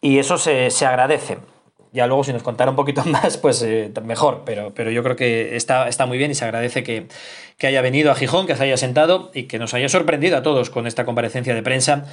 y 0.00 0.18
eso 0.18 0.36
se 0.36 0.84
agradece. 0.84 1.38
Ya 1.92 2.06
luego, 2.06 2.22
si 2.22 2.32
nos 2.32 2.42
contara 2.42 2.70
un 2.70 2.76
poquito 2.76 3.04
más, 3.06 3.36
pues 3.36 3.62
eh, 3.62 3.92
mejor, 4.04 4.42
pero, 4.44 4.72
pero 4.74 4.90
yo 4.90 5.02
creo 5.02 5.16
que 5.16 5.56
está, 5.56 5.88
está 5.88 6.06
muy 6.06 6.18
bien 6.18 6.30
y 6.30 6.34
se 6.34 6.44
agradece 6.44 6.82
que, 6.82 7.08
que 7.58 7.66
haya 7.66 7.82
venido 7.82 8.10
a 8.10 8.14
Gijón, 8.14 8.46
que 8.46 8.56
se 8.56 8.64
haya 8.64 8.76
sentado 8.76 9.30
y 9.34 9.44
que 9.44 9.58
nos 9.58 9.74
haya 9.74 9.88
sorprendido 9.88 10.36
a 10.36 10.42
todos 10.42 10.70
con 10.70 10.86
esta 10.86 11.04
comparecencia 11.04 11.54
de 11.54 11.62
prensa 11.62 12.04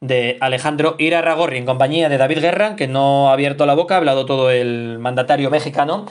de 0.00 0.36
Alejandro 0.40 0.96
Irarragorri 0.98 1.58
en 1.58 1.66
compañía 1.66 2.08
de 2.08 2.18
David 2.18 2.40
Guerra, 2.40 2.76
que 2.76 2.88
no 2.88 3.30
ha 3.30 3.34
abierto 3.34 3.66
la 3.66 3.74
boca, 3.74 3.94
ha 3.94 3.98
hablado 3.98 4.26
todo 4.26 4.50
el 4.50 4.98
mandatario 4.98 5.50
mexicano. 5.50 6.06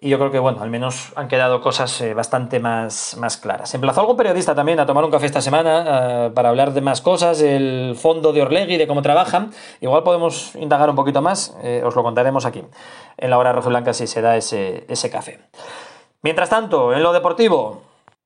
Y 0.00 0.10
yo 0.10 0.18
creo 0.18 0.30
que, 0.30 0.38
bueno, 0.38 0.62
al 0.62 0.70
menos 0.70 1.12
han 1.16 1.26
quedado 1.26 1.60
cosas 1.60 2.00
eh, 2.00 2.14
bastante 2.14 2.60
más, 2.60 3.16
más 3.18 3.36
claras. 3.36 3.74
Emplazó 3.74 4.00
algún 4.00 4.16
periodista 4.16 4.54
también 4.54 4.78
a 4.78 4.86
tomar 4.86 5.04
un 5.04 5.10
café 5.10 5.26
esta 5.26 5.40
semana 5.40 6.26
eh, 6.26 6.30
para 6.32 6.50
hablar 6.50 6.72
de 6.72 6.80
más 6.80 7.00
cosas, 7.00 7.42
el 7.42 7.96
fondo 7.96 8.32
de 8.32 8.42
Orlegui, 8.42 8.76
de 8.76 8.86
cómo 8.86 9.02
trabajan. 9.02 9.50
Igual 9.80 10.04
podemos 10.04 10.54
indagar 10.54 10.88
un 10.88 10.94
poquito 10.94 11.20
más, 11.20 11.56
eh, 11.64 11.82
os 11.84 11.96
lo 11.96 12.04
contaremos 12.04 12.46
aquí, 12.46 12.62
en 13.16 13.30
la 13.30 13.38
hora 13.38 13.52
roja 13.52 13.70
blanca, 13.70 13.92
si 13.92 14.06
se 14.06 14.22
da 14.22 14.36
ese, 14.36 14.84
ese 14.88 15.10
café. 15.10 15.40
Mientras 16.22 16.48
tanto, 16.48 16.92
en 16.92 17.02
lo 17.02 17.12
deportivo, 17.12 17.82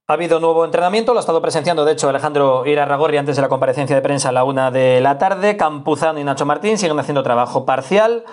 ha 0.08 0.12
habido 0.12 0.40
nuevo 0.40 0.66
entrenamiento, 0.66 1.14
lo 1.14 1.20
ha 1.20 1.24
estado 1.24 1.40
presenciando 1.40 1.86
de 1.86 1.92
hecho 1.92 2.08
Alejandro 2.10 2.66
Irarragorri 2.66 3.16
antes 3.16 3.36
de 3.36 3.42
la 3.42 3.48
comparecencia 3.48 3.96
de 3.96 4.02
prensa 4.02 4.28
a 4.28 4.32
la 4.32 4.44
una 4.44 4.70
de 4.70 5.00
la 5.00 5.16
tarde. 5.16 5.56
Campuzano 5.56 6.18
y 6.18 6.24
Nacho 6.24 6.44
Martín 6.44 6.76
siguen 6.76 6.98
haciendo 6.98 7.22
trabajo 7.22 7.64
parcial. 7.64 8.24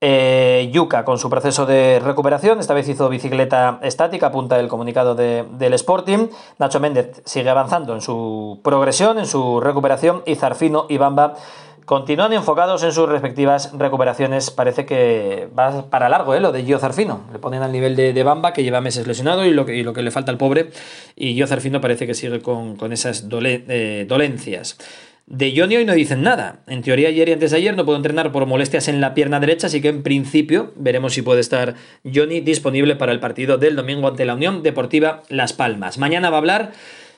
Eh, 0.00 0.68
Yuca 0.72 1.04
con 1.04 1.18
su 1.18 1.30
proceso 1.30 1.64
de 1.64 1.98
recuperación, 1.98 2.60
esta 2.60 2.74
vez 2.74 2.88
hizo 2.88 3.08
bicicleta 3.08 3.78
estática, 3.82 4.26
apunta 4.26 4.60
el 4.60 4.68
comunicado 4.68 5.14
de, 5.14 5.44
del 5.52 5.72
Sporting. 5.74 6.28
Nacho 6.58 6.78
Méndez 6.78 7.22
sigue 7.24 7.48
avanzando 7.48 7.94
en 7.94 8.02
su 8.02 8.60
progresión, 8.62 9.18
en 9.18 9.26
su 9.26 9.60
recuperación 9.60 10.22
y 10.26 10.34
Zarfino 10.34 10.86
y 10.90 10.98
Bamba 10.98 11.36
continúan 11.84 12.32
enfocados 12.32 12.82
en 12.82 12.92
sus 12.92 13.08
respectivas 13.08 13.70
recuperaciones. 13.76 14.50
Parece 14.50 14.86
que 14.86 15.48
va 15.58 15.90
para 15.90 16.08
largo 16.08 16.34
¿eh? 16.34 16.40
lo 16.40 16.52
de 16.52 16.64
Gio 16.64 16.78
Zarfino. 16.78 17.20
Le 17.32 17.38
ponen 17.38 17.62
al 17.62 17.72
nivel 17.72 17.96
de, 17.96 18.12
de 18.12 18.22
Bamba, 18.22 18.52
que 18.52 18.62
lleva 18.62 18.80
meses 18.80 19.06
lesionado, 19.06 19.44
y 19.44 19.52
lo 19.52 19.66
que, 19.66 19.82
lo 19.82 19.92
que 19.92 20.02
le 20.02 20.10
falta 20.10 20.30
al 20.30 20.38
pobre. 20.38 20.70
Y 21.16 21.42
Zarfino 21.46 21.80
parece 21.80 22.06
que 22.06 22.14
sigue 22.14 22.40
con, 22.40 22.76
con 22.76 22.92
esas 22.92 23.26
eh, 23.30 24.06
dolencias. 24.08 24.78
De 25.26 25.54
Johnny 25.56 25.76
hoy 25.76 25.86
no 25.86 25.94
dicen 25.94 26.22
nada. 26.22 26.62
En 26.66 26.82
teoría 26.82 27.08
ayer 27.08 27.28
y 27.28 27.32
antes 27.32 27.50
de 27.50 27.56
ayer 27.56 27.74
no 27.74 27.86
puedo 27.86 27.96
entrenar 27.96 28.30
por 28.30 28.44
molestias 28.44 28.88
en 28.88 29.00
la 29.00 29.14
pierna 29.14 29.40
derecha, 29.40 29.68
así 29.68 29.80
que 29.80 29.88
en 29.88 30.02
principio 30.02 30.72
veremos 30.76 31.14
si 31.14 31.22
puede 31.22 31.40
estar 31.40 31.76
Johnny 32.04 32.40
disponible 32.40 32.94
para 32.94 33.12
el 33.12 33.20
partido 33.20 33.56
del 33.56 33.74
domingo 33.74 34.08
ante 34.08 34.26
la 34.26 34.34
Unión 34.34 34.62
Deportiva 34.62 35.22
Las 35.30 35.54
Palmas. 35.54 35.96
Mañana 35.96 36.28
va 36.28 36.36
a 36.36 36.40
hablar 36.40 36.72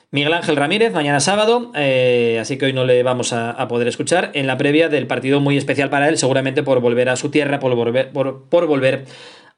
Miguel 0.09 0.33
Ángel 0.33 0.55
Ramírez, 0.55 0.93
mañana 0.93 1.19
sábado, 1.19 1.73
eh, 1.75 2.37
así 2.39 2.57
que 2.57 2.67
hoy 2.67 2.73
no 2.73 2.85
le 2.85 3.03
vamos 3.03 3.33
a, 3.33 3.67
poder 3.67 3.89
escuchar 3.89 4.31
en 4.35 4.47
la 4.47 4.55
previa 4.55 4.87
del 4.87 5.05
partido 5.05 5.41
muy 5.41 5.57
especial 5.57 5.89
para 5.89 6.07
él, 6.07 6.17
seguramente 6.17 6.63
por 6.63 6.79
volver 6.79 7.09
a 7.09 7.17
su 7.17 7.29
tierra, 7.29 7.59
por 7.59 7.75
volver, 7.75 8.11
por, 8.13 8.45
por 8.47 8.67
volver 8.67 9.03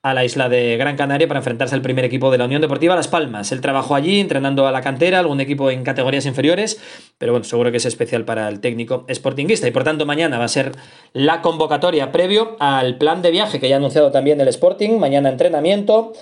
a 0.02 0.14
la 0.14 0.24
isla 0.24 0.48
de 0.48 0.78
Gran 0.78 0.96
Canaria 0.96 1.28
para 1.28 1.40
enfrentarse 1.40 1.76
al 1.76 1.82
primer 1.82 2.06
equipo 2.06 2.32
de 2.32 2.38
la 2.38 2.46
Unión 2.46 2.62
Deportiva 2.62 2.96
Las 2.96 3.10
Palmas. 3.10 3.52
Él 3.52 3.60
trabajó 3.60 3.96
allí 3.96 4.22
entrenando 4.22 4.66
a 4.66 4.72
la 4.72 4.82
cantera, 4.82 5.20
algún 5.20 5.42
equipo 5.42 5.70
en 5.72 5.84
categorías 5.84 6.26
inferiores, 6.26 6.80
pero 7.18 7.34
bueno, 7.34 7.44
seguro 7.44 7.70
que 7.72 7.78
es 7.78 7.86
especial 7.86 8.24
para 8.24 8.48
el 8.48 8.62
técnico 8.62 9.06
sportinguista. 9.10 9.68
Y 9.68 9.72
por 9.72 9.84
tanto 9.84 10.06
mañana 10.06 10.38
va 10.38 10.46
a 10.46 10.50
ser 10.50 10.72
la 11.12 11.42
convocatoria 11.42 12.14
previo 12.14 12.56
al 12.60 12.98
plan 12.98 13.22
de 13.22 13.32
viaje 13.32 13.60
que 13.60 13.68
ya 13.68 13.76
ha 13.76 13.80
anunciado 13.80 14.12
también 14.12 14.40
el 14.40 14.48
Sporting, 14.48 15.00
mañana 15.00 15.30
entrenamiento, 15.30 16.14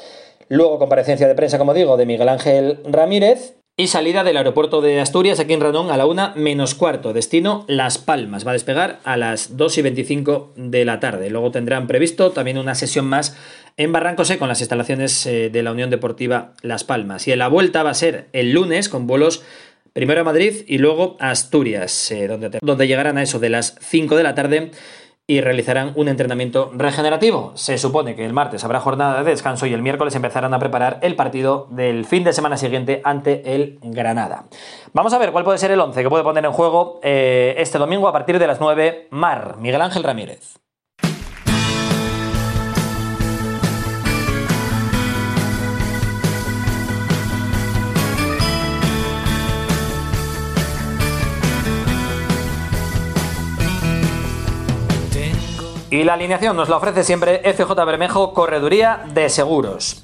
luego 0.50 0.80
comparecencia 0.80 1.28
de 1.28 1.36
prensa, 1.36 1.60
como 1.60 1.76
digo, 1.76 1.98
de 1.98 2.08
Miguel 2.08 2.30
Ángel 2.30 2.80
Ramírez 2.86 3.58
y 3.80 3.90
salida 3.90 4.24
del 4.24 4.38
aeropuerto 4.38 4.82
de 4.82 5.00
Asturias 5.00 5.40
aquí 5.40 5.54
en 5.54 5.62
Ranón 5.62 5.92
a 5.92 5.98
la 5.98 6.08
una 6.08 6.34
menos 6.36 6.74
cuarto. 6.74 7.14
Destino 7.14 7.64
Las 7.68 8.00
Palmas. 8.00 8.44
Va 8.44 8.50
a 8.50 8.54
despegar 8.54 9.00
a 9.04 9.18
las 9.18 9.56
2 9.56 9.78
y 9.78 9.82
25 9.84 10.54
de 10.56 10.84
la 10.84 11.00
tarde. 11.00 11.30
Luego 11.30 11.52
tendrán 11.52 11.86
previsto 11.86 12.32
también 12.32 12.58
una 12.58 12.74
sesión 12.74 13.06
más 13.06 13.38
en 13.78 13.92
Barranco 13.92 14.26
Seco 14.26 14.40
con 14.40 14.48
las 14.48 14.62
instalaciones 14.62 15.26
de 15.26 15.62
la 15.62 15.72
Unión 15.74 15.92
Deportiva 15.92 16.54
Las 16.64 16.84
Palmas. 16.84 17.28
Y 17.28 17.34
en 17.34 17.38
la 17.38 17.50
vuelta 17.50 17.84
va 17.84 17.92
a 17.92 17.94
ser 17.94 18.30
el 18.34 18.52
lunes 18.52 18.90
con 18.90 19.06
vuelos 19.06 19.44
primero 19.94 20.22
a 20.22 20.24
Madrid 20.24 20.64
y 20.68 20.80
luego 20.80 21.16
a 21.20 21.30
Asturias, 21.30 22.10
eh, 22.10 22.28
donde, 22.28 22.58
donde 22.64 22.88
llegarán 22.88 23.20
a 23.20 23.22
eso 23.22 23.38
de 23.38 23.50
las 23.50 23.76
5 23.80 24.18
de 24.18 24.24
la 24.24 24.34
tarde 24.34 24.72
y 25.30 25.42
realizarán 25.42 25.92
un 25.96 26.08
entrenamiento 26.08 26.72
regenerativo. 26.74 27.52
Se 27.56 27.78
supone 27.78 28.16
que 28.16 28.26
el 28.26 28.32
martes 28.32 28.64
habrá 28.64 28.80
jornada 28.80 29.24
de 29.24 29.30
descanso 29.30 29.66
y 29.66 29.74
el 29.74 29.82
miércoles 29.82 30.16
empezarán 30.16 30.54
a 30.54 30.60
preparar 30.60 31.00
el 31.02 31.18
partido 31.18 31.68
del 31.70 32.06
fin 32.06 32.24
de 32.24 32.32
semana 32.32 32.56
siguiente 32.56 33.02
ante 33.04 33.54
el 33.54 33.78
Granada. 33.82 34.46
Vamos 34.94 35.12
a 35.14 35.18
ver 35.18 35.34
cuál 35.34 35.44
puede 35.44 35.58
ser 35.58 35.72
el 35.72 35.82
11 35.82 36.02
que 36.02 36.10
puede 36.10 36.24
poner 36.24 36.46
en 36.46 36.54
juego 36.54 37.02
eh, 37.04 37.56
este 37.58 37.78
domingo 37.78 38.08
a 38.08 38.14
partir 38.14 38.40
de 38.40 38.48
las 38.48 38.62
9 38.62 39.10
Mar, 39.12 39.58
Miguel 39.60 39.82
Ángel 39.82 40.04
Ramírez. 40.04 40.60
Y 55.90 56.04
la 56.04 56.16
alineación 56.16 56.58
nos 56.58 56.68
la 56.68 56.76
ofrece 56.76 57.06
siempre 57.06 57.42
FJ 57.54 57.74
Bermejo, 57.86 58.34
Correduría 58.34 59.06
de 59.14 59.30
Seguros. 59.30 60.04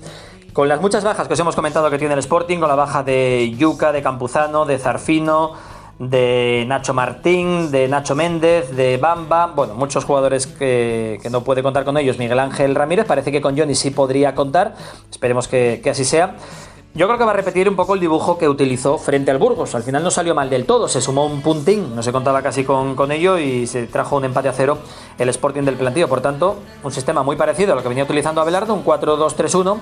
Con 0.54 0.70
las 0.70 0.80
muchas 0.80 1.04
bajas 1.04 1.28
que 1.28 1.34
os 1.34 1.40
hemos 1.42 1.56
comentado 1.56 1.90
que 1.90 1.98
tiene 1.98 2.14
el 2.14 2.20
Sporting, 2.22 2.60
con 2.60 2.70
la 2.70 2.76
baja 2.76 3.04
de 3.04 3.54
Yuca, 3.58 3.92
de 3.92 4.02
Campuzano, 4.02 4.64
de 4.64 4.80
Zarfino, 4.80 5.52
de 6.00 6.64
Nacho 6.70 6.94
Martín, 6.94 7.70
de 7.70 7.90
Nacho 7.90 8.16
Méndez, 8.16 8.74
de 8.74 8.96
Bamba, 8.96 9.48
bueno, 9.48 9.74
muchos 9.76 10.06
jugadores 10.06 10.48
que, 10.48 11.20
no 11.30 11.44
puede 11.44 11.62
contar 11.62 11.84
con 11.84 11.98
ellos, 11.98 12.18
Miguel 12.18 12.40
Ángel 12.40 12.76
Ramírez, 12.76 13.06
parece 13.06 13.34
que 13.34 13.42
con 13.42 13.58
Johnny 13.58 13.76
sí 13.76 13.92
podría 13.92 14.34
contar, 14.36 14.76
esperemos 15.12 15.50
que 15.50 15.82
así 15.90 16.06
sea. 16.06 16.38
Yo 16.96 17.08
creo 17.08 17.18
que 17.18 17.26
va 17.26 17.32
a 17.32 17.36
repetir 17.36 17.68
un 17.68 17.76
poco 17.76 17.96
el 17.96 18.00
dibujo 18.00 18.38
que 18.38 18.48
utilizó 18.48 19.00
frente 19.00 19.32
al 19.32 19.40
Burgos. 19.40 19.74
Al 19.74 19.82
final 19.82 20.04
no 20.04 20.12
salió 20.12 20.36
mal 20.36 20.52
del 20.52 20.68
todo, 20.68 20.88
se 20.88 21.02
sumó 21.02 21.26
un 21.26 21.42
puntín, 21.42 21.96
no 21.96 22.04
se 22.04 22.12
contaba 22.12 22.44
casi 22.44 22.64
con, 22.64 22.96
con 22.96 23.12
ello 23.12 23.40
y 23.40 23.66
se 23.66 23.88
trajo 23.88 24.18
un 24.18 24.26
empate 24.26 24.48
a 24.48 24.54
cero 24.54 24.78
el 25.18 25.28
Sporting 25.30 25.64
del 25.64 25.74
plantío. 25.74 26.08
Por 26.08 26.22
tanto, 26.22 26.58
un 26.84 26.92
sistema 26.92 27.24
muy 27.24 27.36
parecido 27.36 27.74
a 27.74 27.76
lo 27.76 27.82
que 27.82 27.90
venía 27.90 28.04
utilizando 28.04 28.42
Abelardo, 28.42 28.76
un 28.76 28.86
4-2-3-1, 28.86 29.80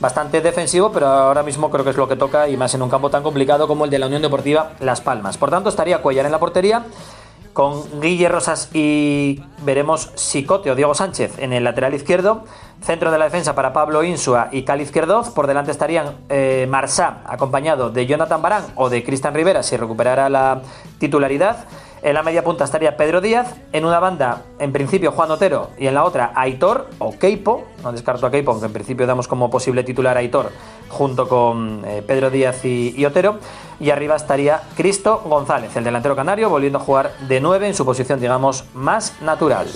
bastante 0.00 0.42
defensivo, 0.42 0.92
pero 0.92 1.06
ahora 1.06 1.42
mismo 1.42 1.70
creo 1.70 1.82
que 1.82 1.92
es 1.92 1.96
lo 1.96 2.06
que 2.06 2.16
toca 2.16 2.46
y 2.46 2.58
más 2.58 2.74
en 2.74 2.82
un 2.82 2.90
campo 2.90 3.08
tan 3.08 3.22
complicado 3.22 3.66
como 3.66 3.86
el 3.86 3.90
de 3.90 3.98
la 3.98 4.08
Unión 4.08 4.20
Deportiva 4.20 4.72
Las 4.80 5.00
Palmas. 5.00 5.38
Por 5.38 5.48
tanto, 5.48 5.70
estaría 5.70 6.02
Cuellar 6.02 6.26
en 6.26 6.32
la 6.32 6.40
portería 6.40 6.84
con 7.54 8.02
Guille 8.02 8.28
Rosas 8.28 8.68
y 8.74 9.42
veremos 9.64 10.10
si 10.14 10.44
Cote 10.44 10.70
o 10.70 10.74
Diego 10.74 10.94
Sánchez 10.94 11.38
en 11.38 11.54
el 11.54 11.64
lateral 11.64 11.94
izquierdo 11.94 12.44
Centro 12.82 13.10
de 13.10 13.18
la 13.18 13.26
defensa 13.26 13.54
para 13.54 13.72
Pablo 13.72 14.02
Insua 14.02 14.48
y 14.52 14.62
Cali 14.62 14.84
Izquierdoz. 14.84 15.30
Por 15.30 15.46
delante 15.46 15.70
estarían 15.70 16.16
eh, 16.28 16.66
Marsá, 16.68 17.18
acompañado 17.26 17.90
de 17.90 18.06
Jonathan 18.06 18.40
Barán 18.40 18.64
o 18.74 18.88
de 18.88 19.04
Cristian 19.04 19.34
Rivera, 19.34 19.62
si 19.62 19.76
recuperara 19.76 20.28
la 20.30 20.62
titularidad. 20.98 21.66
En 22.02 22.14
la 22.14 22.22
media 22.22 22.42
punta 22.42 22.64
estaría 22.64 22.96
Pedro 22.96 23.20
Díaz. 23.20 23.54
En 23.72 23.84
una 23.84 24.00
banda, 24.00 24.42
en 24.58 24.72
principio, 24.72 25.12
Juan 25.12 25.30
Otero. 25.30 25.70
Y 25.78 25.86
en 25.86 25.94
la 25.94 26.04
otra, 26.04 26.32
Aitor 26.34 26.88
o 26.98 27.12
Keipo. 27.18 27.64
No 27.82 27.92
descarto 27.92 28.26
a 28.26 28.30
Keipo, 28.30 28.52
aunque 28.52 28.66
en 28.66 28.72
principio 28.72 29.06
damos 29.06 29.28
como 29.28 29.50
posible 29.50 29.84
titular 29.84 30.16
a 30.16 30.20
Aitor 30.20 30.50
junto 30.88 31.28
con 31.28 31.82
eh, 31.84 32.02
Pedro 32.06 32.30
Díaz 32.30 32.64
y, 32.64 32.94
y 32.96 33.04
Otero. 33.04 33.38
Y 33.78 33.90
arriba 33.90 34.16
estaría 34.16 34.62
Cristo 34.76 35.22
González, 35.26 35.76
el 35.76 35.84
delantero 35.84 36.16
canario, 36.16 36.48
volviendo 36.48 36.78
a 36.78 36.82
jugar 36.82 37.12
de 37.28 37.40
9 37.40 37.68
en 37.68 37.74
su 37.74 37.84
posición, 37.84 38.18
digamos, 38.18 38.64
más 38.74 39.20
natural. 39.20 39.68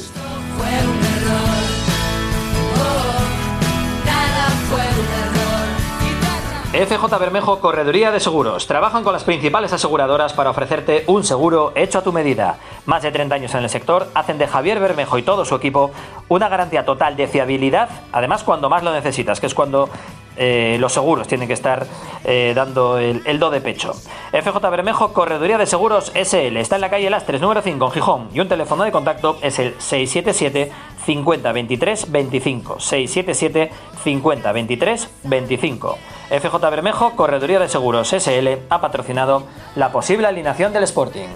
FJ 6.75 7.19
Bermejo 7.21 7.61
Correduría 7.61 8.11
de 8.11 8.19
Seguros. 8.19 8.67
Trabajan 8.67 9.05
con 9.05 9.13
las 9.13 9.23
principales 9.23 9.73
aseguradoras 9.73 10.33
para 10.33 10.51
ofrecerte 10.51 11.05
un 11.07 11.23
seguro 11.23 11.71
hecho 11.77 12.01
a 12.01 12.03
tu 12.03 12.13
medida. 12.13 12.59
Más 12.85 13.05
de 13.05 13.13
30 13.13 13.33
años 13.33 13.55
en 13.55 13.63
el 13.63 13.71
sector 13.71 14.09
hacen 14.13 14.39
de 14.39 14.49
Javier 14.49 14.81
Bermejo 14.81 15.17
y 15.17 15.23
todo 15.23 15.45
su 15.45 15.55
equipo 15.55 15.93
una 16.29 16.49
garantía 16.49 16.85
total 16.85 17.17
de 17.17 17.29
fiabilidad, 17.29 17.89
además 18.11 18.43
cuando 18.43 18.69
más 18.69 18.83
lo 18.83 18.93
necesitas, 18.93 19.39
que 19.39 19.47
es 19.47 19.55
cuando 19.55 19.89
eh, 20.37 20.77
los 20.81 20.93
seguros 20.93 21.29
tienen 21.29 21.47
que 21.47 21.55
estar 21.55 21.87
eh, 22.25 22.53
dando 22.57 22.99
el, 22.99 23.39
do 23.39 23.51
de 23.51 23.61
pecho. 23.61 23.93
FJ 24.33 24.59
Bermejo, 24.69 25.13
Correduría 25.13 25.59
de 25.59 25.67
Seguros 25.67 26.11
SL, 26.13 26.57
está 26.57 26.75
en 26.75 26.81
la 26.81 26.91
calle 26.91 27.09
Lastres 27.09 27.41
número 27.41 27.63
5 27.63 27.85
en 27.85 27.93
Gijón 27.93 28.29
y 28.35 28.41
un 28.41 28.49
teléfono 28.49 28.83
de 28.83 28.91
contacto 28.91 29.39
es 29.43 29.61
el 29.61 29.77
677 29.79 30.73
50 31.07 31.53
23 31.53 32.11
25 32.11 32.81
677 32.81 33.71
50 34.03 34.53
23 34.53 35.11
25. 35.23 35.99
FJ 36.41 36.71
Bermejo, 36.71 37.13
Correduría 37.17 37.59
de 37.59 37.69
Seguros 37.69 38.09
SL, 38.13 38.49
ha 38.69 38.81
patrocinado 38.81 39.45
la 39.77 39.93
posible 39.93 40.27
alineación 40.27 40.73
del 40.73 40.85
Sporting. 40.85 41.29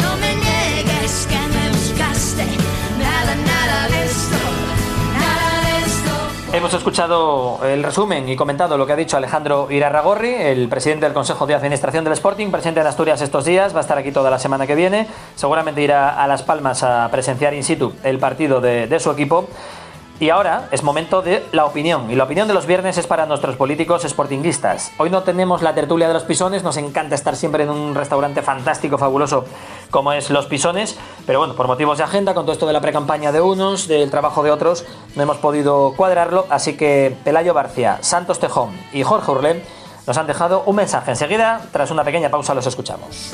No 0.00 0.16
me 0.16 0.34
niegues 0.34 1.26
que 1.26 1.38
me 1.38 1.68
buscaste, 1.70 2.44
nada, 2.98 3.34
nada 3.34 3.88
de 3.88 4.04
esto, 4.04 4.36
nada 5.18 5.62
de 5.62 5.86
esto. 5.86 6.56
Hemos 6.56 6.74
escuchado 6.74 7.60
el 7.64 7.82
resumen 7.82 8.28
y 8.28 8.36
comentado 8.36 8.78
lo 8.78 8.86
que 8.86 8.92
ha 8.92 8.96
dicho 8.96 9.16
Alejandro 9.16 9.68
Irarragorri, 9.70 10.34
el 10.34 10.68
presidente 10.68 11.06
del 11.06 11.14
Consejo 11.14 11.46
de 11.46 11.54
Administración 11.54 12.04
del 12.04 12.12
Sporting, 12.12 12.50
presente 12.50 12.80
en 12.80 12.86
Asturias 12.86 13.20
estos 13.22 13.44
días, 13.44 13.74
va 13.74 13.78
a 13.78 13.82
estar 13.82 13.98
aquí 13.98 14.12
toda 14.12 14.30
la 14.30 14.38
semana 14.38 14.66
que 14.66 14.74
viene, 14.74 15.08
seguramente 15.34 15.82
irá 15.82 16.22
a 16.22 16.26
Las 16.28 16.42
Palmas 16.42 16.82
a 16.82 17.08
presenciar 17.10 17.54
in 17.54 17.64
situ 17.64 17.92
el 18.04 18.18
partido 18.18 18.60
de, 18.60 18.86
de 18.86 19.00
su 19.00 19.10
equipo. 19.10 19.48
Y 20.20 20.30
ahora 20.30 20.68
es 20.70 20.84
momento 20.84 21.22
de 21.22 21.44
la 21.50 21.64
opinión. 21.64 22.08
Y 22.08 22.14
la 22.14 22.24
opinión 22.24 22.46
de 22.46 22.54
los 22.54 22.66
viernes 22.66 22.96
es 22.98 23.06
para 23.06 23.26
nuestros 23.26 23.56
políticos 23.56 24.02
sportinguistas. 24.02 24.92
Hoy 24.98 25.10
no 25.10 25.24
tenemos 25.24 25.60
la 25.60 25.74
tertulia 25.74 26.06
de 26.06 26.14
los 26.14 26.22
pisones, 26.22 26.62
nos 26.62 26.76
encanta 26.76 27.16
estar 27.16 27.34
siempre 27.34 27.64
en 27.64 27.70
un 27.70 27.96
restaurante 27.96 28.40
fantástico, 28.40 28.96
fabuloso 28.96 29.44
como 29.90 30.12
es 30.12 30.30
Los 30.30 30.46
Pisones. 30.46 30.96
Pero 31.26 31.40
bueno, 31.40 31.54
por 31.54 31.66
motivos 31.66 31.98
de 31.98 32.04
agenda, 32.04 32.32
con 32.32 32.44
todo 32.44 32.52
esto 32.52 32.66
de 32.66 32.72
la 32.72 32.80
precampaña 32.80 33.32
de 33.32 33.40
unos, 33.40 33.88
del 33.88 34.10
trabajo 34.10 34.44
de 34.44 34.52
otros, 34.52 34.84
no 35.16 35.22
hemos 35.22 35.38
podido 35.38 35.94
cuadrarlo. 35.96 36.46
Así 36.48 36.76
que 36.76 37.16
Pelayo 37.24 37.52
Barcia, 37.52 37.98
Santos 38.02 38.38
Tejón 38.38 38.70
y 38.92 39.02
Jorge 39.02 39.30
Urlé 39.32 39.64
nos 40.06 40.16
han 40.16 40.28
dejado 40.28 40.62
un 40.66 40.76
mensaje. 40.76 41.10
Enseguida, 41.10 41.60
tras 41.72 41.90
una 41.90 42.04
pequeña 42.04 42.30
pausa, 42.30 42.54
los 42.54 42.66
escuchamos. 42.66 43.32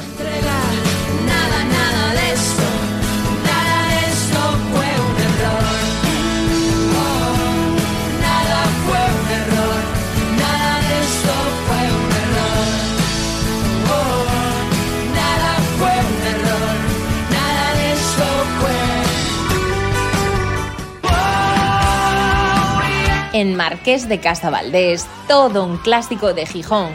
Marqués 23.80 24.10
de 24.10 24.20
Casa 24.20 24.50
Valdés, 24.50 25.06
todo 25.26 25.64
un 25.64 25.78
clásico 25.78 26.34
de 26.34 26.44
Gijón. 26.44 26.92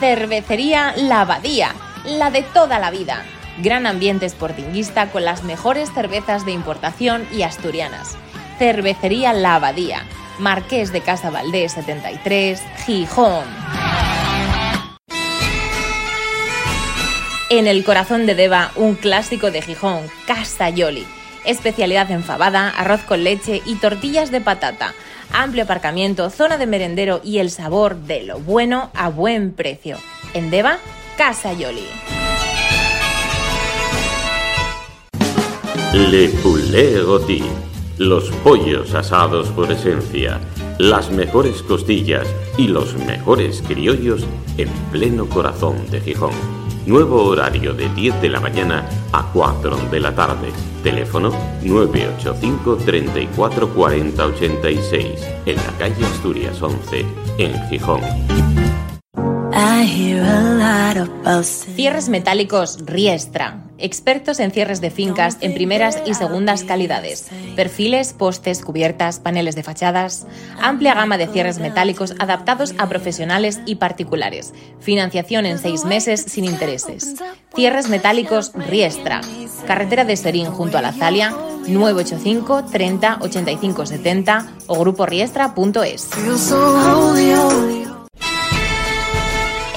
Cervecería 0.00 0.94
La 0.96 1.20
Abadía, 1.20 1.74
la 2.06 2.30
de 2.30 2.40
toda 2.40 2.78
la 2.78 2.90
vida. 2.90 3.22
Gran 3.58 3.86
ambiente 3.86 4.26
sportinguista 4.30 5.10
con 5.10 5.26
las 5.26 5.44
mejores 5.44 5.92
cervezas 5.92 6.46
de 6.46 6.52
importación 6.52 7.28
y 7.32 7.42
asturianas. 7.42 8.16
Cervecería 8.58 9.34
La 9.34 9.56
Abadía, 9.56 10.06
Marqués 10.38 10.90
de 10.90 11.02
Casa 11.02 11.28
Valdés 11.28 11.72
73, 11.72 12.62
Gijón. 12.86 13.44
En 17.50 17.66
el 17.66 17.84
corazón 17.84 18.24
de 18.24 18.34
Deva, 18.34 18.72
un 18.76 18.94
clásico 18.94 19.50
de 19.50 19.60
Gijón, 19.60 20.06
Casa 20.26 20.70
Yoli. 20.70 21.06
Especialidad 21.44 22.10
en 22.10 22.22
fabada, 22.22 22.68
arroz 22.68 23.02
con 23.02 23.24
leche 23.24 23.62
y 23.66 23.74
tortillas 23.76 24.30
de 24.30 24.40
patata. 24.40 24.94
Amplio 25.32 25.64
aparcamiento, 25.64 26.30
zona 26.30 26.56
de 26.56 26.66
merendero 26.66 27.20
y 27.24 27.38
el 27.38 27.50
sabor 27.50 27.96
de 27.96 28.22
lo 28.22 28.38
bueno 28.38 28.90
a 28.94 29.08
buen 29.08 29.52
precio. 29.52 29.96
En 30.34 30.50
Deva, 30.50 30.78
Casa 31.16 31.52
Yoli. 31.52 31.86
Le 35.94 36.28
Poulet 36.28 37.02
Goti. 37.04 37.42
Los 37.98 38.30
pollos 38.42 38.94
asados 38.94 39.48
por 39.48 39.70
esencia, 39.70 40.40
las 40.78 41.10
mejores 41.10 41.62
costillas 41.62 42.26
y 42.56 42.68
los 42.68 42.94
mejores 42.94 43.62
criollos 43.66 44.24
en 44.56 44.68
pleno 44.90 45.28
corazón 45.28 45.90
de 45.90 46.00
Gijón. 46.00 46.61
Nuevo 46.86 47.24
horario 47.24 47.74
de 47.74 47.88
10 47.90 48.20
de 48.20 48.28
la 48.28 48.40
mañana 48.40 48.88
a 49.12 49.30
4 49.32 49.88
de 49.90 50.00
la 50.00 50.14
tarde. 50.14 50.52
Teléfono 50.82 51.30
985 51.62 52.76
34 52.84 53.74
40 53.74 54.26
86 54.26 55.28
en 55.46 55.56
la 55.56 55.78
calle 55.78 56.04
Asturias 56.04 56.60
11 56.60 57.06
en 57.38 57.68
Gijón. 57.68 58.00
Cierres 61.44 62.08
metálicos 62.08 62.78
Riestra. 62.84 63.71
Expertos 63.82 64.38
en 64.38 64.52
cierres 64.52 64.80
de 64.80 64.90
fincas 64.90 65.38
en 65.40 65.54
primeras 65.54 65.98
y 66.06 66.14
segundas 66.14 66.62
calidades. 66.62 67.28
Perfiles, 67.56 68.12
postes, 68.12 68.64
cubiertas, 68.64 69.18
paneles 69.18 69.56
de 69.56 69.64
fachadas. 69.64 70.24
Amplia 70.60 70.94
gama 70.94 71.18
de 71.18 71.26
cierres 71.26 71.58
metálicos 71.58 72.14
adaptados 72.20 72.74
a 72.78 72.88
profesionales 72.88 73.60
y 73.66 73.74
particulares. 73.74 74.54
Financiación 74.78 75.46
en 75.46 75.58
seis 75.58 75.84
meses 75.84 76.20
sin 76.22 76.44
intereses. 76.44 77.16
Cierres 77.56 77.88
metálicos 77.88 78.52
Riestra. 78.54 79.20
Carretera 79.66 80.04
de 80.04 80.16
Serín 80.16 80.46
junto 80.46 80.78
a 80.78 80.82
la 80.82 80.92
Zalia. 80.92 81.34
985 81.66 82.64
30 82.70 83.18
85 83.20 83.86
70 83.86 84.46
o 84.68 84.78
gruporiestra.es. 84.78 86.10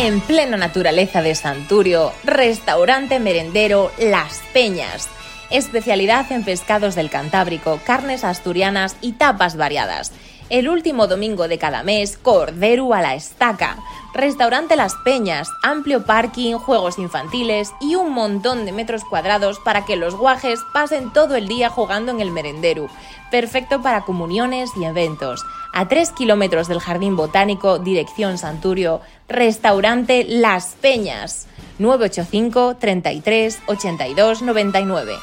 En 0.06 0.22
plena 0.22 0.56
naturaleza 0.56 1.24
de 1.24 1.34
Santurio, 1.34 2.14
restaurante 2.24 3.20
merendero 3.20 3.92
Las 3.98 4.40
Peñas. 4.54 5.10
Especialidad 5.50 6.32
en 6.32 6.44
pescados 6.44 6.94
del 6.94 7.10
Cantábrico, 7.10 7.80
carnes 7.84 8.24
asturianas 8.24 8.98
y 9.02 9.14
tapas 9.14 9.58
variadas. 9.58 10.12
El 10.50 10.70
último 10.70 11.08
domingo 11.08 11.48
de 11.48 11.58
cada 11.58 11.82
mes, 11.82 12.20
Cordero 12.20 12.94
a 12.94 13.02
la 13.02 13.16
Estaca. 13.16 13.78
Restaurante 14.14 14.76
Las 14.76 14.94
Peñas, 15.04 15.50
amplio 15.64 16.06
parking, 16.06 16.54
juegos 16.54 17.00
infantiles 17.00 17.72
y 17.82 17.96
un 17.96 18.14
montón 18.14 18.64
de 18.64 18.72
metros 18.72 19.04
cuadrados 19.04 19.60
para 19.60 19.86
que 19.86 19.96
los 19.96 20.16
guajes 20.16 20.60
pasen 20.72 21.12
todo 21.12 21.36
el 21.36 21.48
día 21.48 21.70
jugando 21.70 22.12
en 22.12 22.22
el 22.22 22.30
merendero. 22.30 22.88
Perfecto 23.32 23.82
para 23.82 24.02
comuniones 24.02 24.70
y 24.80 24.86
eventos. 24.86 25.44
A 25.74 25.88
3 25.88 26.12
kilómetros 26.12 26.68
del 26.68 26.80
Jardín 26.80 27.16
Botánico, 27.16 27.80
dirección 27.80 28.38
Santurio, 28.38 29.02
restaurante 29.28 30.26
Las 30.30 30.76
Peñas. 30.80 31.48
985 31.80 32.78
33 32.80 33.60
82 33.66 34.42
99. 34.44 35.16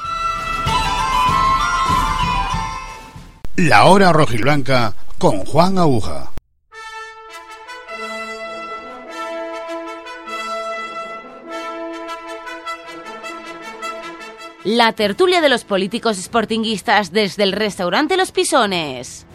La 3.56 3.84
hora 3.84 4.14
rojiblanca 4.14 4.94
con 5.18 5.44
Juan 5.44 5.76
Aguja. 5.76 6.32
La 14.64 14.94
tertulia 14.94 15.42
de 15.42 15.50
los 15.50 15.64
políticos 15.64 16.16
sportinguistas 16.16 17.12
desde 17.12 17.42
el 17.42 17.52
restaurante 17.52 18.16
Los 18.16 18.32
Pisones. 18.32 19.26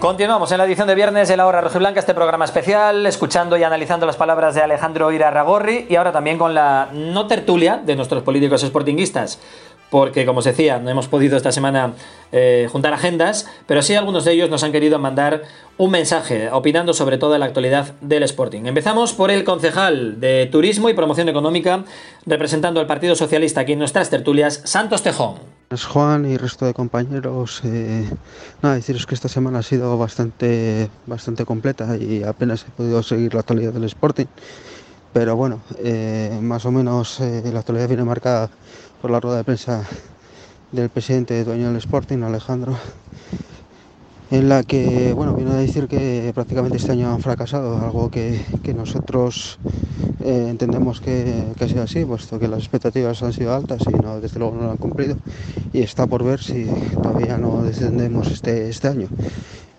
Continuamos 0.00 0.50
en 0.50 0.56
la 0.56 0.64
edición 0.64 0.88
de 0.88 0.94
viernes 0.94 1.28
de 1.28 1.36
la 1.36 1.46
hora 1.46 1.60
rojiblanca, 1.60 2.00
este 2.00 2.14
programa 2.14 2.46
especial, 2.46 3.04
escuchando 3.04 3.58
y 3.58 3.64
analizando 3.64 4.06
las 4.06 4.16
palabras 4.16 4.54
de 4.54 4.62
Alejandro 4.62 5.12
Irarragorri 5.12 5.84
y 5.90 5.96
ahora 5.96 6.10
también 6.10 6.38
con 6.38 6.54
la 6.54 6.88
no 6.94 7.26
tertulia 7.26 7.76
de 7.76 7.96
nuestros 7.96 8.22
políticos 8.22 8.62
sportinguistas 8.62 9.38
porque 9.90 10.24
como 10.24 10.38
os 10.38 10.46
decía, 10.46 10.78
no 10.78 10.88
hemos 10.88 11.06
podido 11.08 11.36
esta 11.36 11.52
semana 11.52 11.92
eh, 12.32 12.66
juntar 12.72 12.94
agendas, 12.94 13.46
pero 13.66 13.82
sí 13.82 13.94
algunos 13.94 14.24
de 14.24 14.32
ellos 14.32 14.48
nos 14.48 14.62
han 14.62 14.72
querido 14.72 14.98
mandar 14.98 15.42
un 15.76 15.90
mensaje 15.90 16.48
opinando 16.50 16.94
sobre 16.94 17.18
toda 17.18 17.38
la 17.38 17.46
actualidad 17.46 17.92
del 18.00 18.22
Sporting. 18.22 18.66
Empezamos 18.66 19.12
por 19.12 19.30
el 19.30 19.44
concejal 19.44 20.18
de 20.18 20.48
Turismo 20.50 20.88
y 20.88 20.94
Promoción 20.94 21.28
Económica, 21.28 21.84
representando 22.24 22.80
al 22.80 22.86
Partido 22.86 23.16
Socialista 23.16 23.62
aquí 23.62 23.72
en 23.72 23.80
nuestras 23.80 24.08
tertulias, 24.08 24.62
Santos 24.64 25.02
Tejón. 25.02 25.59
Juan 25.78 26.26
y 26.26 26.36
resto 26.36 26.66
de 26.66 26.74
compañeros, 26.74 27.60
eh, 27.62 28.04
nada, 28.60 28.74
deciros 28.74 29.06
que 29.06 29.14
esta 29.14 29.28
semana 29.28 29.60
ha 29.60 29.62
sido 29.62 29.96
bastante, 29.96 30.90
bastante 31.06 31.44
completa 31.44 31.96
y 31.96 32.24
apenas 32.24 32.66
he 32.66 32.72
podido 32.72 33.04
seguir 33.04 33.34
la 33.34 33.40
actualidad 33.40 33.72
del 33.72 33.84
Sporting, 33.84 34.26
pero 35.12 35.36
bueno, 35.36 35.60
eh, 35.78 36.36
más 36.42 36.66
o 36.66 36.72
menos 36.72 37.20
eh, 37.20 37.48
la 37.52 37.60
actualidad 37.60 37.86
viene 37.86 38.02
marcada 38.02 38.50
por 39.00 39.12
la 39.12 39.20
rueda 39.20 39.36
de 39.36 39.44
prensa 39.44 39.84
del 40.72 40.90
presidente 40.90 41.44
dueño 41.44 41.68
del 41.68 41.76
Sporting, 41.76 42.24
Alejandro, 42.24 42.76
en 44.30 44.48
la 44.48 44.62
que 44.62 45.12
bueno 45.12 45.34
viene 45.34 45.50
a 45.50 45.56
decir 45.56 45.88
que 45.88 46.30
prácticamente 46.34 46.76
este 46.76 46.92
año 46.92 47.12
han 47.12 47.20
fracasado, 47.20 47.78
algo 47.78 48.10
que, 48.10 48.40
que 48.62 48.72
nosotros 48.74 49.58
eh, 50.20 50.46
entendemos 50.48 51.00
que, 51.00 51.44
que, 51.56 51.64
ha 51.64 51.68
sido 51.68 51.82
así, 51.82 52.04
puesto 52.04 52.38
que 52.38 52.46
las 52.46 52.60
expectativas 52.60 53.22
han 53.22 53.32
sido 53.32 53.54
altas 53.54 53.82
y 53.88 54.02
no, 54.02 54.20
desde 54.20 54.38
luego 54.38 54.54
no 54.56 54.62
lo 54.62 54.70
han 54.70 54.76
cumplido 54.76 55.16
y 55.72 55.82
está 55.82 56.06
por 56.06 56.22
ver 56.24 56.40
si 56.40 56.66
todavía 56.94 57.38
no 57.38 57.62
descendemos 57.62 58.28
este, 58.28 58.68
este 58.68 58.88
año. 58.88 59.08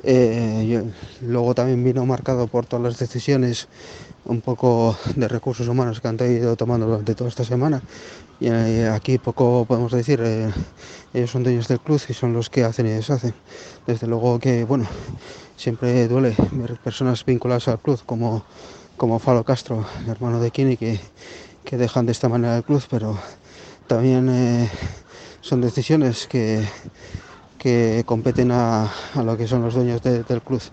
Eh, 0.04 0.84
luego 1.22 1.54
también 1.54 1.84
vino 1.84 2.06
marcado 2.06 2.48
por 2.48 2.66
todas 2.66 2.84
las 2.84 3.00
decisiones 3.00 3.68
un 4.26 4.42
poco 4.42 4.98
de 5.16 5.28
recursos 5.28 5.68
humanos 5.68 6.02
que 6.02 6.08
han 6.08 6.18
ido 6.20 6.56
tomando 6.56 6.88
durante 6.88 7.16
toda 7.16 7.30
esta 7.30 7.44
semana 7.44 7.82
y 8.42 8.48
eh, 8.48 8.90
aquí 8.90 9.20
poco 9.20 9.66
podemos 9.66 9.92
decir, 9.92 10.20
eh, 10.24 10.52
ellos 11.14 11.30
son 11.30 11.44
dueños 11.44 11.68
del 11.68 11.80
club 11.80 12.02
y 12.10 12.14
son 12.14 12.34
los 12.34 12.50
que 12.50 12.64
hacen 12.64 12.88
y 12.88 12.90
deshacen. 12.90 13.36
Desde 13.86 14.08
luego 14.08 14.40
que, 14.40 14.64
bueno, 14.64 14.88
siempre 15.56 16.08
duele 16.08 16.36
ver 16.54 16.76
personas 16.80 17.24
vinculadas 17.24 17.68
al 17.68 17.80
club 17.80 18.02
como, 18.04 18.44
como 18.98 19.20
Falo 19.20 19.44
Castro, 19.44 19.86
el 20.04 20.10
hermano 20.10 20.40
de 20.40 20.50
Kini, 20.50 20.76
que, 20.76 21.00
que 21.64 21.78
dejan 21.78 22.08
de 22.08 22.14
esta 22.14 22.30
manera 22.30 22.58
el 22.58 22.64
club, 22.64 22.82
pero 22.90 23.16
también 23.86 24.28
eh, 24.28 24.68
son 25.42 25.62
decisiones 25.62 26.26
que, 26.26 26.64
que 27.60 28.02
competen 28.08 28.52
a, 28.52 28.92
a, 29.14 29.22
lo 29.22 29.38
que 29.38 29.48
son 29.48 29.62
los 29.62 29.76
dueños 29.76 30.02
de, 30.02 30.24
del 30.24 30.42
club 30.42 30.64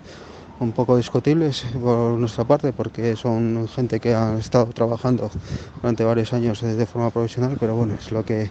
un 0.61 0.72
poco 0.72 0.96
discutibles 0.96 1.64
por 1.80 2.18
nuestra 2.18 2.44
parte 2.44 2.72
porque 2.72 3.16
son 3.16 3.68
gente 3.68 4.00
que 4.00 4.14
ha 4.14 4.36
estado 4.38 4.66
trabajando 4.66 5.30
durante 5.76 6.04
varios 6.04 6.32
años 6.32 6.61
de, 6.61 6.86
forma 6.86 7.11
profesional 7.11 7.56
pero 7.61 7.76
bueno 7.76 7.94
es 7.94 8.11
lo 8.11 8.24
que 8.24 8.50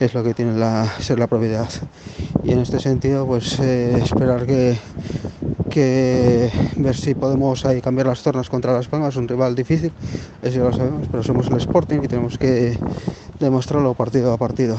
es 0.00 0.14
lo 0.14 0.22
que 0.22 0.34
tiene 0.34 0.58
la, 0.58 0.84
ser 1.00 1.18
la 1.18 1.26
propiedad 1.26 1.68
y 2.42 2.52
en 2.52 2.58
este 2.58 2.80
sentido 2.80 3.26
pues 3.26 3.58
eh, 3.60 3.98
esperar 4.02 4.46
que 4.46 4.76
que 5.76 6.50
ver 6.76 6.96
si 6.96 7.14
podemos 7.14 7.66
ahí 7.66 7.82
cambiar 7.82 8.06
las 8.06 8.22
tornas 8.22 8.48
contra 8.48 8.72
Las 8.72 8.88
Palmas, 8.88 9.14
un 9.16 9.28
rival 9.28 9.54
difícil, 9.54 9.92
eso 10.40 10.56
ya 10.56 10.64
lo 10.64 10.72
sabemos, 10.72 11.06
pero 11.10 11.22
somos 11.22 11.48
el 11.48 11.58
Sporting 11.58 11.98
y 12.02 12.08
tenemos 12.08 12.38
que 12.38 12.78
demostrarlo 13.38 13.92
partido 13.92 14.32
a 14.32 14.38
partido. 14.38 14.78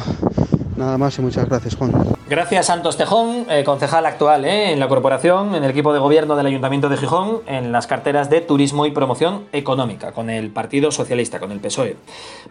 Nada 0.77 0.97
más 0.99 1.17
y 1.17 1.23
muchas 1.23 1.49
gracias, 1.49 1.75
Juan. 1.75 1.91
Gracias, 2.29 2.67
Santos 2.67 2.97
Tejón, 2.97 3.47
eh, 3.49 3.63
concejal 3.63 4.05
actual 4.05 4.45
eh, 4.45 4.71
en 4.71 4.79
la 4.79 4.87
corporación, 4.87 5.55
en 5.55 5.63
el 5.63 5.71
equipo 5.71 5.91
de 5.91 5.97
gobierno 5.97 6.35
del 6.35 6.45
Ayuntamiento 6.45 6.87
de 6.87 6.97
Gijón, 6.97 7.41
en 7.47 7.71
las 7.71 7.87
carteras 7.87 8.29
de 8.29 8.41
Turismo 8.41 8.85
y 8.85 8.91
Promoción 8.91 9.45
Económica, 9.53 10.11
con 10.11 10.29
el 10.29 10.51
Partido 10.51 10.91
Socialista, 10.91 11.39
con 11.39 11.51
el 11.51 11.59
PSOE. 11.59 11.97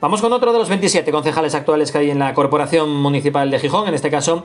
Vamos 0.01 0.21
con 0.23 0.33
otro 0.33 0.53
de 0.53 0.59
los 0.59 0.69
27 0.69 1.13
concejales 1.13 1.55
actuales 1.55 1.93
que 1.93 1.99
hay 1.99 2.11
en 2.11 2.19
la 2.19 2.35
Corporación 2.35 2.91
Municipal 2.91 3.49
de 3.49 3.61
Gijón, 3.61 3.87
en 3.87 3.95
este 3.95 4.11
caso 4.11 4.43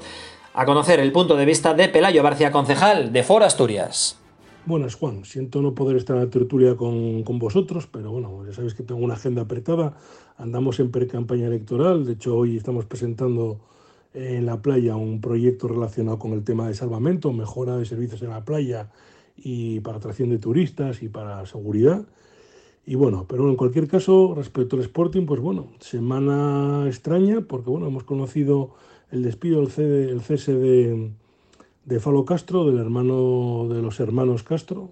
a 0.53 0.65
conocer 0.65 0.99
el 0.99 1.11
punto 1.11 1.35
de 1.35 1.45
vista 1.45 1.73
de 1.73 1.89
Pelayo 1.89 2.21
Barcia, 2.21 2.51
concejal 2.51 3.11
de 3.11 3.23
Foro 3.23 3.45
Asturias. 3.45 4.19
Buenas, 4.67 4.93
Juan. 4.93 5.25
Siento 5.25 5.61
no 5.63 5.73
poder 5.73 5.97
estar 5.97 6.17
en 6.17 6.25
la 6.25 6.29
tertulia 6.29 6.75
con, 6.75 7.23
con, 7.23 7.39
vosotros, 7.39 7.87
pero 7.91 8.11
bueno, 8.11 8.45
ya 8.45 8.53
sabéis 8.53 8.75
que 8.75 8.83
tengo 8.83 9.01
una 9.01 9.15
agenda 9.15 9.41
apretada. 9.41 9.95
Andamos 10.37 10.79
en 10.79 10.91
pre-campaña 10.91 11.47
electoral. 11.47 12.05
De 12.05 12.13
hecho, 12.13 12.35
hoy 12.35 12.57
estamos 12.57 12.85
presentando 12.85 13.59
en 14.13 14.45
la 14.45 14.61
playa 14.61 14.95
un 14.95 15.21
proyecto 15.21 15.67
relacionado 15.67 16.19
con 16.19 16.33
el 16.33 16.43
tema 16.43 16.67
de 16.67 16.73
salvamento, 16.73 17.31
mejora 17.31 17.77
de 17.77 17.85
servicios 17.85 18.21
en 18.21 18.29
la 18.29 18.43
playa 18.43 18.89
y 19.37 19.79
para 19.79 19.97
atracción 19.97 20.29
de 20.29 20.37
turistas 20.37 21.01
y 21.01 21.09
para 21.09 21.45
seguridad. 21.45 22.05
Y 22.85 22.95
bueno, 22.95 23.25
pero 23.27 23.47
en 23.49 23.55
cualquier 23.55 23.87
caso, 23.87 24.33
respecto 24.35 24.75
al 24.75 24.81
Sporting, 24.81 25.25
pues 25.25 25.39
bueno, 25.39 25.67
semana 25.79 26.85
extraña 26.87 27.41
porque 27.41 27.69
bueno, 27.69 27.87
hemos 27.87 28.03
conocido 28.03 28.73
el 29.11 29.23
despido, 29.23 29.61
el, 29.61 29.69
el 29.83 30.21
cese 30.21 30.55
de, 30.55 31.11
de 31.85 31.99
Falo 31.99 32.25
Castro, 32.25 32.65
del 32.65 32.79
hermano 32.79 33.67
de 33.69 33.81
los 33.81 33.99
hermanos 33.99 34.43
Castro. 34.43 34.91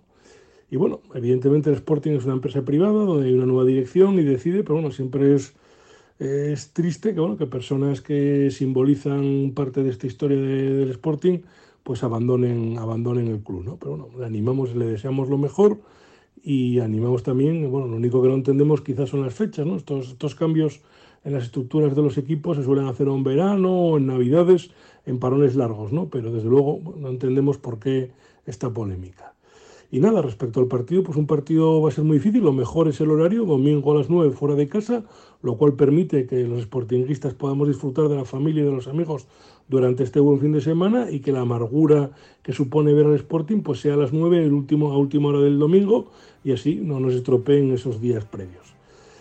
Y 0.71 0.75
bueno, 0.75 1.01
evidentemente 1.15 1.69
el 1.69 1.75
Sporting 1.75 2.11
es 2.11 2.25
una 2.25 2.35
empresa 2.35 2.63
privada 2.63 3.05
donde 3.05 3.27
hay 3.27 3.33
una 3.33 3.45
nueva 3.45 3.65
dirección 3.65 4.19
y 4.19 4.23
decide, 4.23 4.63
pero 4.63 4.75
bueno, 4.75 4.91
siempre 4.91 5.33
es, 5.33 5.55
es 6.19 6.73
triste 6.73 7.13
que, 7.13 7.19
bueno, 7.19 7.37
que 7.37 7.47
personas 7.47 8.01
que 8.01 8.51
simbolizan 8.51 9.53
parte 9.55 9.83
de 9.83 9.89
esta 9.89 10.05
historia 10.05 10.37
de, 10.37 10.73
del 10.75 10.91
Sporting 10.91 11.39
pues 11.83 12.03
abandonen, 12.03 12.77
abandonen 12.77 13.27
el 13.27 13.39
club, 13.41 13.63
¿no? 13.63 13.77
Pero 13.77 13.91
bueno, 13.97 14.19
le 14.19 14.25
animamos, 14.25 14.75
le 14.75 14.85
deseamos 14.85 15.29
lo 15.29 15.37
mejor 15.37 15.79
y 16.43 16.79
animamos 16.79 17.23
también, 17.23 17.71
bueno, 17.71 17.87
lo 17.87 17.95
único 17.95 18.21
que 18.21 18.27
no 18.27 18.35
entendemos 18.35 18.81
quizás 18.81 19.09
son 19.09 19.21
las 19.23 19.33
fechas, 19.33 19.65
¿no? 19.65 19.77
Estos, 19.77 20.09
estos 20.09 20.35
cambios 20.35 20.81
en 21.23 21.33
las 21.33 21.45
estructuras 21.45 21.95
de 21.95 22.01
los 22.01 22.17
equipos 22.17 22.57
se 22.57 22.63
suelen 22.63 22.87
hacer 22.87 23.07
en 23.07 23.23
verano 23.23 23.97
en 23.97 24.07
navidades, 24.07 24.71
en 25.05 25.19
parones 25.19 25.55
largos, 25.55 25.91
¿no? 25.93 26.09
Pero 26.09 26.31
desde 26.31 26.49
luego 26.49 26.79
no 26.97 27.09
entendemos 27.09 27.57
por 27.57 27.79
qué 27.79 28.11
esta 28.45 28.69
polémica. 28.69 29.33
Y 29.91 29.99
nada, 29.99 30.21
respecto 30.21 30.59
al 30.59 30.67
partido, 30.67 31.03
pues 31.03 31.17
un 31.17 31.25
partido 31.25 31.81
va 31.81 31.89
a 31.89 31.91
ser 31.91 32.03
muy 32.03 32.17
difícil, 32.17 32.43
lo 32.43 32.53
mejor 32.53 32.87
es 32.87 33.01
el 33.01 33.09
horario, 33.09 33.45
domingo 33.45 33.91
a 33.91 33.95
las 33.95 34.09
9 34.09 34.31
fuera 34.31 34.53
de 34.53 34.67
casa, 34.67 35.03
lo 35.41 35.57
cual 35.57 35.73
permite 35.73 36.27
que 36.27 36.47
los 36.47 36.61
sportinguistas 36.61 37.33
podamos 37.33 37.67
disfrutar 37.67 38.07
de 38.07 38.15
la 38.15 38.25
familia 38.25 38.61
y 38.61 38.65
de 38.65 38.71
los 38.71 38.87
amigos 38.87 39.25
durante 39.67 40.03
este 40.03 40.19
buen 40.19 40.39
fin 40.39 40.51
de 40.51 40.61
semana 40.61 41.09
y 41.09 41.21
que 41.21 41.31
la 41.31 41.41
amargura 41.41 42.11
que 42.43 42.53
supone 42.53 42.93
ver 42.93 43.07
al 43.07 43.15
Sporting 43.15 43.61
pues 43.61 43.79
sea 43.79 43.93
a 43.93 43.97
las 43.97 44.13
9 44.13 44.43
el 44.43 44.53
último, 44.53 44.91
a 44.91 44.97
última 44.97 45.29
hora 45.29 45.39
del 45.39 45.57
domingo 45.57 46.07
y 46.43 46.51
así 46.51 46.75
no 46.75 46.99
nos 46.99 47.13
estropeen 47.13 47.71
esos 47.71 48.01
días 48.01 48.25
previos. 48.25 48.73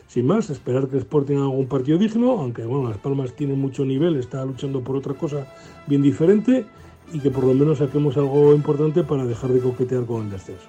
Sin 0.07 0.27
más, 0.27 0.49
esperar 0.49 0.89
que 0.89 0.97
el 0.97 1.03
Sporting 1.03 1.37
haga 1.37 1.49
un 1.49 1.67
partido 1.67 1.99
digno, 1.99 2.41
aunque 2.41 2.65
bueno, 2.65 2.89
Las 2.89 2.99
Palmas 2.99 3.35
tiene 3.37 3.55
mucho 3.55 3.85
nivel, 3.85 4.17
está 4.17 4.45
luchando 4.45 4.83
por 4.83 4.97
otra 4.97 5.15
cosa 5.15 5.47
bien 5.87 6.01
diferente 6.01 6.65
y 7.13 7.21
que 7.21 7.31
por 7.31 7.45
lo 7.45 7.55
menos 7.55 7.79
saquemos 7.79 8.17
algo 8.17 8.55
importante 8.55 9.05
para 9.05 9.25
dejar 9.25 9.51
de 9.51 9.61
coquetear 9.61 10.05
con 10.05 10.25
el 10.25 10.31
descenso. 10.31 10.67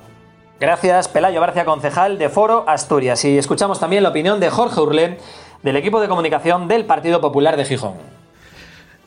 Gracias, 0.59 1.07
Pelayo 1.07 1.39
Barcia, 1.39 1.63
concejal 1.63 2.17
de 2.17 2.29
Foro 2.29 2.65
Asturias. 2.67 3.23
Y 3.23 3.37
escuchamos 3.37 3.79
también 3.79 4.03
la 4.03 4.09
opinión 4.09 4.39
de 4.39 4.49
Jorge 4.49 4.81
Urlé, 4.81 5.17
del 5.63 5.75
equipo 5.77 6.01
de 6.01 6.09
comunicación 6.09 6.67
del 6.67 6.85
Partido 6.85 7.21
Popular 7.21 7.55
de 7.55 7.65
Gijón. 7.65 7.93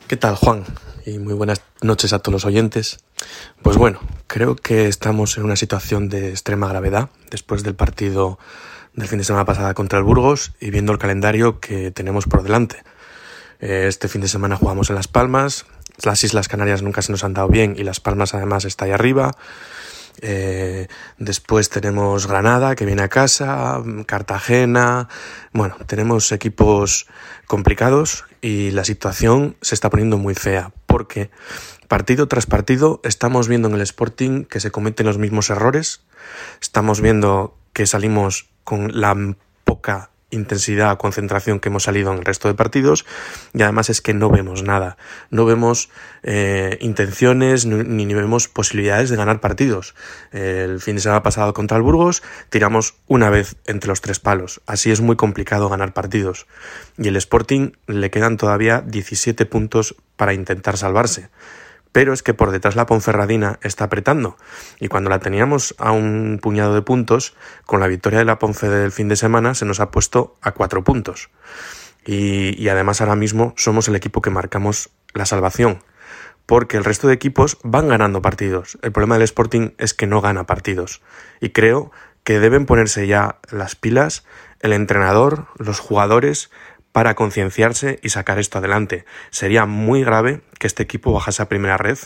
¿Qué 0.09 0.17
tal, 0.17 0.37
Juan? 0.37 0.65
Y 1.05 1.19
muy 1.19 1.35
buenas 1.35 1.63
noches 1.81 2.13
a 2.13 2.21
todos 2.21 2.33
los 2.33 2.45
oyentes. 2.45 3.05
Pues 3.63 3.77
bueno, 3.77 4.01
creo 4.27 4.57
que 4.57 4.87
estamos 4.87 5.37
en 5.37 5.45
una 5.45 5.57
situación 5.57 6.09
de 6.09 6.31
extrema 6.31 6.69
gravedad 6.69 7.11
después 7.31 7.63
del 7.63 7.75
partido 7.75 8.39
del 8.95 9.09
fin 9.09 9.19
de 9.19 9.25
semana 9.25 9.45
pasada 9.45 9.75
contra 9.75 9.99
el 9.99 10.05
Burgos 10.05 10.53
y 10.61 10.71
viendo 10.71 10.93
el 10.93 10.99
calendario 10.99 11.61
que 11.61 11.91
tenemos 11.91 12.27
por 12.27 12.43
delante. 12.43 12.83
Este 13.59 14.09
fin 14.09 14.21
de 14.21 14.29
semana 14.29 14.57
jugamos 14.57 14.91
en 14.91 14.97
Las 14.97 15.09
Palmas, 15.09 15.67
las 16.07 16.25
Islas 16.25 16.49
Canarias 16.49 16.83
nunca 16.83 17.03
se 17.03 17.13
nos 17.13 17.25
han 17.25 17.35
dado 17.35 17.49
bien 17.49 17.75
y 17.77 17.85
Las 17.85 18.01
Palmas 18.01 18.35
además 18.35 18.65
está 18.65 18.85
ahí 18.85 18.93
arriba. 18.93 19.33
Eh, 20.21 20.89
después 21.19 21.71
tenemos 21.71 22.27
Granada 22.27 22.75
que 22.75 22.85
viene 22.85 23.03
a 23.03 23.09
casa, 23.09 23.83
Cartagena. 24.07 25.09
Bueno, 25.53 25.77
tenemos 25.87 26.31
equipos 26.33 27.07
complicados 27.47 28.25
y 28.41 28.71
la 28.71 28.85
situación 28.85 29.57
se 29.63 29.75
está 29.75 29.91
poniendo 29.91 30.19
muy 30.19 30.35
fea 30.35 30.73
porque 30.87 31.31
partido 31.89 32.29
tras 32.29 32.47
partido 32.47 33.01
estamos 33.05 33.49
viendo 33.49 33.69
en 33.69 33.75
el 33.75 33.81
Sporting 33.81 34.45
que 34.45 34.61
se 34.61 34.71
cometen 34.71 35.07
los 35.07 35.19
mismos 35.19 35.51
errores. 35.51 36.03
Estamos 36.61 37.01
viendo 37.01 37.57
que 37.73 37.87
salimos 37.87 38.49
con 38.65 39.01
la 39.01 39.17
poca 39.65 40.12
intensidad, 40.33 40.99
concentración 40.99 41.61
que 41.61 41.69
hemos 41.69 41.85
salido 41.85 42.11
en 42.13 42.19
el 42.19 42.25
resto 42.25 42.49
de 42.49 42.55
partidos 42.55 43.07
y 43.55 43.63
además 43.63 43.91
es 43.91 44.01
que 44.01 44.15
no 44.15 44.31
vemos 44.31 44.65
nada, 44.65 44.97
no 45.31 45.45
vemos 45.45 45.91
eh, 46.25 46.79
intenciones 46.81 47.67
ni, 47.67 48.05
ni, 48.07 48.15
vemos 48.15 48.49
posibilidades 48.49 49.11
de 49.11 49.17
ganar 49.17 49.41
partidos. 49.41 49.95
El 50.33 50.81
fin 50.81 50.97
de 50.97 51.03
semana 51.03 51.23
pasado 51.23 51.55
contra 51.55 51.77
el 51.77 51.83
Burgos 51.83 52.23
tiramos 52.51 52.95
una 53.07 53.31
vez 53.31 53.57
entre 53.67 53.89
los 53.89 54.01
tres 54.01 54.19
palos, 54.19 54.61
así 54.67 54.91
es 54.91 55.01
muy 55.01 55.17
complicado 55.17 55.69
ganar 55.69 55.93
partidos 55.93 56.47
y 56.99 57.09
el 57.09 57.17
Sporting 57.17 57.73
le 57.87 58.11
quedan 58.11 58.37
todavía 58.37 58.83
17 58.85 59.47
puntos 59.47 59.95
para 60.17 60.35
intentar 60.35 60.77
salvarse. 60.77 61.29
Pero 61.93 62.13
es 62.13 62.23
que 62.23 62.35
por 62.35 62.51
detrás 62.51 62.75
la 62.75 62.87
Ponferradina 62.87 63.59
está 63.63 63.85
apretando. 63.85 64.37
Y 64.81 64.89
cuando 64.89 65.11
la 65.11 65.21
teníamos 65.21 65.75
a 65.79 65.93
un 65.93 66.39
puñado 66.43 66.75
de 66.75 66.83
puntos, 66.83 67.35
con 67.67 67.81
la 67.81 67.87
victoria 67.87 68.19
de 68.19 68.25
la 68.25 68.39
Ponce 68.39 68.69
del 68.69 68.93
fin 68.93 69.09
de 69.09 69.17
semana 69.17 69.55
se 69.55 69.67
nos 69.67 69.81
ha 69.81 69.91
puesto 69.91 70.37
a 70.41 70.53
cuatro 70.53 70.83
puntos. 70.83 71.31
Y 72.05 72.67
además 72.69 73.01
ahora 73.01 73.15
mismo 73.15 73.55
somos 73.57 73.87
el 73.87 73.95
equipo 73.95 74.23
que 74.23 74.31
marcamos 74.31 74.91
la 75.15 75.27
salvación 75.27 75.85
porque 76.47 76.77
el 76.77 76.85
resto 76.85 77.07
de 77.09 77.15
equipos 77.15 77.59
van 77.63 77.89
ganando 77.89 78.21
partidos. 78.21 78.79
El 78.83 78.93
problema 78.93 79.15
del 79.15 79.23
Sporting 79.23 79.71
es 79.79 79.95
que 79.95 80.07
no 80.07 80.21
gana 80.21 80.45
partidos. 80.45 81.01
Y 81.41 81.51
creo 81.51 81.93
que 82.25 82.41
deben 82.41 82.67
ponerse 82.67 83.07
ya 83.07 83.39
las 83.51 83.77
pilas 83.77 84.25
el 84.61 84.73
entrenador, 84.73 85.47
los 85.59 85.81
jugadores, 85.81 86.51
para 86.93 87.15
concienciarse 87.15 87.99
y 88.03 88.11
sacar 88.11 88.39
esto 88.39 88.59
adelante. 88.59 89.05
Sería 89.31 89.67
muy 89.67 90.05
grave 90.05 90.43
que 90.59 90.67
este 90.67 90.83
equipo 90.83 91.13
bajase 91.13 91.43
a 91.43 91.49
primera 91.49 91.77
red. 91.79 91.99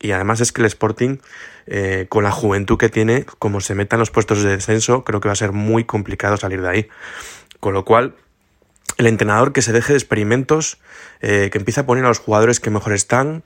Y 0.00 0.10
además 0.10 0.40
es 0.40 0.52
que 0.52 0.60
el 0.60 0.66
Sporting, 0.66 1.18
eh, 1.66 2.06
con 2.08 2.24
la 2.24 2.30
juventud 2.30 2.76
que 2.76 2.88
tiene, 2.88 3.24
como 3.38 3.60
se 3.60 3.74
meta 3.74 3.96
en 3.96 4.00
los 4.00 4.10
puestos 4.10 4.42
de 4.42 4.50
descenso, 4.50 5.04
creo 5.04 5.20
que 5.20 5.28
va 5.28 5.32
a 5.32 5.36
ser 5.36 5.52
muy 5.52 5.84
complicado 5.84 6.36
salir 6.36 6.60
de 6.60 6.68
ahí. 6.68 6.88
Con 7.60 7.72
lo 7.72 7.84
cual, 7.84 8.14
el 8.96 9.06
entrenador 9.06 9.52
que 9.52 9.62
se 9.62 9.72
deje 9.72 9.92
de 9.92 9.98
experimentos, 9.98 10.78
eh, 11.20 11.50
que 11.52 11.58
empiece 11.58 11.80
a 11.80 11.86
poner 11.86 12.04
a 12.04 12.08
los 12.08 12.18
jugadores 12.18 12.60
que 12.60 12.70
mejor 12.70 12.92
están, 12.92 13.42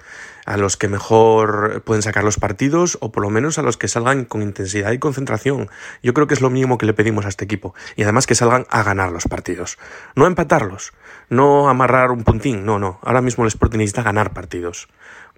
a 0.46 0.56
los 0.56 0.76
que 0.76 0.88
mejor 0.88 1.82
pueden 1.84 2.02
sacar 2.02 2.24
los 2.24 2.38
partidos 2.38 2.98
o 3.00 3.12
por 3.12 3.22
lo 3.22 3.30
menos 3.30 3.58
a 3.58 3.62
los 3.62 3.76
que 3.76 3.88
salgan 3.88 4.24
con 4.24 4.42
intensidad 4.42 4.92
y 4.92 4.98
concentración. 4.98 5.68
Yo 6.02 6.14
creo 6.14 6.26
que 6.26 6.34
es 6.34 6.40
lo 6.40 6.50
mínimo 6.50 6.78
que 6.78 6.86
le 6.86 6.94
pedimos 6.94 7.26
a 7.26 7.28
este 7.28 7.44
equipo. 7.44 7.74
Y 7.96 8.02
además 8.04 8.26
que 8.26 8.34
salgan 8.34 8.66
a 8.70 8.82
ganar 8.82 9.12
los 9.12 9.24
partidos. 9.24 9.78
No 10.14 10.24
a 10.24 10.28
empatarlos, 10.28 10.92
no 11.28 11.68
a 11.68 11.72
amarrar 11.72 12.10
un 12.10 12.24
puntín, 12.24 12.64
no, 12.64 12.78
no. 12.78 13.00
Ahora 13.02 13.20
mismo 13.20 13.44
el 13.44 13.48
Sporting 13.48 13.78
necesita 13.78 14.02
ganar 14.02 14.32
partidos. 14.32 14.88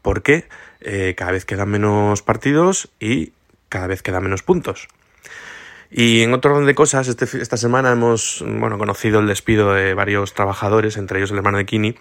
Porque 0.02 0.48
eh, 0.80 1.14
cada 1.16 1.32
vez 1.32 1.44
quedan 1.44 1.70
menos 1.70 2.22
partidos 2.22 2.90
y 2.98 3.32
cada 3.68 3.86
vez 3.86 4.02
quedan 4.02 4.24
menos 4.24 4.42
puntos. 4.42 4.88
Y 5.94 6.22
en 6.22 6.32
otro 6.32 6.52
orden 6.52 6.66
de 6.66 6.74
cosas, 6.74 7.06
este, 7.06 7.26
esta 7.42 7.58
semana 7.58 7.92
hemos 7.92 8.42
bueno, 8.46 8.78
conocido 8.78 9.20
el 9.20 9.26
despido 9.26 9.74
de 9.74 9.92
varios 9.92 10.32
trabajadores, 10.32 10.96
entre 10.96 11.18
ellos 11.18 11.30
el 11.32 11.36
hermano 11.36 11.58
de 11.58 11.66
Kini. 11.66 11.94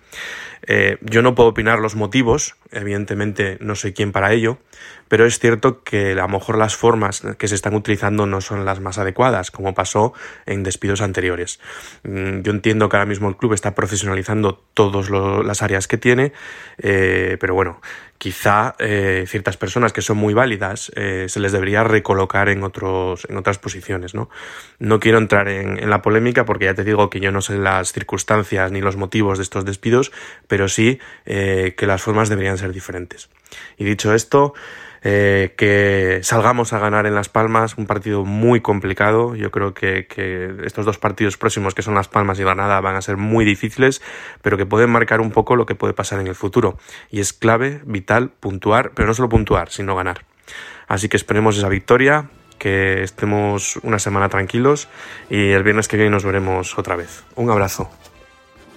Eh, 0.66 0.98
yo 1.02 1.22
no 1.22 1.36
puedo 1.36 1.50
opinar 1.50 1.80
los 1.80 1.96
motivos, 1.96 2.56
evidentemente 2.72 3.58
no 3.60 3.76
soy 3.76 3.92
quien 3.92 4.14
para 4.14 4.32
ello, 4.32 4.60
pero 5.10 5.26
es 5.26 5.40
cierto 5.40 5.84
que 5.84 6.14
a 6.14 6.16
lo 6.16 6.28
mejor 6.30 6.58
las 6.58 6.78
formas 6.78 7.22
que 7.38 7.50
se 7.50 7.56
están 7.56 7.76
utilizando 7.76 8.26
no 8.26 8.40
son 8.40 8.64
las 8.64 8.80
más 8.80 8.98
adecuadas, 8.98 9.52
como 9.52 9.74
pasó 9.74 10.14
en 10.46 10.64
despidos 10.64 11.02
anteriores. 11.02 11.60
Mm, 12.04 12.44
yo 12.44 12.52
entiendo 12.54 12.88
que 12.88 12.96
ahora 12.96 13.08
mismo 13.08 13.28
el 13.28 13.36
club 13.36 13.52
está 13.52 13.76
profesionalizando 13.76 14.64
todas 14.74 15.10
las 15.10 15.62
áreas 15.64 15.90
que 15.90 15.98
tiene, 15.98 16.32
eh, 16.78 17.36
pero 17.42 17.56
bueno, 17.56 17.82
quizá 18.22 18.76
eh, 18.78 19.26
ciertas 19.28 19.58
personas 19.58 19.94
que 19.94 20.04
son 20.04 20.16
muy 20.16 20.36
válidas 20.36 20.92
eh, 20.96 21.26
se 21.28 21.40
les 21.40 21.52
debería 21.52 21.84
recolocar 21.84 22.50
en, 22.50 22.62
otros, 22.62 23.26
en 23.28 23.36
otras 23.36 23.58
posiciones. 23.58 24.14
¿no? 24.14 24.30
no 24.78 25.00
quiero 25.00 25.18
entrar 25.18 25.48
en, 25.48 25.90
la 25.90 26.04
polémica 26.04 26.46
porque 26.46 26.66
ya 26.66 26.76
te 26.76 26.84
digo 26.84 27.10
que 27.10 27.20
yo 27.20 27.32
no 27.32 27.42
sé 27.42 27.58
las 27.58 27.94
circunstancias 27.94 28.72
ni 28.72 28.80
los 28.80 28.96
motivos 28.96 29.40
de 29.40 29.44
estos 29.44 29.66
despidos, 29.66 30.12
pero 30.48 30.68
sí 30.68 31.00
eh, 31.26 31.74
que 31.76 31.88
las 31.88 32.04
formas 32.04 32.30
deberían 32.30 32.60
ser 32.60 32.74
diferentes. 32.74 33.28
Y 33.80 33.86
dicho 33.86 34.14
esto, 34.14 34.54
eh, 35.04 35.54
que 35.58 36.20
salgamos 36.24 36.74
a 36.74 36.80
ganar 36.80 37.08
en 37.08 37.16
Las 37.16 37.30
Palmas, 37.30 37.78
un 37.78 37.88
partido 37.88 38.24
muy 38.24 38.62
complicado. 38.62 39.36
Yo 39.36 39.50
creo 39.50 39.74
que, 39.74 40.06
que, 40.08 40.54
estos 40.64 40.86
dos 40.86 40.98
partidos 40.98 41.38
próximos, 41.38 41.74
que 41.74 41.82
son 41.82 41.96
Las 41.96 42.08
Palmas 42.08 42.40
y 42.40 42.44
Granada, 42.44 42.80
van 42.82 42.96
a 42.96 43.02
ser 43.02 43.18
muy 43.18 43.44
difíciles, 43.46 44.02
pero 44.42 44.58
que 44.58 44.66
pueden 44.66 44.90
marcar 44.90 45.22
un 45.22 45.32
poco 45.32 45.56
lo 45.56 45.66
que 45.66 45.76
puede 45.76 45.94
pasar 45.94 46.20
en 46.20 46.28
el 46.28 46.36
futuro. 46.36 46.78
Y 47.10 47.20
es 47.20 47.34
clave, 47.34 47.82
vital, 47.86 48.30
puntuar, 48.40 48.92
pero 48.94 49.08
no 49.08 49.14
solo 49.14 49.30
puntuar, 49.30 49.70
sino 49.70 49.96
ganar. 49.96 50.26
Así 50.88 51.10
que 51.10 51.18
esperemos 51.18 51.58
esa 51.58 51.70
victoria, 51.70 52.30
que 52.60 53.02
estemos 53.02 53.78
una 53.78 53.98
semana 53.98 54.30
tranquilos 54.30 54.88
y 55.32 55.50
el 55.50 55.64
viernes 55.64 55.88
que 55.88 55.98
viene 55.98 56.12
nos 56.12 56.24
veremos 56.24 56.78
otra 56.78 56.96
vez. 56.96 57.24
Un 57.36 57.50
abrazo. 57.50 57.90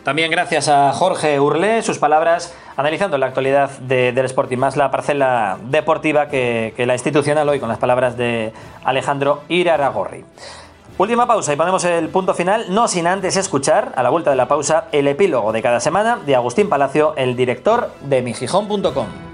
También 0.05 0.31
gracias 0.31 0.69
a 0.69 0.93
Jorge 0.93 1.41
Urlé, 1.41 1.81
sus 1.83 1.99
palabras 1.99 2.55
analizando 2.77 3.17
la 3.17 3.25
actualidad 3.25 3.71
de, 3.79 4.13
del 4.13 4.27
Sporting, 4.27 4.59
más 4.59 4.77
la 4.77 4.91
parcela 4.91 5.57
deportiva 5.71 6.29
que, 6.29 6.75
la 6.77 6.93
institucional 6.93 7.49
hoy, 7.49 7.59
con 7.59 7.71
las 7.71 7.79
palabras 7.79 8.15
de 8.19 8.53
Alejandro 8.85 9.45
Iraragorri. 9.49 10.27
Última 10.99 11.27
pausa 11.27 11.55
y 11.55 11.57
ponemos 11.57 11.83
el 11.87 12.11
punto 12.11 12.35
final, 12.35 12.67
no 12.69 12.87
sin 12.87 13.07
antes 13.07 13.39
escuchar, 13.39 13.93
a 13.97 14.03
la 14.03 14.11
vuelta 14.11 14.29
de 14.29 14.37
la 14.37 14.47
pausa, 14.47 14.89
el 14.93 15.09
epílogo 15.09 15.53
de 15.53 15.63
cada 15.63 15.81
semana 15.81 16.19
de 16.25 16.37
Agustín 16.37 16.69
Palacio, 16.69 17.15
el 17.17 17.35
director 17.35 17.91
de 18.03 18.21
migijón.com. 18.21 19.34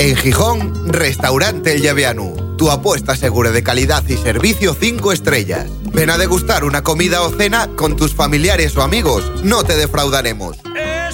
En 0.00 0.16
Gijón, 0.16 0.90
Restaurante 0.90 1.74
El 1.74 1.82
Llaveanu. 1.82 2.56
Tu 2.56 2.70
apuesta 2.70 3.14
segura 3.16 3.50
de 3.50 3.62
calidad 3.62 4.02
y 4.08 4.16
servicio 4.16 4.72
5 4.72 5.12
estrellas. 5.12 5.66
Ven 5.92 6.08
a 6.08 6.16
degustar 6.16 6.64
una 6.64 6.82
comida 6.82 7.20
o 7.20 7.28
cena 7.28 7.68
con 7.76 7.96
tus 7.96 8.14
familiares 8.14 8.74
o 8.78 8.82
amigos. 8.82 9.30
No 9.44 9.62
te 9.62 9.76
defraudaremos. 9.76 10.56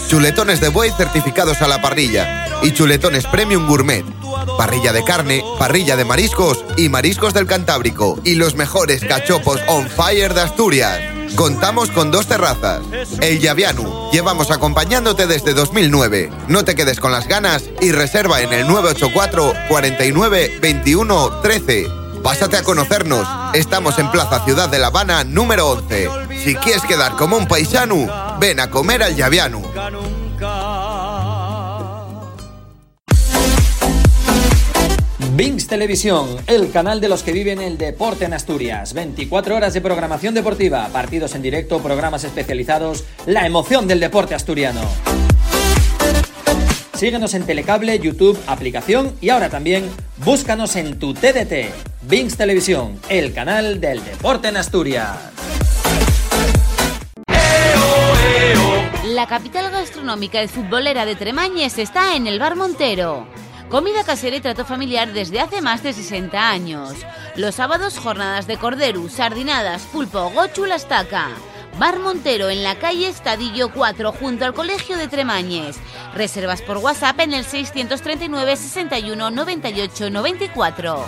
Chuletones 0.06 0.60
de 0.60 0.68
buey 0.68 0.92
certificados 0.92 1.62
a 1.62 1.66
la 1.66 1.82
parrilla 1.82 2.46
y 2.62 2.70
chuletones 2.74 3.26
premium 3.26 3.66
gourmet. 3.66 4.04
Parrilla 4.56 4.92
de 4.92 5.02
carne, 5.02 5.42
parrilla 5.58 5.96
de 5.96 6.04
mariscos 6.04 6.64
y 6.76 6.88
mariscos 6.88 7.34
del 7.34 7.48
Cantábrico. 7.48 8.20
Y 8.22 8.36
los 8.36 8.54
mejores 8.54 9.04
cachopos 9.04 9.60
on 9.66 9.88
fire 9.88 10.32
de 10.32 10.42
Asturias. 10.42 11.15
Contamos 11.34 11.90
con 11.90 12.10
dos 12.10 12.26
terrazas. 12.26 12.80
El 13.20 13.40
Yavianu. 13.40 14.10
Llevamos 14.12 14.50
acompañándote 14.50 15.26
desde 15.26 15.54
2009. 15.54 16.30
No 16.48 16.64
te 16.64 16.74
quedes 16.74 17.00
con 17.00 17.12
las 17.12 17.28
ganas 17.28 17.64
y 17.80 17.92
reserva 17.92 18.40
en 18.40 18.52
el 18.52 18.66
984 18.66 19.52
49 19.68 20.58
21 20.60 21.40
13. 21.42 21.86
Pásate 22.22 22.56
a 22.56 22.62
conocernos. 22.62 23.26
Estamos 23.54 23.98
en 23.98 24.10
Plaza 24.10 24.44
Ciudad 24.44 24.68
de 24.68 24.78
La 24.78 24.88
Habana 24.88 25.24
número 25.24 25.68
11. 25.68 26.08
Si 26.44 26.54
quieres 26.56 26.82
quedar 26.82 27.12
como 27.16 27.36
un 27.36 27.46
paisano, 27.46 28.36
ven 28.40 28.60
a 28.60 28.70
comer 28.70 29.02
al 29.02 29.14
Yavianu. 29.16 29.62
Vinx 35.36 35.66
Televisión, 35.66 36.34
el 36.46 36.70
canal 36.72 36.98
de 36.98 37.10
los 37.10 37.22
que 37.22 37.30
viven 37.30 37.60
el 37.60 37.76
deporte 37.76 38.24
en 38.24 38.32
Asturias. 38.32 38.94
24 38.94 39.54
horas 39.54 39.74
de 39.74 39.82
programación 39.82 40.32
deportiva, 40.32 40.88
partidos 40.88 41.34
en 41.34 41.42
directo, 41.42 41.82
programas 41.82 42.24
especializados, 42.24 43.04
la 43.26 43.44
emoción 43.44 43.86
del 43.86 44.00
deporte 44.00 44.34
asturiano. 44.34 44.80
Síguenos 46.94 47.34
en 47.34 47.44
Telecable, 47.44 47.98
YouTube, 47.98 48.38
aplicación 48.46 49.14
y 49.20 49.28
ahora 49.28 49.50
también 49.50 49.84
búscanos 50.24 50.74
en 50.74 50.98
tu 50.98 51.12
TDT. 51.12 51.70
Vinx 52.08 52.38
Televisión, 52.38 52.98
el 53.10 53.34
canal 53.34 53.78
del 53.78 54.02
deporte 54.02 54.48
en 54.48 54.56
Asturias. 54.56 55.18
La 59.04 59.26
capital 59.26 59.70
gastronómica 59.70 60.42
y 60.42 60.48
futbolera 60.48 61.04
de 61.04 61.14
Tremañes 61.14 61.76
está 61.76 62.16
en 62.16 62.26
el 62.26 62.38
Bar 62.38 62.56
Montero. 62.56 63.26
Comida 63.70 64.04
casera 64.04 64.36
y 64.36 64.40
trato 64.40 64.64
familiar 64.64 65.12
desde 65.12 65.40
hace 65.40 65.60
más 65.60 65.82
de 65.82 65.92
60 65.92 66.50
años. 66.50 66.94
Los 67.34 67.56
sábados 67.56 67.98
jornadas 67.98 68.46
de 68.46 68.58
cordero, 68.58 69.08
sardinadas, 69.08 69.82
pulpo, 69.86 70.30
gochu, 70.30 70.66
la 70.66 70.76
estaca. 70.76 71.30
Bar 71.78 71.98
Montero 71.98 72.48
en 72.48 72.62
la 72.62 72.76
calle 72.76 73.08
Estadillo 73.08 73.70
4 73.70 74.12
junto 74.12 74.44
al 74.44 74.54
Colegio 74.54 74.96
de 74.96 75.08
Tremañes. 75.08 75.76
Reservas 76.14 76.62
por 76.62 76.78
WhatsApp 76.78 77.20
en 77.20 77.34
el 77.34 77.44
639 77.44 78.56
61 78.56 79.30
98 79.30 80.10
94. 80.10 81.04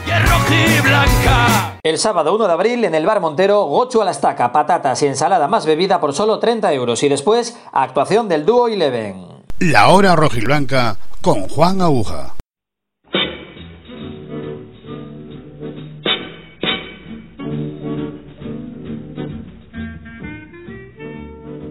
El 1.83 1.99
sábado 1.99 2.35
1 2.35 2.47
de 2.47 2.53
abril 2.53 2.85
en 2.85 2.95
el 2.95 3.07
Bar 3.07 3.21
Montero, 3.21 3.63
gochu 3.65 4.03
a 4.03 4.05
la 4.05 4.11
estaca, 4.11 4.53
patatas 4.53 5.01
y 5.03 5.07
ensalada 5.07 5.49
más 5.49 5.65
bebida 5.65 6.01
por 6.01 6.13
solo 6.13 6.39
30 6.39 6.73
euros. 6.75 7.03
Y 7.03 7.09
después, 7.09 7.57
actuación 7.73 8.29
del 8.29 8.45
dúo 8.45 8.69
Eleven. 8.69 9.45
La 9.61 9.89
hora 9.89 10.17
rojiblanca 10.17 10.99
con 11.23 11.49
Juan 11.49 11.81
Aguja. 11.81 12.35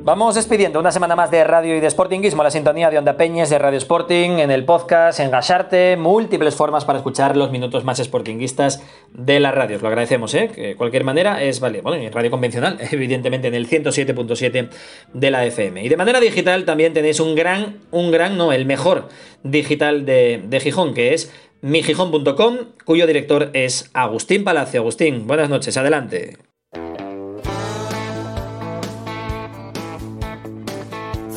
Vamos 0.08 0.36
despidiendo 0.36 0.80
una 0.80 0.94
semana 0.94 1.18
más 1.18 1.32
de 1.32 1.44
radio 1.44 1.76
y 1.76 1.82
de 1.82 1.90
Sportingismo, 1.90 2.42
la 2.42 2.50
sintonía 2.50 2.90
de 2.90 2.98
Onda 2.98 3.18
Peñes, 3.18 3.50
de 3.50 3.60
Radio 3.60 3.78
Sporting, 3.78 4.40
en 4.40 4.52
el 4.52 4.64
podcast, 4.64 5.20
en 5.20 5.30
Gasharte, 5.30 5.98
múltiples 5.98 6.56
formas 6.56 6.86
para 6.86 7.00
escuchar 7.00 7.36
los 7.36 7.52
minutos 7.52 7.84
más 7.84 7.98
sportinguistas 7.98 8.82
de 9.12 9.42
la 9.42 9.52
radio. 9.52 9.76
Os 9.76 9.82
lo 9.82 9.90
agradecemos, 9.90 10.34
¿eh? 10.34 10.50
Que 10.56 10.62
de 10.62 10.76
cualquier 10.78 11.04
manera 11.04 11.44
es 11.44 11.60
vale, 11.60 11.82
bueno, 11.82 12.02
en 12.02 12.10
radio 12.14 12.32
convencional, 12.32 12.78
evidentemente 12.92 13.50
en 13.50 13.54
el 13.54 13.68
107.7 13.68 14.70
de 15.14 15.30
la 15.30 15.46
FM. 15.46 15.84
Y 15.84 15.90
de 15.90 15.98
manera 15.98 16.22
digital 16.22 16.64
también 16.64 16.94
tenéis 16.94 17.20
un 17.20 17.36
gran, 17.36 17.80
un 17.92 18.10
gran, 18.10 18.38
no, 18.38 18.54
el 18.54 18.66
mejor 18.66 19.10
digital 19.44 20.06
de, 20.06 20.42
de 20.42 20.60
Gijón, 20.62 20.94
que 20.94 21.16
es 21.16 21.34
migijón.com, 21.60 22.60
cuyo 22.86 23.08
director 23.08 23.50
es 23.52 23.92
Agustín 23.94 24.46
Palacio. 24.46 24.80
Agustín, 24.80 25.28
buenas 25.28 25.50
noches, 25.50 25.76
adelante. 25.76 26.38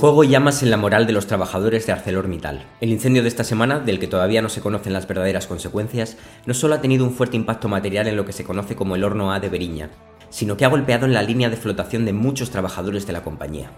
Fuego 0.00 0.24
y 0.24 0.28
llamas 0.28 0.62
en 0.62 0.70
la 0.70 0.78
moral 0.78 1.06
de 1.06 1.12
los 1.12 1.26
trabajadores 1.26 1.84
de 1.84 1.92
ArcelorMittal. 1.92 2.64
El 2.80 2.88
incendio 2.88 3.20
de 3.20 3.28
esta 3.28 3.44
semana, 3.44 3.80
del 3.80 3.98
que 3.98 4.06
todavía 4.06 4.40
no 4.40 4.48
se 4.48 4.62
conocen 4.62 4.94
las 4.94 5.06
verdaderas 5.06 5.46
consecuencias, 5.46 6.16
no 6.46 6.54
solo 6.54 6.74
ha 6.74 6.80
tenido 6.80 7.04
un 7.04 7.12
fuerte 7.12 7.36
impacto 7.36 7.68
material 7.68 8.06
en 8.06 8.16
lo 8.16 8.24
que 8.24 8.32
se 8.32 8.42
conoce 8.42 8.74
como 8.74 8.96
el 8.96 9.04
horno 9.04 9.30
A 9.30 9.40
de 9.40 9.50
Beriña, 9.50 9.90
sino 10.30 10.56
que 10.56 10.64
ha 10.64 10.68
golpeado 10.68 11.04
en 11.04 11.12
la 11.12 11.22
línea 11.22 11.50
de 11.50 11.58
flotación 11.58 12.06
de 12.06 12.14
muchos 12.14 12.48
trabajadores 12.48 13.06
de 13.06 13.12
la 13.12 13.22
compañía. 13.22 13.72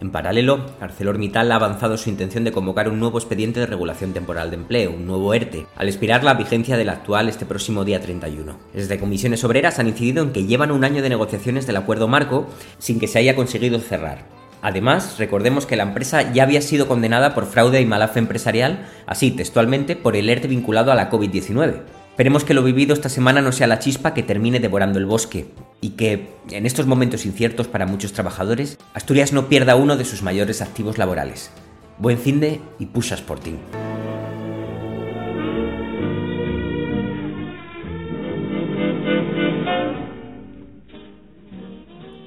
En 0.00 0.10
paralelo, 0.10 0.64
ArcelorMittal 0.80 1.52
ha 1.52 1.56
avanzado 1.56 1.98
su 1.98 2.08
intención 2.08 2.44
de 2.44 2.52
convocar 2.52 2.88
un 2.88 2.98
nuevo 2.98 3.18
expediente 3.18 3.60
de 3.60 3.66
regulación 3.66 4.14
temporal 4.14 4.48
de 4.48 4.56
empleo, 4.56 4.92
un 4.92 5.06
nuevo 5.06 5.34
ERTE, 5.34 5.66
al 5.76 5.88
expirar 5.88 6.24
la 6.24 6.32
vigencia 6.32 6.78
del 6.78 6.88
actual 6.88 7.28
este 7.28 7.44
próximo 7.44 7.84
día 7.84 8.00
31. 8.00 8.56
Desde 8.72 8.98
comisiones 8.98 9.44
obreras 9.44 9.78
han 9.78 9.88
incidido 9.88 10.22
en 10.22 10.32
que 10.32 10.46
llevan 10.46 10.70
un 10.70 10.84
año 10.84 11.02
de 11.02 11.10
negociaciones 11.10 11.66
del 11.66 11.76
acuerdo 11.76 12.08
marco 12.08 12.46
sin 12.78 12.98
que 12.98 13.06
se 13.06 13.18
haya 13.18 13.36
conseguido 13.36 13.78
cerrar, 13.80 14.38
Además, 14.62 15.16
recordemos 15.18 15.66
que 15.66 15.76
la 15.76 15.84
empresa 15.84 16.32
ya 16.32 16.42
había 16.42 16.62
sido 16.62 16.88
condenada 16.88 17.34
por 17.34 17.46
fraude 17.46 17.80
y 17.80 17.86
malafe 17.86 18.18
empresarial, 18.18 18.88
así 19.06 19.30
textualmente, 19.30 19.96
por 19.96 20.16
el 20.16 20.28
ERTE 20.28 20.48
vinculado 20.48 20.90
a 20.90 20.94
la 20.94 21.10
COVID-19. 21.10 21.82
Esperemos 22.10 22.42
que 22.42 22.54
lo 22.54 22.64
vivido 22.64 22.94
esta 22.94 23.08
semana 23.08 23.40
no 23.40 23.52
sea 23.52 23.68
la 23.68 23.78
chispa 23.78 24.12
que 24.12 24.24
termine 24.24 24.58
devorando 24.58 24.98
el 24.98 25.06
bosque 25.06 25.46
y 25.80 25.90
que, 25.90 26.30
en 26.50 26.66
estos 26.66 26.86
momentos 26.86 27.24
inciertos 27.24 27.68
para 27.68 27.86
muchos 27.86 28.12
trabajadores, 28.12 28.76
Asturias 28.92 29.32
no 29.32 29.48
pierda 29.48 29.76
uno 29.76 29.96
de 29.96 30.04
sus 30.04 30.22
mayores 30.22 30.60
activos 30.60 30.98
laborales. 30.98 31.52
Buen 31.98 32.18
fin 32.18 32.40
de 32.40 32.60
y 32.80 32.86
push 32.86 33.12
Sporting. 33.12 33.58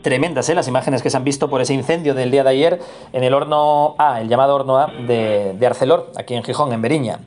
Tremendas 0.02 0.49
¿eh? 0.49 0.56
las 0.56 0.68
imágenes 0.68 1.02
que 1.02 1.10
se 1.10 1.18
han 1.18 1.24
visto 1.24 1.49
por 1.49 1.62
ese 1.62 1.74
incendio 1.74 2.14
del 2.14 2.32
día 2.32 2.43
de 2.43 2.49
ayer 2.49 2.80
en 3.14 3.24
el 3.24 3.34
horno 3.34 3.95
A, 3.97 4.22
el 4.22 4.30
llamado 4.30 4.56
horno 4.56 4.78
A 4.78 4.88
de, 4.88 5.58
Arcelor, 5.66 6.12
aquí 6.18 6.36
en 6.36 6.43
Gijón, 6.43 6.74
en 6.74 6.82
Beriña. 6.82 7.20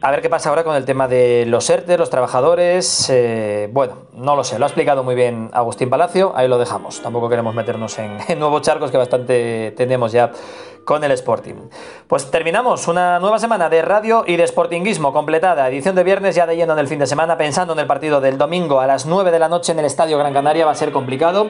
A 0.00 0.10
ver 0.10 0.20
qué 0.20 0.28
pasa 0.28 0.50
ahora 0.50 0.64
con 0.64 0.76
el 0.76 0.84
tema 0.84 1.08
de 1.08 1.46
los 1.46 1.70
ERTE, 1.70 1.96
los 1.96 2.10
trabajadores. 2.10 3.08
Eh, 3.08 3.70
bueno, 3.72 4.08
no 4.12 4.36
lo 4.36 4.44
sé, 4.44 4.58
lo 4.58 4.66
ha 4.66 4.68
explicado 4.68 5.02
muy 5.02 5.14
bien 5.14 5.48
Agustín 5.54 5.88
Palacio, 5.88 6.32
ahí 6.36 6.46
lo 6.46 6.58
dejamos. 6.58 7.00
Tampoco 7.00 7.30
queremos 7.30 7.54
meternos 7.54 7.98
en, 7.98 8.18
nuevos 8.38 8.60
charcos 8.60 8.90
que 8.90 8.98
bastante 8.98 9.72
tenemos 9.76 10.12
ya 10.12 10.30
con 10.84 11.04
el 11.04 11.12
Sporting. 11.12 11.54
Pues 12.06 12.30
terminamos 12.30 12.88
una 12.88 13.18
nueva 13.18 13.38
semana 13.38 13.68
de 13.68 13.82
radio 13.82 14.24
y 14.26 14.36
de 14.36 14.46
Sportinguismo 14.46 15.12
completada. 15.12 15.68
Edición 15.68 15.94
de 15.94 16.04
viernes 16.04 16.34
ya 16.34 16.46
de 16.46 16.56
yendo 16.56 16.74
en 16.74 16.78
el 16.78 16.88
fin 16.88 16.98
de 16.98 17.06
semana, 17.06 17.36
pensando 17.36 17.72
en 17.72 17.78
el 17.78 17.86
partido 17.86 18.20
del 18.20 18.38
domingo 18.38 18.80
a 18.80 18.86
las 18.86 19.06
9 19.06 19.30
de 19.30 19.38
la 19.38 19.48
noche 19.48 19.72
en 19.72 19.78
el 19.78 19.84
Estadio 19.84 20.18
Gran 20.18 20.32
Canaria. 20.32 20.66
Va 20.66 20.72
a 20.72 20.76
ser 20.76 20.92
complicado. 20.92 21.48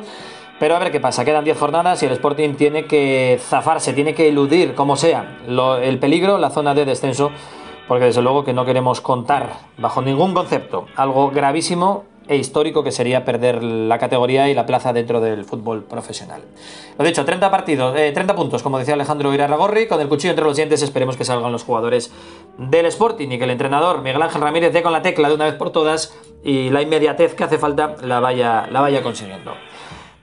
Pero 0.60 0.76
a 0.76 0.78
ver 0.78 0.92
qué 0.92 1.00
pasa, 1.00 1.24
quedan 1.24 1.42
10 1.42 1.58
jornadas 1.58 2.00
y 2.04 2.06
el 2.06 2.12
Sporting 2.12 2.54
tiene 2.54 2.86
que 2.86 3.40
zafarse, 3.42 3.92
tiene 3.92 4.14
que 4.14 4.28
eludir, 4.28 4.76
como 4.76 4.96
sea, 4.96 5.40
el 5.82 5.98
peligro, 5.98 6.38
la 6.38 6.50
zona 6.50 6.74
de 6.74 6.84
descenso 6.84 7.32
porque 7.88 8.06
desde 8.06 8.22
luego 8.22 8.44
que 8.44 8.52
no 8.52 8.64
queremos 8.64 9.00
contar 9.00 9.50
bajo 9.78 10.00
ningún 10.00 10.34
concepto 10.34 10.86
algo 10.96 11.30
gravísimo 11.30 12.04
e 12.26 12.36
histórico 12.36 12.82
que 12.82 12.90
sería 12.90 13.24
perder 13.24 13.62
la 13.62 13.98
categoría 13.98 14.48
y 14.48 14.54
la 14.54 14.66
plaza 14.66 14.92
dentro 14.92 15.20
del 15.20 15.44
fútbol 15.44 15.84
profesional. 15.84 16.42
Lo 16.98 17.04
dicho, 17.04 17.24
30 17.24 17.50
partidos, 17.50 17.96
eh, 17.96 18.12
30 18.12 18.34
puntos, 18.34 18.62
como 18.62 18.78
decía 18.78 18.94
Alejandro 18.94 19.32
Irarragorri, 19.34 19.86
con 19.86 20.00
el 20.00 20.08
cuchillo 20.08 20.30
entre 20.30 20.44
los 20.44 20.56
dientes 20.56 20.82
esperemos 20.82 21.16
que 21.16 21.24
salgan 21.24 21.52
los 21.52 21.64
jugadores 21.64 22.12
del 22.58 22.86
Sporting 22.86 23.28
y 23.28 23.38
que 23.38 23.44
el 23.44 23.50
entrenador 23.50 24.02
Miguel 24.02 24.22
Ángel 24.22 24.40
Ramírez 24.40 24.72
dé 24.72 24.82
con 24.82 24.92
la 24.92 25.02
tecla 25.02 25.28
de 25.28 25.34
una 25.34 25.44
vez 25.44 25.54
por 25.54 25.70
todas 25.70 26.14
y 26.42 26.70
la 26.70 26.82
inmediatez 26.82 27.34
que 27.34 27.44
hace 27.44 27.58
falta 27.58 27.96
la 28.02 28.20
vaya, 28.20 28.66
la 28.70 28.80
vaya 28.80 29.02
consiguiendo. 29.02 29.52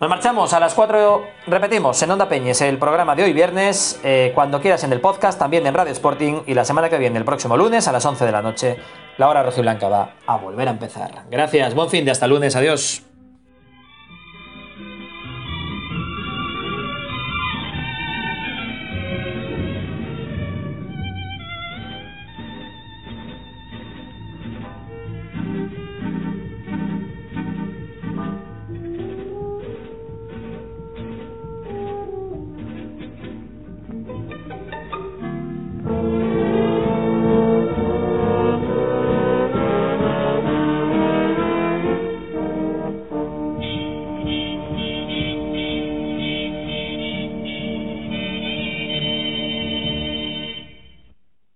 Nos 0.01 0.09
marchamos 0.09 0.51
a 0.53 0.59
las 0.59 0.73
4, 0.73 1.23
repetimos, 1.45 2.01
en 2.01 2.09
Onda 2.09 2.27
Peñes, 2.27 2.59
el 2.61 2.79
programa 2.79 3.13
de 3.13 3.21
hoy 3.21 3.33
viernes, 3.33 3.99
eh, 4.03 4.31
cuando 4.33 4.59
quieras 4.59 4.83
en 4.83 4.91
el 4.93 4.99
podcast, 4.99 5.37
también 5.37 5.67
en 5.67 5.75
Radio 5.75 5.91
Sporting 5.91 6.39
y 6.47 6.55
la 6.55 6.65
semana 6.65 6.89
que 6.89 6.97
viene, 6.97 7.19
el 7.19 7.23
próximo 7.23 7.55
lunes 7.55 7.87
a 7.87 7.91
las 7.91 8.03
11 8.03 8.25
de 8.25 8.31
la 8.31 8.41
noche, 8.41 8.77
la 9.21 9.29
hora 9.29 9.43
rojiblanca 9.43 9.87
va 9.87 10.15
a 10.25 10.37
volver 10.37 10.67
a 10.67 10.71
empezar. 10.71 11.11
Gracias, 11.29 11.75
buen 11.75 11.91
fin 11.91 12.03
de 12.03 12.09
hasta 12.09 12.25
lunes, 12.25 12.55
adiós. 12.55 13.03